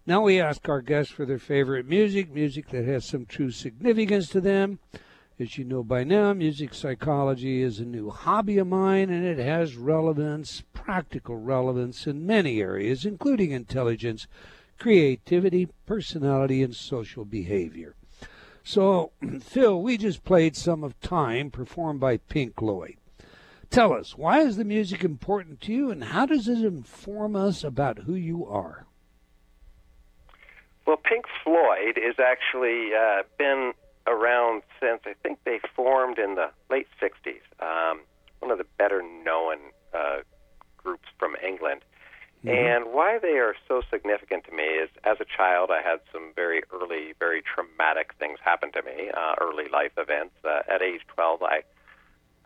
Now 0.05 0.21
we 0.21 0.39
ask 0.39 0.69
our 0.69 0.81
guests 0.81 1.11
for 1.11 1.25
their 1.25 1.39
favorite 1.39 1.85
music, 1.85 2.31
music 2.31 2.69
that 2.69 2.85
has 2.85 3.05
some 3.05 3.25
true 3.25 3.51
significance 3.51 4.29
to 4.29 4.39
them. 4.39 4.79
As 5.41 5.57
you 5.57 5.63
know 5.63 5.81
by 5.81 6.03
now, 6.03 6.33
music 6.33 6.71
psychology 6.71 7.63
is 7.63 7.79
a 7.79 7.83
new 7.83 8.11
hobby 8.11 8.59
of 8.59 8.67
mine, 8.67 9.09
and 9.09 9.25
it 9.25 9.39
has 9.39 9.75
relevance, 9.75 10.61
practical 10.71 11.35
relevance 11.35 12.05
in 12.05 12.27
many 12.27 12.61
areas, 12.61 13.05
including 13.05 13.49
intelligence, 13.49 14.27
creativity, 14.77 15.67
personality, 15.87 16.61
and 16.61 16.75
social 16.75 17.25
behavior. 17.25 17.95
So, 18.63 19.13
Phil, 19.41 19.81
we 19.81 19.97
just 19.97 20.23
played 20.23 20.55
some 20.55 20.83
of 20.83 20.99
Time 20.99 21.49
performed 21.49 21.99
by 21.99 22.17
Pink 22.17 22.55
Floyd. 22.55 22.97
Tell 23.71 23.93
us, 23.93 24.15
why 24.15 24.41
is 24.41 24.57
the 24.57 24.63
music 24.63 25.03
important 25.03 25.59
to 25.61 25.73
you, 25.73 25.89
and 25.89 26.03
how 26.03 26.27
does 26.27 26.47
it 26.47 26.63
inform 26.63 27.35
us 27.35 27.63
about 27.63 27.99
who 27.99 28.13
you 28.13 28.45
are? 28.45 28.85
Well, 30.85 30.97
Pink 30.97 31.25
Floyd 31.43 31.97
has 31.97 32.19
actually 32.19 32.91
uh, 32.93 33.23
been 33.39 33.73
around 34.07 34.63
since 34.79 35.01
I 35.05 35.13
think 35.21 35.39
they 35.45 35.59
formed 35.75 36.17
in 36.17 36.35
the 36.35 36.51
late 36.69 36.87
60s. 37.01 37.41
Um, 37.59 38.01
one 38.39 38.51
of 38.51 38.57
the 38.57 38.65
better 38.77 39.01
known 39.01 39.57
uh, 39.93 40.21
groups 40.77 41.07
from 41.19 41.35
England. 41.45 41.81
Mm-hmm. 42.43 42.49
And 42.49 42.93
why 42.93 43.19
they 43.21 43.37
are 43.37 43.53
so 43.67 43.83
significant 43.91 44.45
to 44.45 44.51
me 44.51 44.63
is 44.63 44.89
as 45.03 45.17
a 45.19 45.25
child, 45.25 45.69
I 45.71 45.87
had 45.87 45.99
some 46.11 46.31
very 46.35 46.63
early, 46.73 47.13
very 47.19 47.43
traumatic 47.43 48.13
things 48.17 48.39
happen 48.43 48.71
to 48.71 48.81
me, 48.81 49.11
uh, 49.15 49.35
early 49.39 49.65
life 49.71 49.91
events. 49.97 50.33
Uh, 50.43 50.61
at 50.67 50.81
age 50.81 51.01
12, 51.13 51.43
I, 51.43 51.61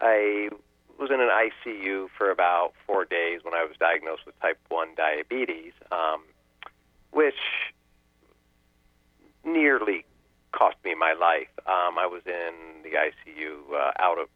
I 0.02 0.50
was 1.00 1.12
in 1.12 1.22
an 1.22 1.30
ICU 1.30 2.10
for 2.18 2.30
about 2.30 2.74
four 2.86 3.06
days 3.06 3.40
when 3.44 3.54
I 3.54 3.64
was 3.64 3.78
diagnosed 3.80 4.26
with 4.26 4.38
type 4.42 4.60
1 4.68 4.90
diabetes, 4.98 5.72
um, 5.94 6.24
which 7.12 7.36
nearly 9.46 10.04
cost 10.56 10.78
me 10.84 10.96
my 10.96 11.14
life. 11.14 11.52
Um, 11.68 12.00
I 12.00 12.08
was 12.08 12.22
in 12.26 12.84
the 12.84 12.92
ICU 12.96 13.74
uh, 13.74 13.92
out 14.00 14.18
of 14.18 14.28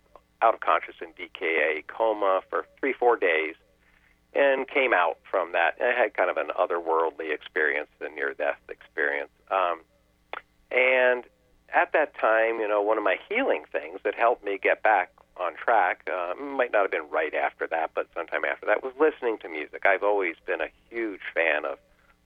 out 0.41 0.53
of 0.53 0.59
conscious 0.61 0.95
in 1.01 1.09
DKA 1.13 1.85
coma 1.87 2.41
for 2.49 2.65
three 2.79 2.93
four 2.93 3.15
days, 3.17 3.55
and 4.33 4.67
came 4.67 4.93
out 4.93 5.17
from 5.29 5.53
that. 5.53 5.75
I 5.81 5.99
had 5.99 6.13
kind 6.13 6.29
of 6.29 6.37
an 6.37 6.51
otherworldly 6.59 7.33
experience, 7.33 7.89
a 8.01 8.09
near 8.09 8.33
death 8.33 8.59
experience. 8.69 9.31
Um, 9.49 9.81
and 10.71 11.23
at 11.73 11.93
that 11.93 12.17
time, 12.19 12.59
you 12.59 12.67
know, 12.67 12.81
one 12.81 12.97
of 12.97 13.03
my 13.03 13.17
healing 13.27 13.63
things 13.71 13.99
that 14.03 14.15
helped 14.15 14.43
me 14.43 14.59
get 14.61 14.83
back 14.83 15.11
on 15.39 15.53
track 15.55 16.09
uh, 16.11 16.35
might 16.35 16.71
not 16.71 16.81
have 16.81 16.91
been 16.91 17.09
right 17.09 17.33
after 17.33 17.67
that, 17.67 17.91
but 17.95 18.07
sometime 18.13 18.43
after 18.43 18.65
that 18.65 18.83
was 18.83 18.93
listening 18.99 19.37
to 19.39 19.49
music. 19.49 19.85
I've 19.85 20.03
always 20.03 20.35
been 20.45 20.61
a 20.61 20.69
huge 20.89 21.21
fan 21.33 21.65
of 21.65 21.79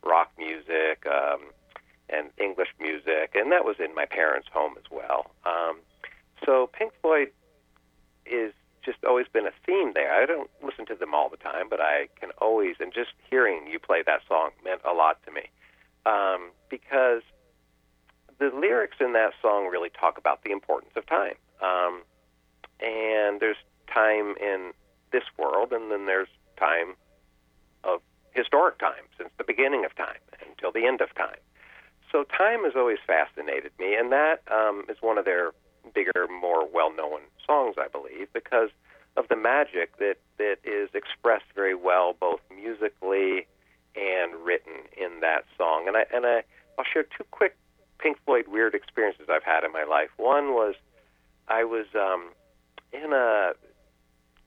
rock 0.04 0.32
music. 0.38 1.06
Um, 1.06 1.52
and 2.14 2.30
English 2.38 2.70
music, 2.80 3.32
and 3.36 3.52
that 3.52 3.66
was 3.66 3.78
in 3.80 3.94
my 3.96 4.06
parents' 4.06 4.48
home 4.54 4.74
as 4.78 4.90
well. 4.92 5.32
Um, 5.46 5.78
so 6.46 6.70
Pink 6.72 6.94
Floyd 7.02 7.30
is 8.26 8.54
just 8.84 9.04
always 9.06 9.28
been 9.32 9.48
a 9.48 9.54
theme 9.66 9.94
there. 9.94 10.14
I 10.14 10.26
don't 10.26 10.50
listen 10.62 10.86
to 10.88 10.96
them 10.96 11.14
all 11.14 11.30
the 11.30 11.38
time, 11.38 11.68
but 11.70 11.80
I 11.80 12.10
can 12.20 12.32
always, 12.42 12.76
and 12.80 12.94
just 12.94 13.12
hearing 13.30 13.68
you 13.72 13.80
play 13.80 14.04
that 14.06 14.22
song 14.28 14.52
meant 14.64 14.82
a 14.86 14.94
lot 14.94 15.24
to 15.26 15.32
me 15.32 15.44
um, 16.06 16.52
because 16.70 17.22
the 18.40 18.52
lyrics 18.54 18.98
in 19.00 19.14
that 19.14 19.32
song 19.42 19.68
really 19.72 19.90
talk 19.90 20.18
about 20.18 20.44
the 20.44 20.52
importance 20.52 20.92
of 20.96 21.06
time. 21.06 21.36
Um, 21.62 22.02
and 22.80 23.40
there's 23.40 23.58
time 23.94 24.36
in 24.42 24.74
this 25.12 25.24
world, 25.38 25.72
and 25.72 25.92
then 25.92 26.06
there's 26.06 26.28
time 26.58 26.96
of 27.84 28.02
historic 28.32 28.80
time 28.80 29.08
since 29.18 29.30
the 29.38 29.44
beginning 29.44 29.86
of 29.86 29.96
time 29.96 30.20
until 30.46 30.72
the 30.72 30.86
end 30.86 31.00
of 31.02 31.14
time 31.16 31.38
so 32.14 32.24
time 32.24 32.64
has 32.64 32.74
always 32.78 33.00
fascinated 33.06 33.72
me, 33.80 33.96
and 33.96 34.12
that 34.12 34.42
um, 34.50 34.86
is 34.88 34.98
one 35.02 35.18
of 35.18 35.26
their 35.26 35.52
bigger, 35.94 36.28
more 36.30 36.66
well-known 36.66 37.22
songs, 37.46 37.76
I 37.78 37.88
believe, 37.90 38.32
because 38.32 38.70
of 39.18 39.28
the 39.28 39.36
magic 39.36 39.98
that 39.98 40.18
that 40.38 40.58
is 40.64 40.90
expressed 40.94 41.52
very 41.56 41.76
well, 41.76 42.16
both 42.18 42.40
musically 42.56 43.48
and 43.96 44.34
written 44.46 44.74
in 44.96 45.20
that 45.22 45.44
song. 45.58 45.86
And 45.88 45.98
I 45.98 46.06
and 46.14 46.26
I 46.26 46.44
I'll 46.78 46.86
share 46.86 47.04
two 47.04 47.26
quick 47.32 47.58
Pink 48.00 48.18
Floyd 48.26 48.46
weird 48.48 48.76
experiences 48.76 49.28
I've 49.30 49.44
had 49.44 49.64
in 49.64 49.72
my 49.72 49.84
life. 49.84 50.10
One 50.18 50.54
was 50.54 50.76
I 51.48 51.64
was 51.64 51.88
um, 51.96 52.30
in 52.92 53.12
a, 53.12 53.54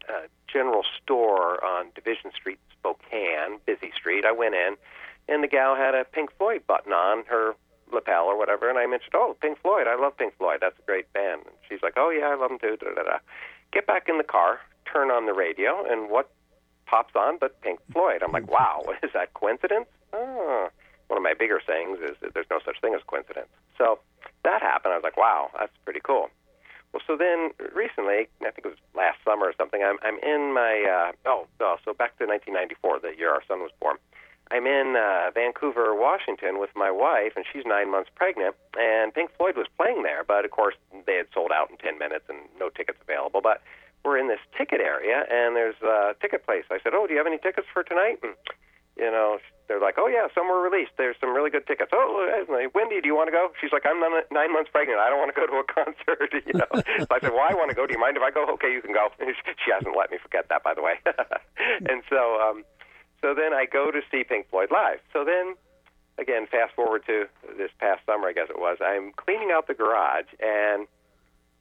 a 0.08 0.28
general 0.52 0.82
store 1.02 1.62
on 1.64 1.86
Division 1.94 2.30
Street, 2.32 2.58
Spokane, 2.78 3.58
busy 3.66 3.92
street. 3.94 4.24
I 4.24 4.32
went 4.32 4.54
in 4.54 4.76
and 5.28 5.42
the 5.42 5.48
gal 5.48 5.76
had 5.76 5.94
a 5.94 6.04
Pink 6.04 6.30
Floyd 6.36 6.62
button 6.66 6.92
on 6.92 7.24
her 7.26 7.54
lapel 7.92 8.24
or 8.24 8.36
whatever, 8.38 8.68
and 8.68 8.78
I 8.78 8.86
mentioned, 8.86 9.14
"Oh, 9.14 9.36
Pink 9.40 9.58
Floyd, 9.60 9.86
I 9.86 9.94
love 9.96 10.16
Pink 10.16 10.36
Floyd. 10.36 10.58
That's 10.60 10.78
a 10.78 10.82
great 10.82 11.12
band." 11.12 11.42
And 11.46 11.54
she's 11.68 11.82
like, 11.82 11.94
"Oh 11.96 12.10
yeah, 12.10 12.28
I 12.28 12.34
love 12.34 12.50
them 12.50 12.58
too." 12.58 12.76
Da, 12.76 12.94
da, 12.94 13.02
da. 13.02 13.18
Get 13.72 13.86
back 13.86 14.08
in 14.08 14.18
the 14.18 14.24
car, 14.24 14.60
turn 14.90 15.10
on 15.10 15.26
the 15.26 15.34
radio, 15.34 15.84
and 15.84 16.10
what 16.10 16.30
pops 16.86 17.14
on 17.16 17.38
but 17.38 17.60
Pink 17.60 17.80
Floyd? 17.92 18.22
I'm 18.22 18.32
like, 18.32 18.50
"Wow, 18.50 18.84
is 19.02 19.10
that 19.14 19.34
coincidence?" 19.34 19.86
Oh. 20.12 20.68
One 21.08 21.18
of 21.18 21.22
my 21.22 21.34
bigger 21.34 21.60
sayings 21.64 22.00
is 22.00 22.16
that 22.20 22.34
there's 22.34 22.50
no 22.50 22.58
such 22.64 22.80
thing 22.80 22.92
as 22.92 23.00
coincidence. 23.06 23.46
So 23.78 24.00
that 24.42 24.60
happened. 24.60 24.92
I 24.92 24.96
was 24.96 25.04
like, 25.04 25.16
"Wow, 25.16 25.50
that's 25.56 25.76
pretty 25.84 26.00
cool." 26.00 26.30
Well, 26.92 27.02
so 27.06 27.16
then 27.16 27.50
recently, 27.74 28.26
I 28.40 28.50
think 28.50 28.64
it 28.64 28.72
was 28.72 28.80
last 28.94 29.18
summer 29.24 29.46
or 29.46 29.54
something. 29.56 29.82
I'm 29.82 29.98
I'm 30.02 30.18
in 30.18 30.52
my 30.52 30.82
uh, 30.82 31.12
oh, 31.28 31.46
oh 31.60 31.76
so 31.84 31.92
back 31.92 32.18
to 32.18 32.26
1994, 32.26 33.00
the 33.00 33.16
year 33.16 33.30
our 33.30 33.42
son 33.46 33.60
was 33.60 33.70
born. 33.80 33.98
I'm 34.50 34.66
in 34.66 34.94
uh, 34.96 35.30
Vancouver, 35.34 35.94
Washington 35.94 36.60
with 36.60 36.70
my 36.76 36.90
wife, 36.90 37.32
and 37.34 37.44
she's 37.50 37.64
nine 37.66 37.90
months 37.90 38.10
pregnant. 38.14 38.54
And 38.78 39.12
Pink 39.12 39.30
Floyd 39.36 39.56
was 39.56 39.66
playing 39.76 40.02
there, 40.04 40.22
but 40.22 40.44
of 40.44 40.50
course 40.52 40.76
they 41.06 41.16
had 41.16 41.26
sold 41.34 41.50
out 41.52 41.70
in 41.70 41.76
10 41.78 41.98
minutes 41.98 42.26
and 42.28 42.38
no 42.58 42.68
tickets 42.70 42.98
available. 43.02 43.40
But 43.42 43.60
we're 44.04 44.18
in 44.18 44.28
this 44.28 44.38
ticket 44.56 44.80
area, 44.80 45.26
and 45.30 45.56
there's 45.56 45.74
a 45.82 46.14
ticket 46.20 46.46
place. 46.46 46.62
I 46.70 46.78
said, 46.82 46.94
"Oh, 46.94 47.06
do 47.06 47.12
you 47.12 47.18
have 47.18 47.26
any 47.26 47.38
tickets 47.38 47.66
for 47.72 47.82
tonight?" 47.82 48.20
And 48.22 48.34
you 48.96 49.10
know, 49.10 49.38
they're 49.66 49.80
like, 49.80 49.96
"Oh 49.98 50.06
yeah, 50.06 50.28
some 50.32 50.46
were 50.46 50.62
released. 50.62 50.92
There's 50.96 51.16
some 51.20 51.34
really 51.34 51.50
good 51.50 51.66
tickets." 51.66 51.90
Oh, 51.92 52.22
Wendy, 52.72 53.00
do 53.02 53.08
you 53.08 53.16
want 53.16 53.26
to 53.26 53.32
go? 53.34 53.50
She's 53.60 53.72
like, 53.72 53.82
"I'm 53.84 53.98
nine 53.98 54.52
months 54.52 54.70
pregnant. 54.70 55.00
I 55.00 55.10
don't 55.10 55.18
want 55.18 55.34
to 55.34 55.38
go 55.40 55.46
to 55.50 55.58
a 55.58 55.66
concert." 55.74 56.30
You 56.46 56.54
know, 56.54 56.70
so 56.70 57.10
I 57.10 57.18
said, 57.18 57.34
"Well, 57.34 57.42
I 57.42 57.54
want 57.58 57.70
to 57.70 57.74
go. 57.74 57.84
Do 57.84 57.92
you 57.92 57.98
mind 57.98 58.16
if 58.16 58.22
I 58.22 58.30
go?" 58.30 58.46
Okay, 58.54 58.70
you 58.70 58.80
can 58.80 58.94
go. 58.94 59.10
she 59.18 59.74
hasn't 59.74 59.96
let 59.98 60.12
me 60.14 60.18
forget 60.22 60.48
that, 60.50 60.62
by 60.62 60.72
the 60.72 60.82
way. 60.82 61.02
and 61.90 62.02
so. 62.08 62.38
um 62.40 62.64
so 63.20 63.34
then 63.34 63.52
I 63.52 63.66
go 63.66 63.90
to 63.90 64.00
see 64.10 64.24
Pink 64.24 64.48
Floyd 64.50 64.70
live. 64.70 65.00
So 65.12 65.24
then, 65.24 65.54
again, 66.18 66.46
fast 66.50 66.74
forward 66.74 67.04
to 67.06 67.26
this 67.56 67.70
past 67.78 68.04
summer, 68.06 68.28
I 68.28 68.32
guess 68.32 68.48
it 68.50 68.58
was. 68.58 68.78
I'm 68.80 69.12
cleaning 69.16 69.50
out 69.52 69.66
the 69.66 69.74
garage 69.74 70.30
and 70.40 70.86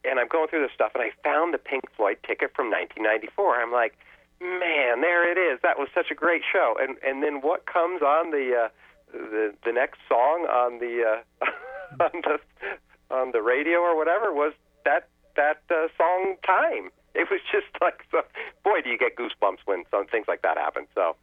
and 0.06 0.20
I'm 0.20 0.28
going 0.28 0.48
through 0.48 0.62
this 0.62 0.72
stuff, 0.74 0.92
and 0.94 1.04
I 1.04 1.10
found 1.24 1.52
the 1.52 1.58
Pink 1.58 1.84
Floyd 1.98 2.18
ticket 2.22 2.54
from 2.56 2.70
1994. 2.70 3.60
I'm 3.60 3.72
like, 3.72 3.98
man, 4.40 5.02
there 5.02 5.26
it 5.26 5.38
is. 5.38 5.60
That 5.64 5.80
was 5.80 5.90
such 5.96 6.12
a 6.12 6.16
great 6.16 6.44
show. 6.46 6.76
And 6.80 6.98
and 7.02 7.24
then 7.24 7.42
what 7.42 7.66
comes 7.66 8.02
on 8.02 8.32
the 8.32 8.66
uh, 8.66 8.70
the 9.12 9.54
the 9.66 9.72
next 9.72 10.00
song 10.08 10.46
on 10.46 10.80
the 10.80 11.22
uh, 11.42 11.46
on 12.04 12.22
the 12.22 12.40
on 13.10 13.32
the 13.32 13.42
radio 13.42 13.80
or 13.80 13.98
whatever 13.98 14.34
was 14.34 14.54
that 14.86 15.08
that 15.36 15.62
uh, 15.70 15.88
song 15.98 16.36
time. 16.46 16.92
It 17.14 17.30
was 17.32 17.40
just 17.50 17.68
like, 17.82 18.04
so, 18.12 18.22
boy, 18.64 18.82
do 18.84 18.90
you 18.90 18.98
get 18.98 19.16
goosebumps 19.16 19.64
when 19.66 19.84
some 19.90 20.06
things 20.06 20.26
like 20.28 20.42
that 20.42 20.58
happen. 20.58 20.88
So 20.94 21.16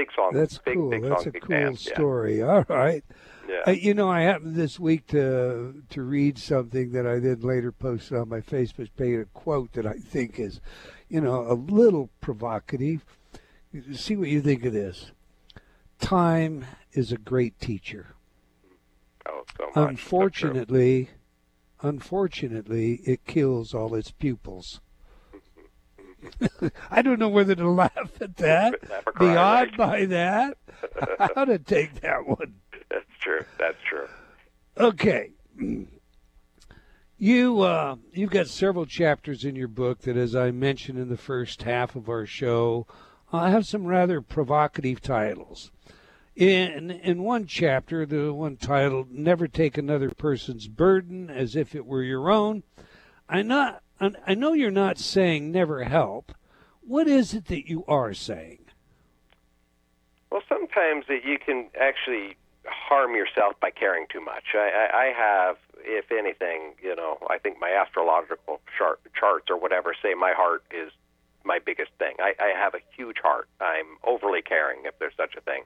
big 0.00 0.12
song. 0.14 0.30
That's 0.32 0.58
big, 0.58 0.74
cool. 0.76 0.90
Big 0.90 1.02
That's 1.02 1.24
song, 1.24 1.32
a 1.34 1.40
cool 1.40 1.76
story. 1.76 2.38
Yeah. 2.38 2.46
All 2.46 2.64
right. 2.68 3.04
Yeah. 3.48 3.62
Uh, 3.66 3.70
you 3.72 3.94
know, 3.94 4.08
I 4.08 4.22
happened 4.22 4.56
this 4.56 4.78
week 4.78 5.06
to 5.08 5.82
to 5.90 6.02
read 6.02 6.38
something 6.38 6.92
that 6.92 7.06
I 7.06 7.18
then 7.18 7.40
later 7.40 7.72
posted 7.72 8.18
on 8.18 8.28
my 8.28 8.40
Facebook 8.40 8.90
page, 8.96 9.20
a 9.20 9.24
quote 9.26 9.72
that 9.72 9.86
I 9.86 9.94
think 9.94 10.38
is, 10.38 10.60
you 11.08 11.20
know, 11.20 11.42
a 11.42 11.54
little 11.54 12.10
provocative. 12.20 13.04
See 13.92 14.16
what 14.16 14.28
you 14.28 14.40
think 14.40 14.64
of 14.64 14.72
this. 14.72 15.12
Time 16.00 16.64
is 16.92 17.12
a 17.12 17.18
great 17.18 17.58
teacher. 17.60 18.14
Oh, 19.28 19.44
so 19.56 19.66
much. 19.74 19.90
Unfortunately, 19.90 21.10
unfortunately, 21.82 23.00
it 23.04 23.26
kills 23.26 23.74
all 23.74 23.94
its 23.94 24.10
pupils. 24.10 24.80
I 26.90 27.02
don't 27.02 27.18
know 27.18 27.28
whether 27.28 27.54
to 27.54 27.68
laugh 27.68 28.10
at 28.20 28.36
that, 28.36 28.74
cry, 29.04 29.32
beyond 29.32 29.76
by 29.76 30.04
that, 30.06 30.58
how 31.34 31.44
to 31.44 31.58
take 31.58 32.00
that 32.00 32.26
one. 32.26 32.54
That's 32.90 33.04
true. 33.20 33.44
That's 33.58 33.78
true. 33.88 34.08
Okay. 34.78 35.30
You 37.18 37.60
uh, 37.60 37.96
you've 38.12 38.30
got 38.30 38.48
several 38.48 38.86
chapters 38.86 39.44
in 39.44 39.54
your 39.54 39.68
book 39.68 40.00
that, 40.00 40.16
as 40.16 40.34
I 40.34 40.50
mentioned 40.50 40.98
in 40.98 41.10
the 41.10 41.18
first 41.18 41.64
half 41.64 41.94
of 41.94 42.08
our 42.08 42.24
show, 42.24 42.86
I 43.32 43.50
have 43.50 43.66
some 43.66 43.86
rather 43.86 44.20
provocative 44.22 45.02
titles. 45.02 45.70
In 46.34 46.90
in 46.90 47.22
one 47.22 47.46
chapter, 47.46 48.06
the 48.06 48.32
one 48.32 48.56
titled 48.56 49.10
"Never 49.10 49.48
Take 49.48 49.76
Another 49.76 50.10
Person's 50.10 50.66
Burden 50.66 51.28
as 51.28 51.54
If 51.54 51.74
It 51.74 51.84
Were 51.84 52.02
Your 52.02 52.30
Own," 52.30 52.62
I 53.30 53.42
not 53.42 53.82
I 54.00 54.34
know 54.34 54.54
you're 54.54 54.70
not 54.70 54.98
saying 54.98 55.52
never 55.52 55.84
help. 55.84 56.32
What 56.80 57.06
is 57.06 57.32
it 57.32 57.46
that 57.46 57.68
you 57.68 57.84
are 57.86 58.12
saying? 58.12 58.64
Well, 60.30 60.42
sometimes 60.48 61.04
that 61.08 61.24
you 61.24 61.38
can 61.38 61.68
actually 61.78 62.36
harm 62.66 63.14
yourself 63.14 63.54
by 63.60 63.70
caring 63.70 64.06
too 64.10 64.20
much. 64.20 64.44
I, 64.54 64.88
I, 64.92 64.98
I 65.04 65.12
have, 65.16 65.56
if 65.78 66.10
anything, 66.10 66.74
you 66.82 66.96
know, 66.96 67.18
I 67.28 67.38
think 67.38 67.60
my 67.60 67.70
astrological 67.72 68.60
chart, 68.76 69.00
charts 69.18 69.46
or 69.50 69.58
whatever 69.58 69.94
say 70.02 70.14
my 70.14 70.32
heart 70.32 70.64
is 70.70 70.90
my 71.44 71.58
biggest 71.58 71.90
thing. 71.98 72.16
I, 72.20 72.34
I 72.40 72.52
have 72.56 72.74
a 72.74 72.80
huge 72.96 73.18
heart. 73.22 73.48
I'm 73.60 73.96
overly 74.04 74.42
caring, 74.42 74.84
if 74.84 74.98
there's 74.98 75.16
such 75.16 75.34
a 75.36 75.40
thing. 75.40 75.62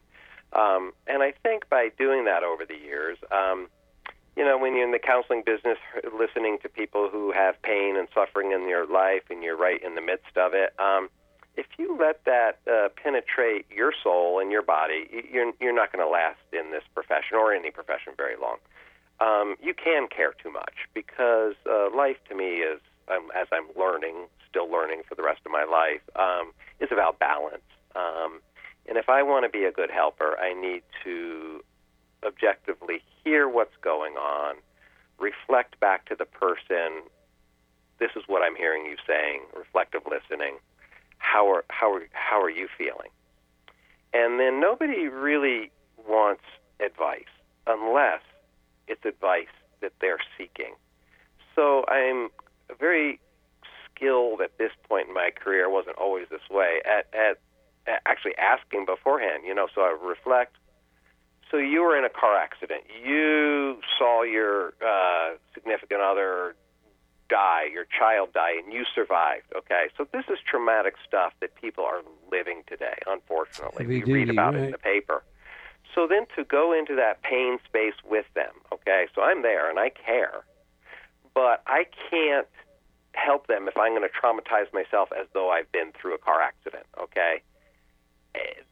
Um, 0.52 0.92
and 1.06 1.22
I 1.22 1.32
think 1.42 1.68
by 1.68 1.90
doing 1.98 2.24
that 2.26 2.42
over 2.42 2.64
the 2.64 2.76
years, 2.76 3.18
um, 3.30 3.68
you 4.36 4.44
know, 4.44 4.58
when 4.58 4.74
you're 4.74 4.84
in 4.84 4.92
the 4.92 4.98
counseling 4.98 5.42
business, 5.44 5.78
listening 6.16 6.58
to 6.62 6.68
people 6.68 7.08
who 7.10 7.32
have 7.32 7.60
pain 7.62 7.96
and 7.96 8.08
suffering 8.14 8.52
in 8.52 8.66
their 8.66 8.86
life, 8.86 9.22
and 9.30 9.42
you're 9.42 9.56
right 9.56 9.82
in 9.82 9.94
the 9.94 10.00
midst 10.00 10.36
of 10.36 10.54
it, 10.54 10.74
um, 10.78 11.08
if 11.56 11.66
you 11.78 11.96
let 11.98 12.24
that 12.24 12.58
uh, 12.70 12.88
penetrate 13.00 13.66
your 13.70 13.92
soul 14.02 14.40
and 14.40 14.50
your 14.50 14.62
body, 14.62 15.08
you're 15.30 15.52
you're 15.60 15.74
not 15.74 15.92
going 15.92 16.04
to 16.04 16.10
last 16.10 16.40
in 16.52 16.72
this 16.72 16.82
profession 16.94 17.36
or 17.36 17.52
any 17.52 17.70
profession 17.70 18.12
very 18.16 18.34
long. 18.36 18.56
Um, 19.20 19.54
you 19.62 19.72
can 19.72 20.08
care 20.08 20.34
too 20.42 20.50
much 20.50 20.74
because 20.92 21.54
uh, 21.70 21.94
life 21.96 22.16
to 22.28 22.34
me 22.34 22.56
is, 22.56 22.80
um, 23.06 23.28
as 23.36 23.46
I'm 23.52 23.66
learning, 23.78 24.26
still 24.50 24.68
learning 24.68 25.02
for 25.08 25.14
the 25.14 25.22
rest 25.22 25.42
of 25.46 25.52
my 25.52 25.62
life, 25.62 26.02
um, 26.16 26.50
is 26.80 26.88
about 26.90 27.20
balance. 27.20 27.62
Um, 27.94 28.40
and 28.86 28.98
if 28.98 29.08
I 29.08 29.22
want 29.22 29.44
to 29.44 29.48
be 29.48 29.64
a 29.64 29.72
good 29.72 29.90
helper, 29.90 30.36
I 30.38 30.52
need 30.52 30.82
to 31.04 31.62
objectively 32.24 33.02
hear 33.22 33.48
what's 33.48 33.76
going 33.82 34.14
on, 34.14 34.56
reflect 35.18 35.78
back 35.80 36.06
to 36.06 36.14
the 36.14 36.24
person. 36.24 37.02
This 37.98 38.10
is 38.16 38.24
what 38.26 38.42
I'm 38.42 38.56
hearing 38.56 38.84
you 38.86 38.96
saying. 39.06 39.42
Reflective 39.56 40.02
listening 40.10 40.58
how 41.24 41.50
are 41.50 41.64
how 41.68 41.92
are 41.92 42.06
how 42.12 42.40
are 42.40 42.50
you 42.50 42.68
feeling? 42.76 43.10
And 44.12 44.38
then 44.38 44.60
nobody 44.60 45.08
really 45.08 45.70
wants 46.06 46.44
advice 46.78 47.32
unless 47.66 48.20
it's 48.86 49.04
advice 49.04 49.54
that 49.80 49.92
they're 50.00 50.20
seeking. 50.38 50.74
So 51.56 51.84
I'm 51.88 52.28
very 52.78 53.20
skilled 53.84 54.40
at 54.40 54.56
this 54.58 54.70
point 54.88 55.08
in 55.08 55.14
my 55.14 55.30
career. 55.34 55.64
I 55.64 55.68
wasn't 55.68 55.96
always 55.96 56.26
this 56.30 56.48
way 56.50 56.80
at 56.84 57.06
at, 57.14 57.38
at 57.86 58.02
actually 58.06 58.36
asking 58.36 58.84
beforehand. 58.84 59.42
You 59.46 59.54
know, 59.54 59.68
so 59.74 59.80
I 59.80 59.96
reflect. 60.00 60.56
So 61.54 61.58
you 61.58 61.82
were 61.82 61.96
in 61.96 62.04
a 62.04 62.10
car 62.10 62.36
accident. 62.36 62.82
You 63.06 63.78
saw 63.96 64.24
your 64.24 64.74
uh, 64.84 65.36
significant 65.54 66.00
other 66.00 66.56
die, 67.28 67.68
your 67.72 67.86
child 67.96 68.32
die, 68.32 68.54
and 68.58 68.72
you 68.72 68.84
survived. 68.92 69.46
Okay, 69.56 69.86
so 69.96 70.04
this 70.12 70.24
is 70.28 70.38
traumatic 70.44 70.94
stuff 71.06 71.32
that 71.40 71.54
people 71.54 71.84
are 71.84 72.02
living 72.28 72.64
today. 72.66 72.98
Unfortunately, 73.06 73.86
we 73.86 74.02
read 74.02 74.30
about 74.30 74.54
right. 74.54 74.64
it 74.64 74.66
in 74.66 74.70
the 74.72 74.78
paper. 74.78 75.22
So 75.94 76.08
then 76.08 76.26
to 76.34 76.42
go 76.42 76.76
into 76.76 76.96
that 76.96 77.22
pain 77.22 77.60
space 77.64 77.94
with 78.04 78.26
them. 78.34 78.50
Okay, 78.72 79.06
so 79.14 79.22
I'm 79.22 79.42
there 79.42 79.70
and 79.70 79.78
I 79.78 79.90
care, 79.90 80.42
but 81.34 81.62
I 81.68 81.86
can't 82.10 82.48
help 83.12 83.46
them 83.46 83.68
if 83.68 83.76
I'm 83.76 83.92
going 83.92 84.02
to 84.02 84.08
traumatize 84.08 84.72
myself 84.72 85.10
as 85.16 85.28
though 85.34 85.50
I've 85.50 85.70
been 85.70 85.92
through 85.92 86.16
a 86.16 86.18
car 86.18 86.40
accident. 86.42 86.86
Okay, 87.00 87.42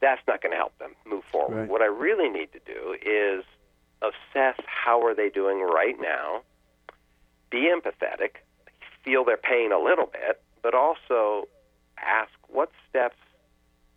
that's 0.01 0.21
not 0.27 0.43
going 0.43 0.53
to 0.53 0.57
help 0.57 0.77
them 0.79 0.93
move 1.07 1.25
forward. 1.31 1.57
Right. 1.57 1.69
What 1.69 1.83
I 1.83 1.87
really 1.87 2.29
need 2.29 2.51
to 2.53 2.61
do 2.67 2.97
is 3.01 3.45
assess 4.03 4.57
how 4.67 5.05
are 5.05 5.15
they 5.15 5.29
doing 5.29 5.61
right 5.61 5.97
now 6.01 6.43
be 7.51 7.71
empathetic, 7.71 8.43
feel 9.05 9.25
their 9.25 9.37
pain 9.37 9.73
a 9.73 9.79
little 9.79 10.07
bit, 10.07 10.43
but 10.63 10.75
also 10.75 11.47
ask 11.99 12.31
what 12.49 12.71
steps 12.89 13.17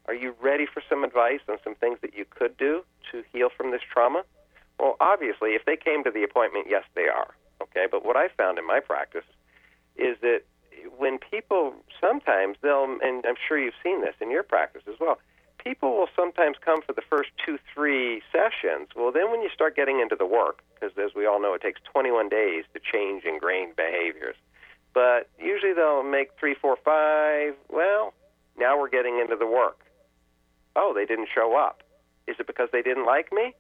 are 0.08 0.14
you 0.14 0.36
ready 0.40 0.68
for 0.72 0.84
some 0.88 1.04
advice 1.04 1.40
on 1.50 1.58
some 1.64 1.74
things 1.74 1.98
that 2.02 2.14
you 2.16 2.26
could 2.30 2.56
do 2.58 2.84
to 3.12 3.24
heal 3.34 3.50
from 3.56 3.72
this 3.72 3.82
trauma? 3.92 4.24
Well, 4.80 4.98
obviously, 5.00 5.52
if 5.52 5.66
they 5.66 5.78
came 5.78 6.04
to 6.04 6.12
the 6.12 6.24
appointment, 6.24 6.68
yes, 6.70 6.84
they 6.94 7.08
are. 7.08 7.34
Okay, 7.62 7.88
but 7.90 8.06
what 8.06 8.16
I 8.16 8.28
found 8.28 8.60
in 8.60 8.68
my 8.68 8.80
practice 8.80 9.26
is 9.96 10.18
that 10.22 10.42
when 10.98 11.18
people 11.18 11.74
sometimes 12.00 12.58
they'll, 12.62 12.98
and 13.02 13.26
I'm 13.26 13.36
sure 13.48 13.58
you've 13.58 13.74
seen 13.82 14.02
this 14.02 14.14
in 14.22 14.30
your 14.30 14.44
practice 14.44 14.84
as 14.88 14.96
well, 15.00 15.18
people 15.66 15.98
will 15.98 16.08
sometimes 16.16 16.58
come 16.64 16.82
for 16.82 16.94
the 16.94 17.02
first 17.10 17.32
two, 17.44 17.58
three 17.74 18.22
sessions. 18.32 18.90
Well, 18.96 19.12
then 19.12 19.32
when 19.32 19.42
you 19.42 19.50
start 19.54 19.76
getting 19.76 20.00
into 20.00 20.16
the 20.16 20.26
work, 20.26 20.64
because 20.74 20.96
as 20.98 21.16
we 21.16 21.26
all 21.26 21.42
know, 21.42 21.54
it 21.54 21.62
takes 21.62 21.82
21 21.92 22.30
days 22.30 22.64
to 22.74 22.80
change 22.80 23.24
ingrained 23.26 23.76
behaviors. 23.76 24.36
But 24.94 25.28
usually 25.40 25.74
they'll 25.74 26.04
make 26.04 26.30
three, 26.40 26.56
four, 26.56 26.78
five. 26.86 27.56
Well, 27.70 28.14
now 28.58 28.80
we're 28.80 28.90
getting 28.90 29.20
into 29.20 29.36
the 29.36 29.48
work. 29.48 29.80
Oh, 30.76 30.94
they 30.96 31.06
didn't 31.06 31.30
show 31.34 31.58
up. 31.58 31.82
Is 32.28 32.36
it 32.40 32.48
because 32.48 32.70
they 32.72 32.82
didn't 32.82 33.06
like 33.06 33.32
me? 33.34 33.54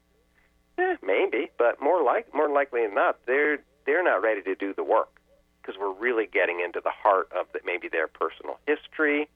Eh, 0.77 0.95
maybe, 1.03 1.49
but 1.57 1.81
more 1.81 2.03
like 2.03 2.33
more 2.33 2.49
likely 2.49 2.81
than 2.85 2.95
not, 2.95 3.17
they're 3.25 3.59
they're 3.85 4.03
not 4.03 4.21
ready 4.21 4.41
to 4.41 4.55
do 4.55 4.73
the 4.73 4.83
work 4.83 5.21
because 5.61 5.79
we're 5.79 5.93
really 5.93 6.27
getting 6.27 6.59
into 6.59 6.81
the 6.83 6.91
heart 6.91 7.29
of 7.31 7.45
the, 7.53 7.59
maybe 7.65 7.87
their 7.87 8.07
personal 8.07 8.59
history. 8.67 9.29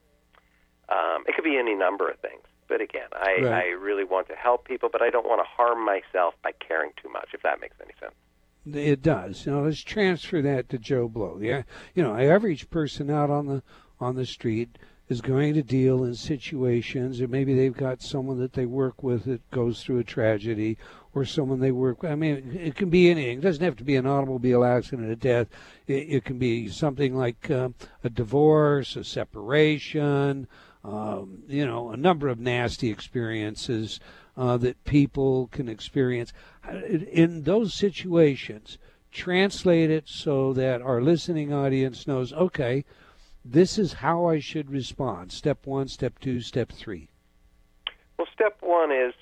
Um, 0.90 1.24
it 1.28 1.36
could 1.36 1.44
be 1.44 1.58
any 1.58 1.76
number 1.76 2.10
of 2.10 2.20
things. 2.20 2.44
But 2.70 2.82
again, 2.82 3.10
I, 3.12 3.42
right. 3.42 3.66
I 3.66 3.68
really 3.72 4.04
want 4.04 4.28
to 4.28 4.36
help 4.36 4.66
people, 4.66 4.90
but 4.92 5.02
I 5.02 5.10
don't 5.10 5.26
want 5.26 5.42
to 5.42 5.48
harm 5.50 5.84
myself 5.84 6.36
by 6.44 6.52
caring 6.52 6.92
too 7.02 7.10
much, 7.10 7.30
if 7.34 7.42
that 7.42 7.60
makes 7.60 7.76
any 7.82 7.94
sense. 8.00 8.14
It 8.66 9.02
does. 9.02 9.48
Now 9.48 9.62
let's 9.62 9.82
transfer 9.82 10.42
that 10.44 10.70
to 10.70 10.78
Joe 10.78 11.08
Blow. 11.08 11.40
Yeah, 11.42 11.64
you 11.96 12.04
know, 12.04 12.16
average 12.16 12.70
person 12.70 13.10
out 13.10 13.30
on 13.30 13.48
the 13.48 13.64
on 14.00 14.16
the 14.16 14.26
street 14.26 14.78
is 15.10 15.22
going 15.22 15.56
to 15.56 15.64
deal 15.64 16.04
in 16.04 16.14
situations, 16.14 17.20
or 17.20 17.28
maybe 17.28 17.56
they've 17.56 17.76
got 17.76 18.02
someone 18.02 18.38
that 18.40 18.54
they 18.54 18.68
work 18.68 19.02
with 19.02 19.26
that 19.26 19.50
goes 19.50 19.82
through 19.82 19.98
a 19.98 20.04
tragedy, 20.04 20.78
or 21.16 21.26
someone 21.26 21.60
they 21.60 21.72
work 21.72 22.04
with. 22.04 22.12
I 22.12 22.16
mean, 22.16 22.56
it 22.62 22.76
can 22.76 22.92
be 22.92 23.10
anything. 23.10 23.40
It 23.40 23.42
doesn't 23.42 23.64
have 23.64 23.78
to 23.78 23.84
be 23.84 23.96
an 23.96 24.06
automobile 24.06 24.64
accident, 24.64 25.10
a 25.10 25.16
death. 25.16 25.48
It, 25.88 26.08
it 26.10 26.26
can 26.26 26.38
be 26.38 26.70
something 26.70 27.16
like 27.16 27.50
um, 27.50 27.74
a 28.04 28.10
divorce, 28.10 28.96
a 28.96 29.04
separation, 29.04 30.48
um, 30.84 31.44
you 31.48 31.66
know, 31.66 31.92
a 31.92 31.98
number 31.98 32.28
of 32.28 32.40
nasty 32.40 32.90
experiences 32.90 34.00
uh, 34.38 34.58
that 34.58 34.84
people 34.86 35.48
can 35.52 35.68
experience. 35.68 36.32
In 37.12 37.44
those 37.44 37.74
situations, 37.74 38.78
translate 39.12 39.90
it 39.90 40.08
so 40.08 40.54
that 40.54 40.82
our 40.82 41.02
listening 41.02 41.52
audience 41.52 42.08
knows, 42.08 42.32
okay, 42.32 42.86
this 43.44 43.78
is 43.78 43.94
how 43.94 44.26
I 44.26 44.40
should 44.40 44.70
respond. 44.70 45.32
Step 45.32 45.66
one, 45.66 45.88
step 45.88 46.20
two, 46.20 46.42
step 46.42 46.72
three. 46.72 47.10
Well, 48.18 48.28
step 48.34 48.58
one 48.62 48.92
is 48.92 49.14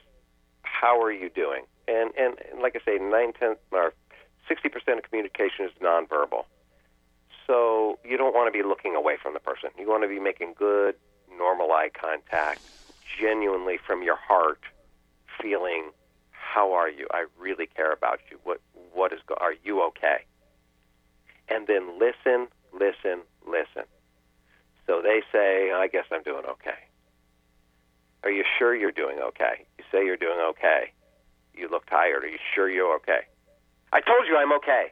how 0.63 1.01
are 1.01 1.11
you 1.11 1.29
doing? 1.29 1.63
And 1.87 2.11
and, 2.17 2.35
and 2.51 2.61
like 2.61 2.75
I 2.75 2.83
say, 2.85 2.97
nine 2.99 3.33
tenths 3.33 3.61
or 3.71 3.93
sixty 4.47 4.69
percent 4.69 4.99
of 4.99 5.05
communication 5.05 5.65
is 5.65 5.71
nonverbal. 5.81 6.45
So 7.45 7.97
you 8.03 8.17
don't 8.17 8.35
want 8.35 8.51
to 8.51 8.57
be 8.57 8.67
looking 8.67 8.95
away 8.95 9.17
from 9.21 9.33
the 9.33 9.39
person. 9.39 9.69
You 9.79 9.87
want 9.87 10.03
to 10.03 10.09
be 10.09 10.19
making 10.19 10.55
good, 10.57 10.95
normal 11.37 11.71
eye 11.71 11.89
contact, 11.93 12.61
genuinely 13.19 13.77
from 13.85 14.03
your 14.03 14.17
heart, 14.17 14.61
feeling, 15.41 15.91
"How 16.31 16.73
are 16.73 16.89
you? 16.89 17.07
I 17.11 17.25
really 17.37 17.67
care 17.67 17.91
about 17.91 18.19
you. 18.29 18.39
What 18.43 18.61
what 18.93 19.13
is? 19.13 19.19
Are 19.37 19.53
you 19.53 19.81
okay?" 19.83 20.25
And 21.49 21.67
then 21.67 21.99
listen, 21.99 22.47
listen, 22.73 23.21
listen. 23.45 23.85
So 24.85 25.01
they 25.01 25.21
say, 25.31 25.71
"I 25.71 25.87
guess 25.87 26.05
I'm 26.11 26.23
doing 26.23 26.45
okay." 26.45 26.87
Are 28.23 28.31
you 28.31 28.43
sure 28.57 28.75
you're 28.75 28.91
doing 28.91 29.19
okay? 29.19 29.65
You 29.77 29.85
say 29.91 30.05
you're 30.05 30.17
doing 30.17 30.39
okay. 30.39 30.91
You 31.53 31.69
look 31.69 31.85
tired. 31.85 32.23
Are 32.23 32.27
you 32.27 32.39
sure 32.53 32.69
you're 32.69 32.93
okay? 32.95 33.21
I 33.93 34.01
told 34.01 34.27
you 34.27 34.35
I'm 34.37 34.51
okay. 34.53 34.91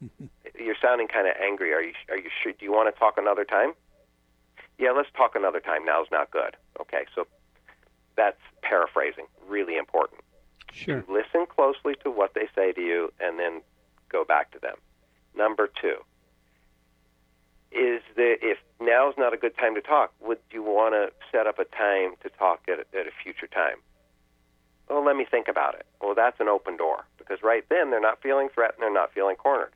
you're 0.58 0.76
sounding 0.80 1.08
kind 1.08 1.26
of 1.26 1.34
angry. 1.42 1.72
Are 1.72 1.80
you? 1.80 1.92
Are 2.10 2.16
you 2.16 2.30
sure? 2.42 2.52
Do 2.52 2.64
you 2.64 2.72
want 2.72 2.92
to 2.92 2.98
talk 2.98 3.14
another 3.16 3.44
time? 3.44 3.74
Yeah, 4.78 4.92
let's 4.92 5.08
talk 5.16 5.34
another 5.34 5.60
time. 5.60 5.84
Now's 5.84 6.06
not 6.10 6.30
good. 6.30 6.56
Okay, 6.80 7.04
so 7.14 7.26
that's 8.16 8.40
paraphrasing. 8.62 9.26
Really 9.48 9.76
important. 9.76 10.20
Sure. 10.72 11.04
Listen 11.08 11.46
closely 11.48 11.94
to 12.04 12.10
what 12.10 12.34
they 12.34 12.48
say 12.54 12.72
to 12.72 12.80
you 12.80 13.12
and 13.20 13.38
then 13.38 13.62
go 14.08 14.24
back 14.24 14.52
to 14.52 14.58
them. 14.58 14.76
Number 15.36 15.68
two 15.80 15.96
is 17.70 18.00
that 18.16 18.36
if 18.40 18.58
now's 18.80 19.14
not 19.18 19.34
a 19.34 19.36
good 19.36 19.56
time 19.56 19.74
to 19.74 19.80
talk, 19.80 20.12
would 20.20 20.38
you 20.50 20.62
want 20.62 20.94
to 20.94 21.12
set 21.30 21.46
up 21.46 21.58
a 21.58 21.64
time 21.64 22.14
to 22.22 22.30
talk 22.30 22.60
at 22.68 22.78
a, 22.78 22.98
at 22.98 23.06
a 23.06 23.10
future 23.22 23.46
time? 23.46 23.76
Well, 24.88 25.04
let 25.04 25.16
me 25.16 25.26
think 25.30 25.48
about 25.48 25.74
it. 25.74 25.86
Well, 26.00 26.14
that's 26.14 26.40
an 26.40 26.48
open 26.48 26.76
door 26.76 27.04
because 27.18 27.42
right 27.42 27.64
then 27.68 27.90
they're 27.90 28.00
not 28.00 28.22
feeling 28.22 28.48
threatened, 28.48 28.80
they're 28.80 28.92
not 28.92 29.12
feeling 29.12 29.36
cornered 29.36 29.72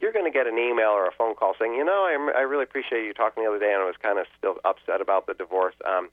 you're 0.00 0.12
going 0.12 0.24
to 0.24 0.30
get 0.30 0.46
an 0.46 0.58
email 0.58 0.90
or 0.90 1.06
a 1.06 1.12
phone 1.12 1.34
call 1.34 1.54
saying, 1.58 1.74
you 1.74 1.84
know, 1.84 2.08
I, 2.08 2.38
I 2.38 2.40
really 2.42 2.64
appreciate 2.64 3.04
you 3.04 3.12
talking 3.12 3.44
the 3.44 3.50
other 3.50 3.58
day, 3.58 3.72
and 3.72 3.82
I 3.82 3.86
was 3.86 3.96
kind 4.02 4.18
of 4.18 4.26
still 4.36 4.56
upset 4.64 5.00
about 5.00 5.26
the 5.26 5.34
divorce. 5.34 5.74
Um, 5.86 6.08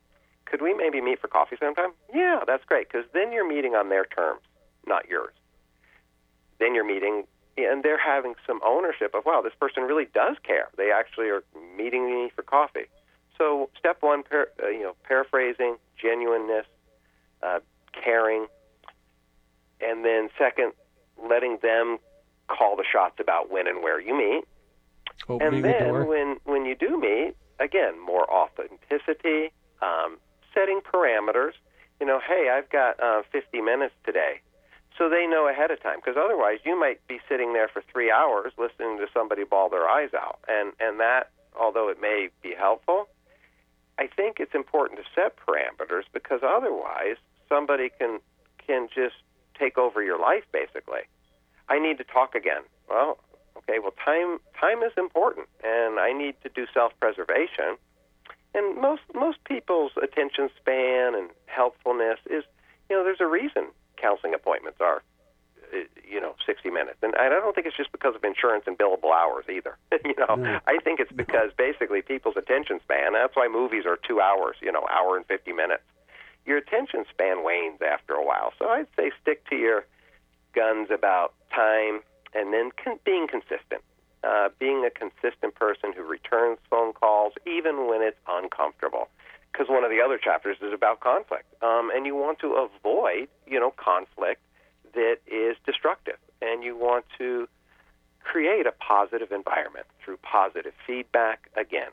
could 0.46 0.62
we 0.62 0.74
maybe 0.74 1.02
meet 1.02 1.20
for 1.20 1.28
coffee 1.28 1.58
sometime? 1.60 1.92
Yeah, 2.14 2.42
that's 2.46 2.64
great 2.66 2.90
because 2.92 3.06
then 3.14 3.32
you're 3.32 3.48
meeting 3.48 3.76
on 3.76 3.90
their 3.90 4.06
terms, 4.06 4.42
not 4.86 5.10
yours. 5.10 5.34
Then 6.60 6.74
you're 6.74 6.86
meeting 6.86 7.24
and 7.58 7.84
they're 7.84 7.98
having 7.98 8.36
some 8.46 8.62
ownership 8.64 9.16
of 9.16 9.26
wow, 9.26 9.42
this 9.42 9.54
person 9.60 9.84
really 9.84 10.06
does 10.14 10.38
care. 10.44 10.70
They 10.78 10.92
actually 10.92 11.30
are 11.30 11.44
meeting 11.76 12.06
me 12.06 12.32
for 12.36 12.44
coffee. 12.44 12.86
So 13.38 13.70
step 13.78 13.98
one, 14.02 14.24
par- 14.24 14.50
uh, 14.62 14.70
you 14.70 14.84
know, 14.84 14.96
paraphrasing, 15.04 15.78
genuineness, 16.02 16.66
uh, 17.44 17.60
caring, 17.94 18.48
and 19.82 20.06
then 20.06 20.30
second, 20.38 20.74
letting 21.30 21.58
them 21.62 21.98
call 22.48 22.76
the 22.76 22.84
shots 22.90 23.16
about 23.20 23.52
when 23.52 23.68
and 23.68 23.82
where 23.84 24.00
you 24.00 24.18
meet. 24.18 24.44
Opening 25.30 25.48
and 25.56 25.64
the 25.64 25.68
then 25.68 25.88
door. 25.94 26.06
when 26.06 26.38
when 26.46 26.66
you 26.66 26.76
do 26.76 27.00
meet, 27.00 27.36
again, 27.60 28.00
more 28.00 28.30
authenticity, 28.32 29.52
um, 29.82 30.18
setting 30.54 30.82
parameters. 30.82 31.54
You 32.00 32.06
know, 32.06 32.20
hey, 32.26 32.50
I've 32.54 32.70
got 32.70 33.00
uh, 33.02 33.24
50 33.32 33.62
minutes 33.62 33.96
today, 34.06 34.42
so 34.98 35.10
they 35.10 35.26
know 35.26 35.48
ahead 35.48 35.72
of 35.72 35.82
time. 35.82 35.98
Because 35.98 36.16
otherwise, 36.16 36.60
you 36.64 36.80
might 36.80 37.06
be 37.08 37.20
sitting 37.28 37.54
there 37.54 37.68
for 37.68 37.82
three 37.92 38.12
hours 38.12 38.54
listening 38.58 38.98
to 38.98 39.08
somebody 39.14 39.44
bawl 39.44 39.70
their 39.70 39.88
eyes 39.88 40.14
out, 40.14 40.40
and 40.48 40.74
and 40.80 41.00
that, 41.00 41.32
although 41.60 41.90
it 41.90 42.00
may 42.00 42.30
be 42.44 42.54
helpful, 42.54 43.08
I 43.98 44.08
think 44.08 44.40
it's 44.40 44.54
important 44.54 45.00
to 45.00 45.06
set 45.16 45.36
parameters 45.38 46.04
because 46.14 46.42
otherwise, 46.44 47.18
somebody 47.50 47.90
can 47.98 48.20
can 48.66 48.88
just 48.94 49.16
take 49.58 49.78
over 49.78 50.04
your 50.04 50.20
life. 50.20 50.44
Basically, 50.52 51.02
I 51.70 51.80
need 51.80 51.98
to 51.98 52.04
talk 52.04 52.36
again. 52.36 52.62
Well, 52.90 53.18
okay, 53.58 53.80
well, 53.80 53.94
time 54.04 54.40
time 54.60 54.84
is 54.84 54.94
important, 54.98 55.48
and 55.64 56.00
I 56.00 56.14
need 56.14 56.36
to 56.44 56.50
do 56.50 56.66
self 56.74 56.94
preservation. 57.00 57.78
And 58.54 58.80
most 58.82 59.02
most 59.14 59.44
people's 59.44 59.92
attention 60.02 60.50
span 60.60 61.16
and 61.16 61.30
helpfulness 61.46 62.20
is, 62.30 62.44
you 62.90 62.96
know, 62.96 63.04
there's 63.04 63.22
a 63.22 63.28
reason 63.28 63.68
counseling 63.98 64.34
appointments 64.34 64.80
are, 64.80 65.02
uh, 65.74 65.78
you 66.10 66.22
know, 66.22 66.36
60 66.46 66.70
minutes. 66.70 66.98
And 67.02 67.14
I 67.16 67.30
don't 67.30 67.54
think 67.54 67.68
it's 67.68 67.76
just 67.76 67.92
because 67.92 68.16
of 68.16 68.24
insurance 68.24 68.64
and 68.68 68.78
billable 68.78 69.12
hours 69.14 69.46
either. 69.50 69.78
you 70.06 70.14
know, 70.18 70.36
No. 70.36 70.60
I 70.68 70.78
think 70.84 71.00
it's 71.00 71.12
because 71.12 71.52
basically 71.58 72.02
people's 72.02 72.38
attention 72.38 72.80
span. 72.84 73.14
That's 73.14 73.36
why 73.36 73.48
movies 73.48 73.86
are 73.86 73.98
two 73.98 74.22
hours, 74.22 74.56
you 74.62 74.72
know, 74.72 74.86
hour 74.90 75.18
and 75.18 75.26
50 75.26 75.52
minutes. 75.52 75.84
Your 76.46 76.58
attention 76.58 77.06
span 77.12 77.44
wanes 77.44 77.82
after 77.82 78.14
a 78.14 78.24
while. 78.24 78.54
So 78.58 78.70
I'd 78.70 78.88
say 78.96 79.12
stick 79.22 79.46
to 79.50 79.56
your 79.56 79.86
guns 80.54 80.90
about 80.92 81.34
time 81.54 82.02
and 82.34 82.54
then 82.54 82.72
con- 82.84 83.00
being 83.06 83.28
consistent. 83.28 83.82
Uh, 84.24 84.50
being 84.60 84.84
a 84.84 84.90
consistent 84.90 85.54
person 85.56 85.94
who 85.94 86.02
returns 86.02 86.58
phone 86.70 86.92
calls 86.92 87.34
even 87.46 87.88
when 87.88 88.02
it's 88.02 88.18
uncomfortable. 88.28 89.08
Because 89.52 89.70
one 89.70 89.84
of 89.84 89.92
the 89.92 90.02
other 90.02 90.18
chapters 90.18 90.58
is 90.62 90.74
about 90.74 91.00
conflict, 91.00 91.46
um, 91.64 91.92
and 91.94 92.06
you 92.06 92.16
want 92.16 92.40
to 92.40 92.54
avoid, 92.54 93.28
you 93.46 93.60
know, 93.60 93.72
conflict 93.72 94.42
that 94.94 95.18
is 95.28 95.56
destructive, 95.66 96.18
and 96.42 96.64
you 96.64 96.76
want 96.76 97.06
to 97.20 97.48
create 98.24 98.66
a 98.66 98.72
positive 98.72 99.32
environment 99.32 99.86
through 100.04 100.18
positive 100.18 100.74
feedback. 100.86 101.50
Again, 101.56 101.90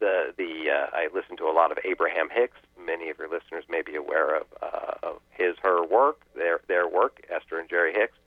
the 0.00 0.34
the 0.36 0.70
uh, 0.70 0.86
I 0.92 1.08
listen 1.14 1.36
to 1.38 1.44
a 1.44 1.54
lot 1.54 1.72
of 1.72 1.78
Abraham 1.84 2.28
Hicks. 2.30 2.58
Many 2.84 3.10
of 3.10 3.18
your 3.18 3.28
listeners 3.28 3.64
may 3.68 3.82
be 3.82 3.94
aware 3.94 4.36
of, 4.36 4.46
uh, 4.60 4.94
of 5.02 5.20
his 5.30 5.54
her 5.62 5.84
work, 5.84 6.20
their 6.34 6.60
their 6.68 6.86
work, 6.86 7.24
Esther 7.34 7.58
and 7.58 7.68
Jerry 7.68 7.92
Hicks. 7.92 8.18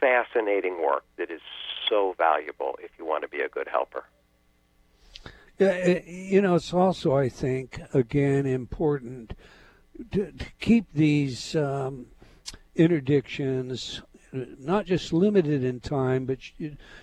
Fascinating 0.00 0.82
work 0.82 1.04
that 1.16 1.30
is 1.30 1.40
so 1.88 2.14
valuable 2.18 2.78
if 2.82 2.90
you 2.98 3.04
want 3.04 3.22
to 3.22 3.28
be 3.28 3.40
a 3.40 3.48
good 3.48 3.68
helper. 3.68 4.04
Yeah, 5.58 5.68
uh, 5.68 6.00
you 6.06 6.42
know, 6.42 6.56
it's 6.56 6.74
also, 6.74 7.16
I 7.16 7.28
think, 7.28 7.80
again, 7.92 8.44
important 8.44 9.34
to, 10.12 10.32
to 10.32 10.44
keep 10.58 10.86
these 10.92 11.54
um, 11.54 12.06
interdictions 12.76 14.02
not 14.34 14.86
just 14.86 15.12
limited 15.12 15.62
in 15.62 15.80
time, 15.80 16.24
but 16.26 16.38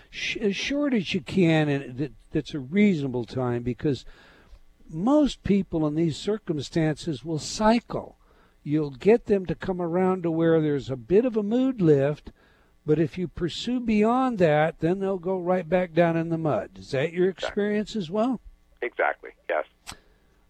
sh- 0.10 0.38
as 0.38 0.56
short 0.56 0.94
as 0.94 1.14
you 1.14 1.22
can, 1.22 1.70
and 1.70 1.98
that, 1.98 2.12
that's 2.32 2.54
a 2.54 2.60
reasonable 2.60 3.26
time, 3.26 3.64
because 3.64 4.06
most 4.90 5.44
people 5.44 5.88
in 5.88 5.96
these 5.96 6.18
circumstances 6.18 7.24
will 7.24 7.40
cycle. 7.40 8.18
You'll 8.64 8.92
get 8.92 9.26
them 9.26 9.46
to 9.46 9.56
come 9.56 9.82
around 9.82 10.24
to 10.24 10.32
where 10.32 10.62
there's 10.62 10.90
a 10.90 10.98
bit 10.98 11.26
of 11.26 11.38
a 11.38 11.44
mood 11.44 11.82
lift, 11.82 12.32
but 12.86 13.00
if 13.00 13.18
you 13.18 13.28
pursue 13.28 13.80
beyond 13.80 14.40
that, 14.40 14.80
then 14.80 15.00
they'll 15.00 15.18
go 15.18 15.38
right 15.38 15.68
back 15.68 15.94
down 15.94 16.18
in 16.18 16.30
the 16.30 16.38
mud. 16.38 16.72
Is 16.78 16.92
that 16.92 17.14
your 17.14 17.30
experience 17.30 17.96
as 17.96 18.10
well? 18.10 18.42
Exactly. 18.82 19.32
Yes. 19.50 19.66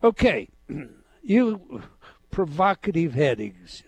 Okay, 0.03 0.49
you 1.23 1.83
provocative 2.31 3.13
headings. 3.13 3.83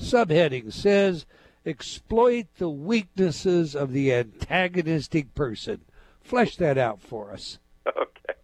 Subheading 0.00 0.72
says 0.72 1.26
exploit 1.64 2.46
the 2.58 2.68
weaknesses 2.68 3.74
of 3.74 3.92
the 3.92 4.12
antagonistic 4.12 5.34
person. 5.34 5.80
Flesh 6.20 6.56
that 6.56 6.78
out 6.78 7.02
for 7.02 7.32
us. 7.32 7.58
okay. 7.86 8.34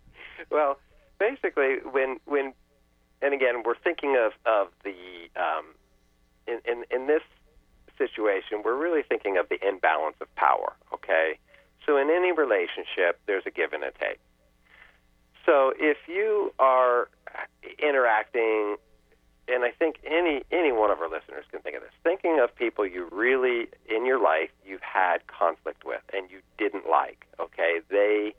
Well, 0.51 0.79
basically, 1.18 1.77
when 1.91 2.18
when 2.25 2.53
and 3.23 3.33
again, 3.33 3.62
we're 3.64 3.77
thinking 3.77 4.16
of 4.18 4.33
of 4.45 4.68
the 4.83 4.95
um, 5.41 5.66
in, 6.47 6.61
in 6.64 6.85
in 6.91 7.07
this 7.07 7.23
situation, 7.99 8.62
we're 8.64 8.76
really 8.76 9.03
thinking 9.03 9.36
of 9.36 9.49
the 9.49 9.59
imbalance 9.66 10.16
of 10.20 10.34
power. 10.34 10.72
Okay, 10.93 11.38
so 11.86 11.97
in 11.97 12.11
any 12.11 12.32
relationship, 12.32 13.20
there's 13.26 13.45
a 13.47 13.51
give 13.51 13.72
and 13.72 13.84
a 13.84 13.90
take. 13.93 14.20
So 15.45 15.72
if 15.76 15.97
you 16.07 16.53
are 16.59 17.09
interacting, 17.82 18.76
and 19.49 19.64
I 19.64 19.70
think 19.70 19.97
any 20.07 20.43
any 20.53 20.72
one 20.72 20.90
of 20.90 21.01
our 21.01 21.09
listeners 21.09 21.45
can 21.51 21.61
think 21.61 21.76
of 21.76 21.82
this, 21.82 21.90
thinking 22.05 22.38
of 22.43 22.55
people 22.55 22.86
you 22.86 23.09
really 23.11 23.68
in 23.88 24.07
your 24.07 24.22
life 24.22 24.51
you've 24.64 24.82
had 24.82 25.26
conflict 25.26 25.84
with 25.84 26.03
and 26.12 26.30
you 26.30 26.38
didn't 26.59 26.88
like. 26.88 27.26
Okay, 27.40 27.80
they 27.90 28.34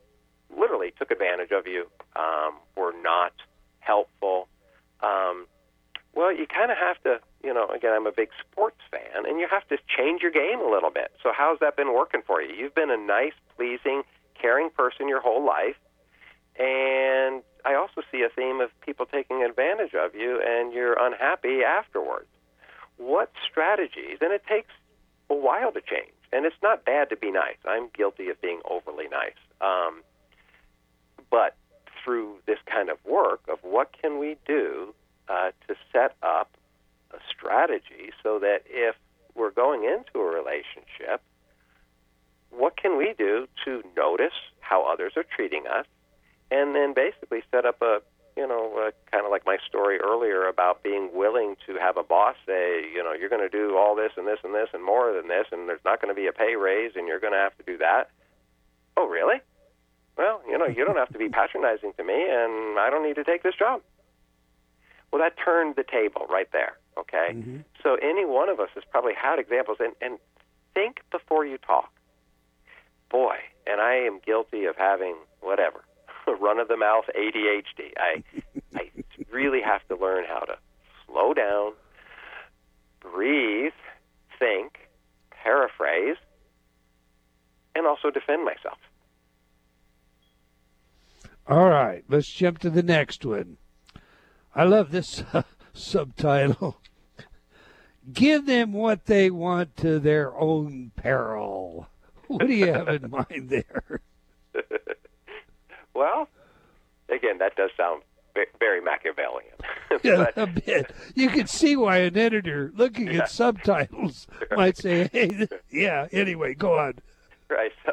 literally 0.56 0.94
took 0.98 1.12
advantage 1.12 1.52
of 1.52 1.68
you, 1.68 1.88
um, 2.16 2.56
were 2.78 2.94
not 3.02 3.34
helpful. 3.80 4.48
Um, 5.02 5.48
well, 6.14 6.32
you 6.32 6.46
kind 6.46 6.72
of 6.72 6.78
have 6.78 7.02
to, 7.04 7.20
you 7.44 7.54
know, 7.54 7.68
again, 7.68 7.92
I'm 7.94 8.06
a 8.06 8.12
big 8.12 8.30
sports 8.40 8.80
fan, 8.92 9.26
and 9.26 9.40
you 9.40 9.48
have 9.50 9.68
to 9.70 9.78
change 9.88 10.22
your 10.22 10.32
game 10.32 10.60
a 10.62 10.70
little 10.70 10.92
bit. 10.92 11.12
So, 11.22 11.32
how's 11.36 11.60
that 11.60 11.76
been 11.76 11.94
working 11.94 12.22
for 12.26 12.42
you? 12.42 12.54
You've 12.54 12.76
been 12.76 12.92
a 12.92 12.98
nice, 12.98 13.34
pleasing, 13.56 14.04
caring 14.40 14.70
person 14.70 15.08
your 15.08 15.22
whole 15.22 15.44
life, 15.46 15.76
and 16.60 17.42
I 17.66 17.74
also 17.76 18.02
see 18.12 18.22
a 18.22 18.30
theme 18.30 18.62
of 18.62 18.70
people 18.82 19.06
taking 19.06 19.44
advantage 19.44 19.94
of 19.96 20.14
you, 20.14 20.42
and 20.46 20.72
you're 20.72 20.94
unhappy 21.00 21.64
afterwards. 21.64 22.28
What 22.98 23.32
strategies, 23.50 24.20
and 24.22 24.32
it 24.32 24.44
takes 24.48 24.72
a 25.30 25.34
while 25.34 25.72
to 25.72 25.82
change, 25.82 26.14
and 26.32 26.46
it's 26.46 26.62
not 26.62 26.86
bad 26.86 27.10
to 27.10 27.16
be 27.16 27.32
nice. 27.32 27.58
I'm 27.66 27.90
guilty 27.96 28.30
of 28.30 28.40
being 28.40 28.62
overly 28.70 29.08
nice. 29.08 29.40
Um, 29.62 30.04
but 31.32 31.56
through 32.04 32.36
this 32.46 32.60
kind 32.66 32.90
of 32.90 32.98
work 33.04 33.42
of 33.52 33.60
what 33.64 33.96
can 34.00 34.20
we 34.20 34.38
do 34.46 34.94
uh, 35.30 35.52
to 35.68 35.76
set 35.92 36.16
up 36.22 36.52
a 37.12 37.18
strategy 37.30 38.12
so 38.22 38.40
that 38.40 38.64
if 38.66 38.96
we're 39.36 39.52
going 39.52 39.84
into 39.84 40.20
a 40.20 40.26
relationship, 40.26 41.22
what 42.50 42.78
can 42.78 42.98
we 42.98 43.14
do 43.18 43.48
to 43.66 43.84
notice 43.96 44.34
how 44.60 44.84
others 44.84 45.14
are 45.16 45.26
treating 45.36 45.66
us, 45.68 45.86
and 46.52 46.76
then 46.76 46.94
basically 46.94 47.42
set 47.52 47.66
up 47.66 47.82
a 47.82 48.02
you 48.36 48.48
know, 48.48 48.88
uh, 48.88 48.92
kind 49.12 49.26
of 49.26 49.32
like 49.32 49.46
my 49.46 49.58
story 49.68 50.00
earlier 50.00 50.48
about 50.48 50.82
being 50.84 51.10
willing 51.14 51.56
to 51.68 51.76
have 51.76 51.98
a 51.98 52.04
boss 52.04 52.36
say, 52.48 52.84
you 52.94 53.04
know, 53.04 53.14
you're 53.14 53.30
going 53.30 53.48
to 53.48 53.50
do 53.50 53.78
all 53.78 53.96
this 53.96 54.12
and 54.18 54.28
this 54.28 54.40
and 54.44 54.56
this 54.56 54.70
and 54.74 54.84
more 54.84 55.14
than 55.14 55.28
this, 55.28 55.46
and 55.52 55.70
there's 55.70 55.84
not 55.86 56.02
going 56.02 56.14
to 56.14 56.20
be 56.20 56.28
a 56.28 56.32
pay 56.32 56.56
raise, 56.56 56.94
and 56.96 57.08
you're 57.08 57.20
going 57.20 57.34
to 57.34 57.40
have 57.40 57.56
to 57.58 57.64
do 57.64 57.78
that. 57.78 58.10
Oh, 58.98 59.08
really? 59.08 59.38
Well, 60.18 60.42
you 60.48 60.58
know, 60.58 60.66
you 60.66 60.86
don't 60.86 60.98
have 60.98 61.10
to 61.14 61.18
be 61.18 61.30
patronizing 61.30 61.94
to 61.98 62.04
me, 62.04 62.26
and 62.30 62.80
I 62.80 62.90
don't 62.90 63.06
need 63.06 63.16
to 63.16 63.24
take 63.24 63.44
this 63.44 63.56
job. 63.56 63.82
Well, 65.14 65.22
that 65.22 65.36
turned 65.38 65.76
the 65.76 65.84
table 65.84 66.26
right 66.28 66.52
there. 66.52 66.74
Okay, 66.98 67.34
mm-hmm. 67.34 67.58
so 67.84 67.98
any 68.02 68.26
one 68.26 68.50
of 68.50 68.60
us 68.60 68.70
has 68.74 68.84
probably 68.90 69.14
had 69.14 69.38
examples, 69.38 69.78
and 69.80 69.94
and 70.02 70.18
think 70.74 71.02
before 71.12 71.46
you 71.46 71.60
talk. 71.60 71.92
Boy, 73.12 73.36
and 73.68 73.80
I 73.80 73.94
am 73.94 74.20
guilty 74.26 74.66
of 74.66 74.76
having 74.76 75.16
whatever 75.40 75.84
run 76.42 76.58
of 76.58 76.68
the 76.68 76.78
mouth 76.78 77.06
ADHD. 77.16 77.94
I 77.96 78.24
I 78.76 78.90
really 79.32 79.62
have 79.62 79.88
to 79.90 79.96
learn 79.96 80.26
how 80.28 80.40
to 80.40 80.58
slow 81.06 81.36
down, 81.36 81.74
breathe, 83.00 83.74
think, 84.40 84.90
paraphrase, 85.30 86.18
and 87.76 87.86
also 87.86 88.10
defend 88.10 88.46
myself. 88.46 88.80
All 91.46 91.70
right, 91.70 92.04
let's 92.10 92.32
jump 92.32 92.58
to 92.60 92.72
the 92.72 92.82
next 92.82 93.24
one. 93.24 93.58
I 94.56 94.64
love 94.66 94.92
this 94.92 95.24
uh, 95.34 95.44
subtitle. 95.74 96.80
Give 98.12 98.46
them 98.46 98.74
what 98.74 99.06
they 99.06 99.30
want 99.30 99.78
to 99.78 99.98
their 100.00 100.36
own 100.38 100.92
peril. 100.96 101.88
What 102.28 102.48
do 102.48 102.54
you 102.54 102.68
have 102.74 102.88
in 102.90 103.10
mind 103.30 103.50
there? 103.50 104.02
Well, 105.96 106.28
again, 107.08 107.38
that 107.38 107.56
does 107.56 107.70
sound 107.78 108.02
very 108.60 108.82
Machiavellian. 108.82 109.54
Yeah, 110.02 110.26
but, 110.36 110.38
a 110.42 110.48
bit. 110.48 110.92
You 111.14 111.30
can 111.30 111.46
see 111.46 111.76
why 111.76 111.98
an 112.00 112.18
editor 112.18 112.72
looking 112.76 113.08
Yeah. 113.12 113.22
at 113.22 113.30
subtitles 113.30 114.26
might 114.56 114.76
say, 114.76 115.08
"Hey, 115.14 115.48
yeah." 115.70 116.08
Anyway, 116.12 116.56
go 116.56 116.74
on. 116.80 116.96
right. 117.48 117.72
So, 117.86 117.92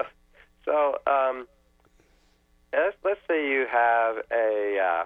so 0.64 0.98
um, 1.06 1.46
let's, 2.72 2.96
let's 3.04 3.20
say 3.28 3.50
you 3.50 3.66
have 3.70 4.16
a. 4.32 4.78
Uh, 4.82 5.04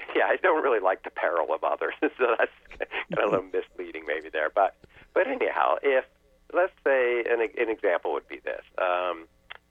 yeah, 0.16 0.26
I 0.26 0.36
don't 0.36 0.62
really 0.62 0.80
like 0.80 1.02
the 1.02 1.10
peril 1.10 1.52
of 1.52 1.64
others, 1.64 1.94
so 2.00 2.36
that's 2.38 2.52
kind 2.78 2.88
of 3.12 3.18
a 3.18 3.30
little 3.30 3.50
misleading 3.52 4.04
maybe 4.06 4.28
there. 4.28 4.50
But 4.54 4.76
but 5.14 5.26
anyhow, 5.26 5.76
if 5.82 6.04
let's 6.52 6.72
say 6.84 7.24
an 7.28 7.40
an 7.40 7.68
example 7.68 8.12
would 8.12 8.28
be 8.28 8.40
this. 8.44 8.62
Um, 8.78 9.26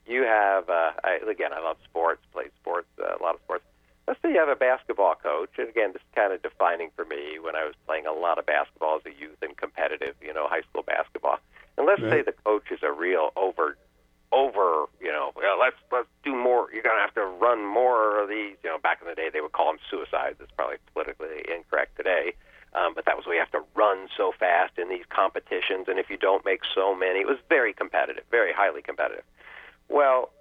you 0.06 0.24
have 0.24 0.70
uh, 0.70 0.92
I, 1.04 1.20
again, 1.30 1.54
I 1.54 1.60
love 1.60 1.78
sports, 1.84 2.22
played 2.34 2.52
sports, 2.60 2.88
uh, 3.00 3.18
a 3.20 3.22
lot 3.22 3.36
of 3.36 3.42
sports. 3.42 3.64
Let's 4.08 4.20
say 4.24 4.34
you 4.34 4.40
have 4.40 4.50
a 4.50 4.56
basketball 4.56 5.14
coach, 5.22 5.52
and 5.60 5.70
again, 5.70 5.94
this 5.94 6.02
is 6.02 6.16
kind 6.16 6.34
of 6.34 6.42
defining 6.42 6.90
for 6.96 7.06
me 7.06 7.38
when 7.40 7.56
I 7.56 7.64
was 7.64 7.76
playing 7.86 8.08
a 8.08 8.12
lot 8.12 8.40
of 8.40 8.46
basketball 8.48 8.98
as 8.98 9.06
a 9.06 9.14
youth 9.14 9.38
and 9.44 9.56
competitive, 9.56 10.16
you 10.20 10.34
know, 10.34 10.48
high 10.48 10.62
school 10.62 10.82
basketball. 10.82 11.38
And 11.78 11.86
let's 11.86 12.02
say 12.02 12.24
the 12.24 12.34
coach 12.44 12.72
is 12.72 12.80
a 12.82 12.92
real 12.92 13.30
over, 13.38 13.78
over, 14.32 14.90
you 15.00 15.12
know, 15.12 15.32
well, 15.36 15.60
let's 15.60 15.78
let's 15.92 16.10
do 16.24 16.36
more. 16.36 16.70
You're 16.74 16.84
gonna 16.84 17.02
have 17.02 17.14
to 17.14 17.26
run 17.26 17.64
more 17.64 18.22
of 18.22 18.30
these. 18.30 18.58
You 18.64 18.72
know, 18.72 18.80
back 18.80 18.98
in 19.02 19.08
the 19.08 19.16
day 19.16 19.30
they 19.32 19.42
would 19.42 19.54
call 19.54 19.68
them 19.68 19.80
suicides. 19.90 20.38
It's 20.42 20.52
probably 20.58 20.78
politically 20.92 21.46
incorrect 21.54 21.96
today. 21.96 22.34
Um, 22.74 22.94
but 22.94 23.06
that 23.06 23.16
was 23.18 23.26
where 23.26 23.36
you 23.36 23.42
have 23.42 23.52
to 23.52 23.66
run 23.76 24.08
so 24.16 24.32
fast 24.38 24.78
in 24.78 24.90
these 24.90 25.06
and 25.70 26.00
if 26.00 26.10
you 26.10 26.18
don't 26.18 26.46
make 26.46 26.62
so 26.74 26.96
many, 26.96 27.20
it 27.20 27.28
was 27.28 27.38
very 27.50 27.74
competitive, 27.74 28.24
very 28.32 28.54
highly 28.54 28.82
competitive. 28.82 29.24
Well, 29.88 30.32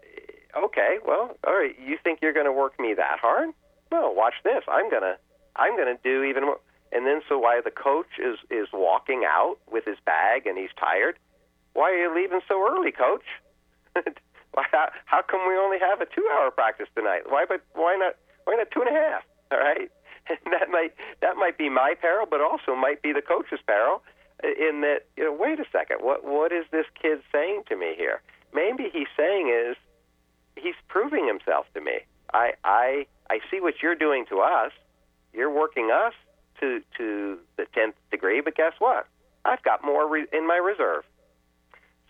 okay, 0.57 0.99
well, 1.07 1.37
all 1.47 1.55
right. 1.55 1.75
You 1.79 1.99
think 2.03 2.21
you're 2.23 2.33
going 2.33 2.47
to 2.47 2.53
work 2.53 2.79
me 2.79 2.95
that 2.95 3.19
hard? 3.21 3.51
Well, 3.91 4.15
watch 4.15 4.35
this. 4.45 4.63
I'm 4.69 4.91
gonna, 4.91 5.17
I'm 5.57 5.77
gonna 5.77 5.99
do 6.05 6.23
even 6.25 6.45
more. 6.45 6.61
And 6.93 7.07
then, 7.07 7.21
so 7.29 7.39
while 7.39 7.63
the 7.63 7.71
coach 7.71 8.19
is 8.19 8.39
is 8.51 8.69
walking 8.73 9.25
out 9.27 9.57
with 9.71 9.85
his 9.85 9.97
bag 10.05 10.47
and 10.47 10.59
he's 10.59 10.71
tired, 10.79 11.19
why 11.73 11.91
are 11.91 11.97
you 11.97 12.15
leaving 12.15 12.41
so 12.49 12.61
early, 12.69 12.93
coach? 12.93 13.25
why, 14.53 14.65
how, 14.73 14.91
how 15.07 15.23
come 15.23 15.47
we 15.49 15.57
only 15.57 15.79
have 15.79 16.01
a 16.01 16.07
two-hour 16.07 16.51
practice 16.51 16.89
tonight? 16.95 17.23
Why, 17.29 17.45
but 17.49 17.63
why 17.75 17.97
not? 17.99 18.17
Why 18.45 18.57
not 18.57 18.71
two 18.71 18.81
and 18.81 18.95
a 18.95 18.99
half? 18.99 19.23
All 19.51 19.59
right, 19.59 19.91
and 20.29 20.39
that 20.53 20.71
might 20.71 20.95
that 21.21 21.37
might 21.37 21.59
be 21.59 21.69
my 21.69 21.95
peril, 22.01 22.27
but 22.29 22.41
also 22.41 22.75
might 22.75 23.03
be 23.03 23.13
the 23.13 23.23
coach's 23.23 23.61
peril. 23.67 24.03
In 24.43 24.83
that, 24.83 25.01
you 25.17 25.25
know, 25.25 25.33
wait 25.33 25.59
a 25.59 25.65
second. 25.73 25.99
What 26.01 26.25
what 26.25 26.53
is 26.53 26.65
this 26.71 26.87
kid 27.01 27.21
saying 27.33 27.63
to 27.69 27.77
me 27.77 27.95
here? 27.97 28.23
Maybe 28.55 28.89
he's 28.93 29.09
saying 29.17 29.49
is 29.49 29.77
he's 30.57 30.77
proving 30.87 31.27
himself 31.27 31.67
to 31.75 31.81
me. 31.81 32.01
I 32.33 32.53
I 32.63 33.07
I 33.31 33.41
see 33.51 33.61
what 33.61 33.75
you're 33.83 33.97
doing 33.97 34.27
to 34.27 34.39
us. 34.41 34.73
You're 35.33 35.51
working 35.51 35.91
us 35.91 36.15
to 36.61 36.83
to 36.99 37.39
the 37.57 37.67
tenth 37.75 37.97
degree, 38.11 38.41
but 38.41 38.55
guess 38.55 38.75
what? 38.79 39.07
I've 39.45 39.63
got 39.63 39.85
more 39.85 40.07
re- 40.09 40.27
in 40.33 40.47
my 40.47 40.57
reserve. 40.57 41.05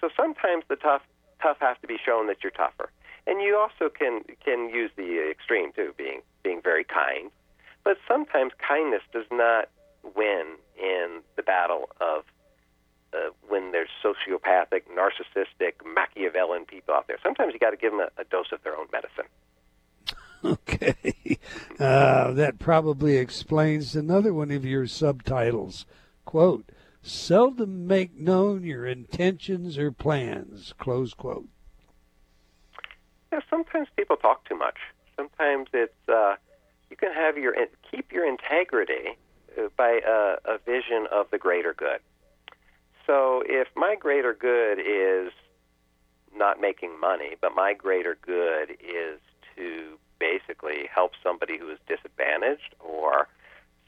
So 0.00 0.08
sometimes 0.16 0.64
the 0.68 0.76
tough 0.76 1.02
tough 1.42 1.58
has 1.60 1.76
to 1.80 1.86
be 1.86 1.96
shown 2.04 2.26
that 2.26 2.42
you're 2.42 2.52
tougher, 2.52 2.90
and 3.26 3.40
you 3.40 3.56
also 3.56 3.88
can 3.88 4.22
can 4.44 4.68
use 4.68 4.90
the 4.96 5.30
extreme 5.30 5.72
too, 5.72 5.94
being 5.96 6.20
being 6.42 6.60
very 6.62 6.84
kind. 6.84 7.30
But 7.84 7.96
sometimes 8.06 8.52
kindness 8.58 9.02
does 9.12 9.26
not 9.30 9.70
win 10.14 10.56
in 10.76 11.20
the 11.36 11.42
battle 11.42 11.88
of 12.00 12.24
uh, 13.12 13.30
when 13.48 13.72
there's 13.72 13.88
sociopathic, 14.04 14.82
narcissistic, 14.94 15.74
Machiavellian 15.84 16.66
people 16.66 16.94
out 16.94 17.06
there. 17.06 17.16
Sometimes 17.22 17.52
you 17.54 17.58
got 17.58 17.70
to 17.70 17.76
give 17.76 17.92
them 17.92 18.00
a, 18.00 18.20
a 18.20 18.24
dose 18.24 18.52
of 18.52 18.62
their 18.62 18.76
own 18.76 18.86
medicine. 18.92 19.24
Okay, 20.44 21.38
uh, 21.80 22.32
that 22.32 22.58
probably 22.58 23.16
explains 23.16 23.96
another 23.96 24.32
one 24.32 24.50
of 24.50 24.64
your 24.64 24.86
subtitles. 24.86 25.84
Quote: 26.24 26.70
"Seldom 27.02 27.86
make 27.86 28.16
known 28.16 28.62
your 28.62 28.86
intentions 28.86 29.78
or 29.78 29.90
plans." 29.90 30.74
Close 30.78 31.14
quote. 31.14 31.48
Yeah, 33.32 33.40
sometimes 33.50 33.88
people 33.96 34.16
talk 34.16 34.48
too 34.48 34.56
much. 34.56 34.76
Sometimes 35.16 35.68
it's 35.72 36.08
uh, 36.08 36.36
you 36.90 36.96
can 36.96 37.12
have 37.12 37.36
your 37.36 37.54
keep 37.90 38.12
your 38.12 38.26
integrity 38.26 39.16
by 39.76 40.00
a, 40.06 40.36
a 40.44 40.58
vision 40.64 41.06
of 41.12 41.26
the 41.30 41.38
greater 41.38 41.74
good. 41.74 42.00
So 43.06 43.42
if 43.46 43.68
my 43.74 43.96
greater 43.98 44.34
good 44.34 44.78
is 44.78 45.32
not 46.36 46.60
making 46.60 47.00
money, 47.00 47.36
but 47.40 47.54
my 47.54 47.72
greater 47.72 48.18
good 48.20 48.72
is 48.72 49.18
to 49.56 49.98
basically 50.18 50.88
help 50.92 51.12
somebody 51.22 51.58
who 51.58 51.70
is 51.70 51.78
disadvantaged 51.88 52.74
or 52.80 53.28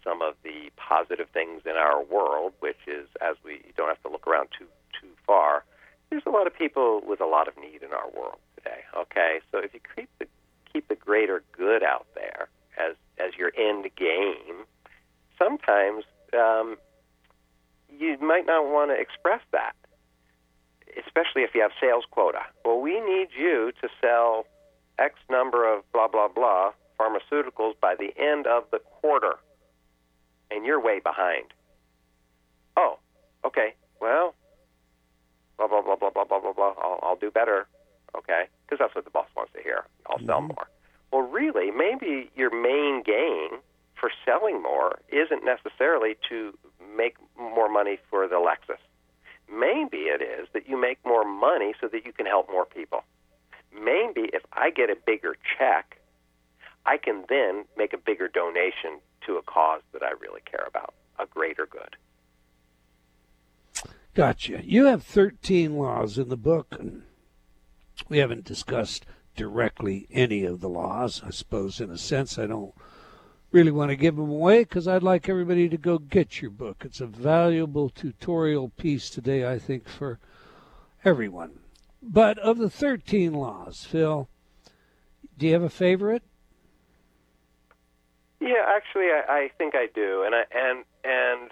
some 0.03 0.23
of 0.23 0.35
the 0.43 0.71
positive 0.77 1.29
things 1.33 1.63
in 1.67 1.77
our 1.77 2.03
world, 2.03 2.55
which 2.61 2.79
is 2.87 3.07
as 3.21 3.37
we 3.45 3.53
you 3.53 3.73
don't 3.77 3.89
have 3.89 4.03
to 4.03 4.09
look 4.09 4.27
around 4.27 4.49
too 4.57 4.67
too 5.01 5.11
far. 5.27 5.65
There's 6.09 6.23
a 6.27 6.31
lot 6.31 6.47
of 6.47 6.55
people 6.55 7.03
with 7.07 7.21
a 7.21 7.27
lot 7.27 7.47
of 7.47 7.57
need 7.57 7.83
in 7.83 7.93
our 7.93 8.09
world 8.11 8.39
today. 8.57 8.81
Okay, 8.97 9.41
so 9.53 9.59
if 9.59 9.75
you 9.75 9.81
keep 9.95 10.09
the 10.19 10.27
keep 10.73 10.89
the 10.89 10.95
greater 10.95 11.43
good 11.53 11.83
out 11.83 12.07
there 12.15 12.49
as 12.79 12.97
as 13.19 13.37
your 13.37 13.53
end 13.57 13.85
game, 13.97 14.65
sometimes 15.43 16.05
um, 16.33 16.77
you 17.99 18.17
might 18.21 18.47
not 18.47 18.67
want 18.67 18.91
to 18.91 19.01
express 19.01 19.41
that, 19.53 19.75
especially 20.99 21.43
if 21.43 21.55
you 21.55 21.63
have 21.63 21.73
sales 21.81 22.05
quota. 22.11 22.41
Well, 22.65 22.81
we 22.81 23.01
need 23.01 23.29
you 23.37 23.73
to 23.81 23.89
sell 24.01 24.47
X 24.99 25.15
number 25.31 25.73
of 25.73 25.91
blah 25.93 26.09
blah 26.09 26.29
blah 26.29 26.73
pharmaceuticals 26.99 27.75
by 27.81 27.95
the 27.99 28.13
end 28.19 28.47
of 28.47 28.65
the 28.71 28.79
quarter, 28.79 29.35
and 30.51 30.65
you're 30.65 30.81
way 30.81 31.01
behind. 31.01 31.47
Oh, 32.77 32.99
okay. 33.45 33.75
Well, 34.01 34.35
blah 35.57 35.69
blah 35.69 35.83
blah 35.83 35.97
blah 35.97 36.11
blah 36.11 36.25
blah 36.25 36.41
blah 36.41 36.53
blah. 36.53 36.75
I'll, 36.83 37.01
I'll 37.03 37.17
do 37.17 37.31
better. 37.31 37.67
Okay, 38.17 38.47
because 38.67 38.81
that's 38.81 38.95
what 38.95 39.05
the 39.05 39.11
boss 39.11 39.29
wants 39.37 39.53
to 39.53 39.63
hear. 39.63 39.85
I'll 40.07 40.19
sell 40.27 40.41
more. 40.41 40.69
Well, 41.13 41.23
really, 41.23 41.71
maybe 41.71 42.31
your 42.35 42.51
main 42.51 43.03
gain 43.05 43.61
for 44.01 44.11
selling 44.25 44.63
more 44.63 44.99
isn't 45.09 45.45
necessarily 45.45 46.17
to 46.31 46.57
make 46.97 47.17
more 47.39 47.69
money 47.69 47.99
for 48.09 48.27
the 48.27 48.37
Lexus. 48.37 48.81
Maybe 49.53 50.05
it 50.05 50.23
is 50.23 50.49
that 50.55 50.69
you 50.69 50.81
make 50.81 50.99
more 51.05 51.25
money 51.25 51.75
so 51.81 51.89
that 51.89 52.07
you 52.07 52.13
can 52.13 52.27
help 52.27 52.49
more 52.51 52.65
people. 52.65 53.05
Maybe 53.73 54.31
if 54.33 54.43
I 54.53 54.71
get 54.71 54.91
a 54.91 54.97
bigger 54.97 55.37
check, 55.59 56.01
I 56.87 56.97
can 56.97 57.25
then 57.29 57.65
make 57.77 57.93
a 57.93 57.99
bigger 57.99 58.29
donation 58.29 59.01
to 59.27 59.37
a 59.37 59.43
cause 59.43 59.83
that 59.93 60.03
I 60.03 60.13
really 60.21 60.41
care 60.51 60.65
about, 60.67 60.95
a 61.19 61.27
greater 61.27 61.67
good. 61.67 61.97
Gotcha. 64.15 64.63
You 64.65 64.87
have 64.87 65.05
13 65.05 65.77
laws 65.77 66.19
in 66.19 66.29
the 66.29 66.37
book, 66.37 66.75
and 66.79 67.03
we 68.09 68.19
haven't 68.19 68.45
discussed 68.45 69.07
directly 69.37 70.07
any 70.11 70.45
of 70.45 70.61
the 70.61 70.69
laws. 70.69 71.23
I 71.25 71.31
suppose, 71.31 71.81
in 71.81 71.91
a 71.91 71.99
sense, 71.99 72.39
I 72.39 72.47
don't 72.47 72.75
really 73.53 73.71
want 73.71 73.91
to 73.91 73.97
give 73.97 74.17
them 74.17 74.31
away 74.31 74.61
because 74.61 74.87
I'd 74.87 75.03
like 75.03 75.29
everybody 75.29 75.69
to 75.69 75.77
go 75.77 75.99
get 75.99 76.41
your 76.41 76.51
book. 76.51 76.83
It's 76.85 77.01
a 77.01 77.07
valuable 77.07 77.89
tutorial 77.89 78.69
piece 78.71 79.11
today, 79.11 79.47
I 79.47 79.59
think, 79.59 79.89
for 79.89 80.19
everyone. 81.05 81.59
But 82.03 82.39
of 82.39 82.59
the 82.59 82.71
13 82.71 83.35
laws, 83.35 83.85
Phil, 83.85 84.29
do 85.37 85.47
you 85.47 85.53
have 85.53 85.63
a 85.63 85.71
favorite? 85.71 86.23
Yeah, 88.41 88.65
actually, 88.67 89.07
I, 89.07 89.23
I 89.29 89.51
think 89.59 89.75
I 89.75 89.87
do, 89.95 90.23
and 90.25 90.35
I 90.35 90.45
and 90.51 90.85
and 91.05 91.51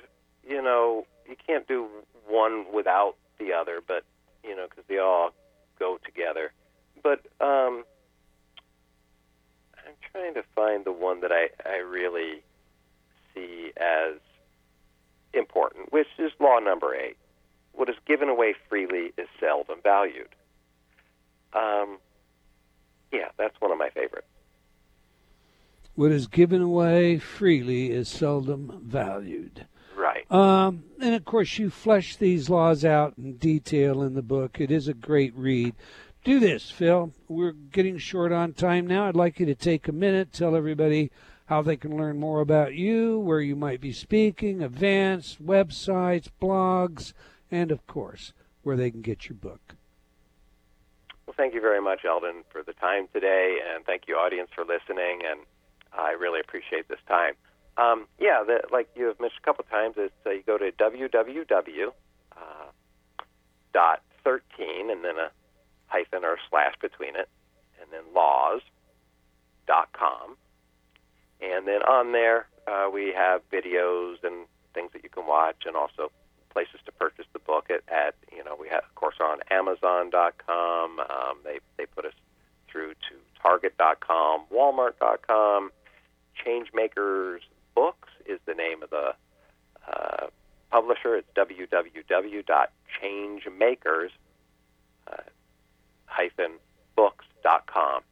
you 0.48 0.62
know, 0.62 1.04
you 1.28 1.36
can't 1.46 1.68
do 1.68 1.86
one 2.26 2.64
without 2.72 3.16
the 3.38 3.52
other, 3.52 3.82
but 3.86 4.04
you 4.42 4.56
know, 4.56 4.66
because 4.68 4.84
they 4.88 4.98
all 4.98 5.30
go 5.78 5.98
together. 6.02 6.52
But 7.02 7.26
um, 7.40 7.84
trying 10.12 10.34
to 10.34 10.42
find 10.54 10.84
the 10.84 10.92
one 10.92 11.20
that 11.20 11.32
I 11.32 11.48
I 11.64 11.78
really 11.78 12.42
see 13.34 13.72
as 13.76 14.18
important, 15.34 15.92
which 15.92 16.08
is 16.18 16.32
law 16.40 16.58
number 16.58 16.94
eight. 16.94 17.16
What 17.72 17.88
is 17.88 17.96
given 18.06 18.28
away 18.28 18.54
freely 18.68 19.12
is 19.16 19.28
seldom 19.38 19.78
valued. 19.82 20.28
Um, 21.52 21.98
yeah, 23.12 23.28
that's 23.38 23.54
one 23.60 23.70
of 23.70 23.78
my 23.78 23.90
favorites. 23.90 24.26
What 25.94 26.12
is 26.12 26.26
given 26.26 26.62
away 26.62 27.18
freely 27.18 27.90
is 27.90 28.08
seldom 28.08 28.80
valued. 28.84 29.66
Right. 29.96 30.30
Um, 30.30 30.84
and 31.00 31.14
of 31.14 31.24
course, 31.24 31.58
you 31.58 31.70
flesh 31.70 32.16
these 32.16 32.48
laws 32.48 32.84
out 32.84 33.14
in 33.18 33.36
detail 33.36 34.02
in 34.02 34.14
the 34.14 34.22
book. 34.22 34.60
It 34.60 34.70
is 34.70 34.86
a 34.86 34.94
great 34.94 35.34
read. 35.34 35.74
Do 36.28 36.40
this, 36.40 36.70
Phil. 36.70 37.14
We're 37.26 37.52
getting 37.52 37.96
short 37.96 38.32
on 38.32 38.52
time 38.52 38.86
now. 38.86 39.08
I'd 39.08 39.16
like 39.16 39.40
you 39.40 39.46
to 39.46 39.54
take 39.54 39.88
a 39.88 39.92
minute, 39.92 40.30
tell 40.30 40.54
everybody 40.54 41.10
how 41.46 41.62
they 41.62 41.78
can 41.78 41.96
learn 41.96 42.20
more 42.20 42.42
about 42.42 42.74
you, 42.74 43.18
where 43.18 43.40
you 43.40 43.56
might 43.56 43.80
be 43.80 43.94
speaking, 43.94 44.60
events, 44.60 45.38
websites, 45.42 46.28
blogs, 46.38 47.14
and 47.50 47.72
of 47.72 47.86
course, 47.86 48.34
where 48.62 48.76
they 48.76 48.90
can 48.90 49.00
get 49.00 49.30
your 49.30 49.36
book. 49.36 49.74
Well, 51.24 51.32
thank 51.34 51.54
you 51.54 51.62
very 51.62 51.80
much, 51.80 52.04
Eldon, 52.04 52.44
for 52.50 52.62
the 52.62 52.74
time 52.74 53.08
today, 53.14 53.60
and 53.74 53.86
thank 53.86 54.02
you, 54.06 54.16
audience, 54.16 54.50
for 54.54 54.66
listening. 54.66 55.22
And 55.26 55.40
I 55.94 56.10
really 56.10 56.40
appreciate 56.40 56.88
this 56.88 57.00
time. 57.08 57.36
Um, 57.78 58.06
yeah, 58.20 58.44
the, 58.46 58.64
like 58.70 58.90
you 58.94 59.06
have 59.06 59.18
mentioned 59.18 59.40
a 59.42 59.46
couple 59.46 59.64
times, 59.64 59.96
is 59.96 60.10
uh, 60.26 60.32
you 60.32 60.42
go 60.42 60.58
to 60.58 60.72
www. 60.72 61.86
Uh, 62.36 62.66
dot 63.72 64.02
thirteen, 64.22 64.90
and 64.90 65.02
then 65.02 65.16
a 65.16 65.30
hyphen 65.88 66.24
or 66.24 66.38
slash 66.48 66.74
between 66.80 67.16
it, 67.16 67.28
and 67.80 67.90
then 67.90 68.02
laws 68.14 68.60
dot 69.66 69.88
com, 69.92 70.36
and 71.40 71.66
then 71.66 71.82
on 71.82 72.12
there 72.12 72.46
uh, 72.66 72.88
we 72.92 73.12
have 73.14 73.40
videos 73.50 74.16
and 74.22 74.46
things 74.74 74.90
that 74.92 75.02
you 75.02 75.10
can 75.10 75.26
watch, 75.26 75.64
and 75.66 75.76
also 75.76 76.10
places 76.50 76.80
to 76.86 76.92
purchase 76.92 77.26
the 77.32 77.38
book 77.38 77.70
at, 77.70 77.82
at 77.92 78.14
you 78.34 78.44
know 78.44 78.56
we 78.58 78.68
have 78.68 78.84
of 78.84 78.94
course 78.94 79.16
on 79.20 79.38
Amazon.com. 79.50 81.00
Um, 81.00 81.38
they 81.44 81.58
they 81.76 81.86
put 81.86 82.04
us 82.04 82.14
through 82.70 82.90
to 82.90 83.16
Target.com, 83.42 84.44
Walmart.com, 84.52 85.70
Changemakers 86.44 87.40
Books 87.74 88.08
is 88.26 88.38
the 88.46 88.54
name 88.54 88.82
of 88.82 88.90
the 88.90 89.14
uh, 89.90 90.26
publisher. 90.70 91.16
It's 91.16 91.26
www.changemakers 91.36 94.10
uh, 95.10 95.22
books.com, 96.96 98.02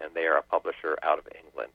and 0.00 0.10
they 0.14 0.26
are 0.26 0.36
a 0.36 0.42
publisher 0.42 0.98
out 1.02 1.18
of 1.18 1.26
England. 1.44 1.72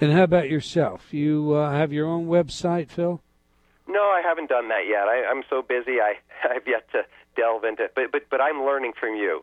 And 0.00 0.12
how 0.12 0.24
about 0.24 0.50
yourself? 0.50 1.12
You 1.12 1.54
uh, 1.54 1.70
have 1.70 1.92
your 1.92 2.06
own 2.06 2.26
website, 2.26 2.90
Phil? 2.90 3.20
No, 3.88 4.00
I 4.00 4.20
haven't 4.22 4.48
done 4.48 4.68
that 4.68 4.86
yet. 4.88 5.08
I, 5.08 5.24
I'm 5.30 5.42
so 5.48 5.62
busy. 5.62 6.00
I 6.00 6.14
I've 6.50 6.66
yet 6.66 6.90
to 6.92 7.04
delve 7.36 7.64
into. 7.64 7.88
But 7.94 8.12
but 8.12 8.22
but 8.30 8.40
I'm 8.40 8.64
learning 8.64 8.92
from 8.98 9.14
you. 9.16 9.42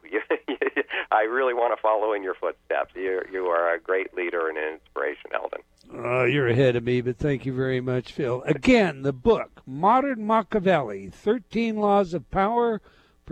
I 1.11 1.21
really 1.23 1.53
want 1.53 1.75
to 1.75 1.81
follow 1.81 2.13
in 2.13 2.23
your 2.23 2.35
footsteps. 2.35 2.93
You 2.95 3.21
you 3.31 3.45
are 3.47 3.73
a 3.73 3.79
great 3.79 4.13
leader 4.13 4.49
and 4.49 4.57
an 4.57 4.73
inspiration, 4.73 5.31
Eldon. 5.33 5.61
Uh, 5.93 6.23
you're 6.25 6.47
ahead 6.47 6.75
of 6.75 6.83
me, 6.83 7.01
but 7.01 7.17
thank 7.17 7.45
you 7.45 7.53
very 7.53 7.81
much, 7.81 8.13
Phil. 8.13 8.41
Again, 8.45 9.03
the 9.03 9.13
book 9.13 9.61
Modern 9.65 10.25
Machiavelli: 10.25 11.09
Thirteen 11.09 11.77
Laws 11.77 12.13
of 12.13 12.29
Power, 12.31 12.81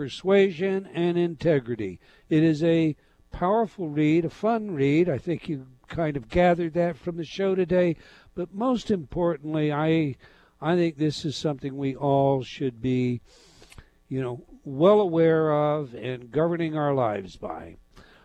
Persuasion, 0.02 0.88
and 0.94 1.16
Integrity. 1.16 2.00
It 2.28 2.42
is 2.42 2.64
a 2.64 2.96
powerful 3.30 3.88
read, 3.88 4.24
a 4.24 4.30
fun 4.30 4.72
read. 4.72 5.08
I 5.08 5.16
think 5.16 5.48
you 5.48 5.68
kind 5.86 6.16
of 6.16 6.28
gathered 6.28 6.74
that 6.74 6.96
from 6.96 7.18
the 7.18 7.24
show 7.24 7.54
today. 7.54 7.94
But 8.34 8.52
most 8.52 8.90
importantly, 8.90 9.72
I 9.72 10.16
I 10.60 10.74
think 10.74 10.96
this 10.96 11.24
is 11.24 11.36
something 11.36 11.76
we 11.76 11.94
all 11.94 12.42
should 12.42 12.82
be, 12.82 13.20
you 14.08 14.20
know, 14.20 14.44
well 14.64 14.98
aware 14.98 15.52
of 15.52 15.94
and 15.94 16.32
governing 16.32 16.76
our 16.76 16.94
lives 16.94 17.36
by. 17.36 17.76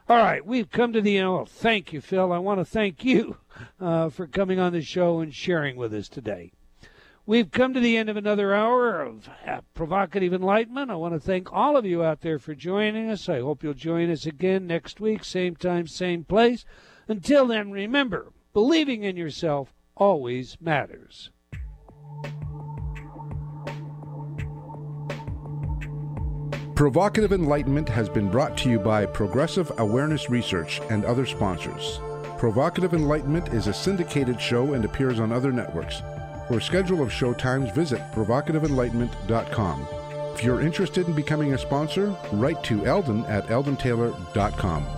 All 0.09 0.17
right, 0.17 0.43
we've 0.43 0.71
come 0.71 0.93
to 0.93 1.01
the 1.01 1.19
end. 1.19 1.31
Well, 1.31 1.45
thank 1.45 1.93
you, 1.93 2.01
Phil. 2.01 2.31
I 2.31 2.39
want 2.39 2.59
to 2.59 2.65
thank 2.65 3.05
you 3.05 3.37
uh, 3.79 4.09
for 4.09 4.25
coming 4.25 4.57
on 4.57 4.73
the 4.73 4.81
show 4.81 5.19
and 5.19 5.31
sharing 5.31 5.75
with 5.75 5.93
us 5.93 6.09
today. 6.09 6.53
We've 7.27 7.51
come 7.51 7.73
to 7.73 7.81
the 7.81 7.97
end 7.97 8.07
of 8.07 8.15
another 8.15 8.55
hour 8.55 9.01
of 9.01 9.29
provocative 9.73 10.33
enlightenment. 10.33 10.89
I 10.89 10.95
want 10.95 11.13
to 11.13 11.19
thank 11.19 11.51
all 11.51 11.75
of 11.75 11.85
you 11.85 12.01
out 12.01 12.21
there 12.21 12.39
for 12.39 12.55
joining 12.55 13.09
us. 13.09 13.27
I 13.27 13.41
hope 13.41 13.63
you'll 13.63 13.73
join 13.73 14.09
us 14.09 14.25
again 14.25 14.65
next 14.65 15.01
week, 15.01 15.25
same 15.25 15.57
time, 15.57 15.87
same 15.87 16.23
place. 16.23 16.63
Until 17.09 17.45
then, 17.47 17.69
remember, 17.69 18.31
believing 18.53 19.03
in 19.03 19.17
yourself 19.17 19.73
always 19.93 20.55
matters. 20.61 21.29
Provocative 26.75 27.33
Enlightenment 27.33 27.89
has 27.89 28.07
been 28.07 28.31
brought 28.31 28.57
to 28.59 28.69
you 28.69 28.79
by 28.79 29.05
Progressive 29.05 29.69
Awareness 29.79 30.29
Research 30.29 30.79
and 30.89 31.03
other 31.03 31.25
sponsors. 31.25 31.99
Provocative 32.37 32.93
Enlightenment 32.93 33.49
is 33.49 33.67
a 33.67 33.73
syndicated 33.73 34.39
show 34.39 34.75
and 34.75 34.85
appears 34.85 35.19
on 35.19 35.33
other 35.33 35.51
networks. 35.51 36.01
For 36.47 36.57
a 36.57 36.61
schedule 36.61 37.01
of 37.01 37.11
show 37.11 37.33
times, 37.33 37.71
visit 37.71 37.99
provocativeenlightenment.com. 38.13 39.87
If 40.33 40.43
you're 40.43 40.61
interested 40.61 41.07
in 41.07 41.13
becoming 41.13 41.53
a 41.53 41.57
sponsor, 41.57 42.15
write 42.31 42.63
to 42.65 42.85
Eldon 42.85 43.25
at 43.25 43.47
eldontaylor.com. 43.47 44.96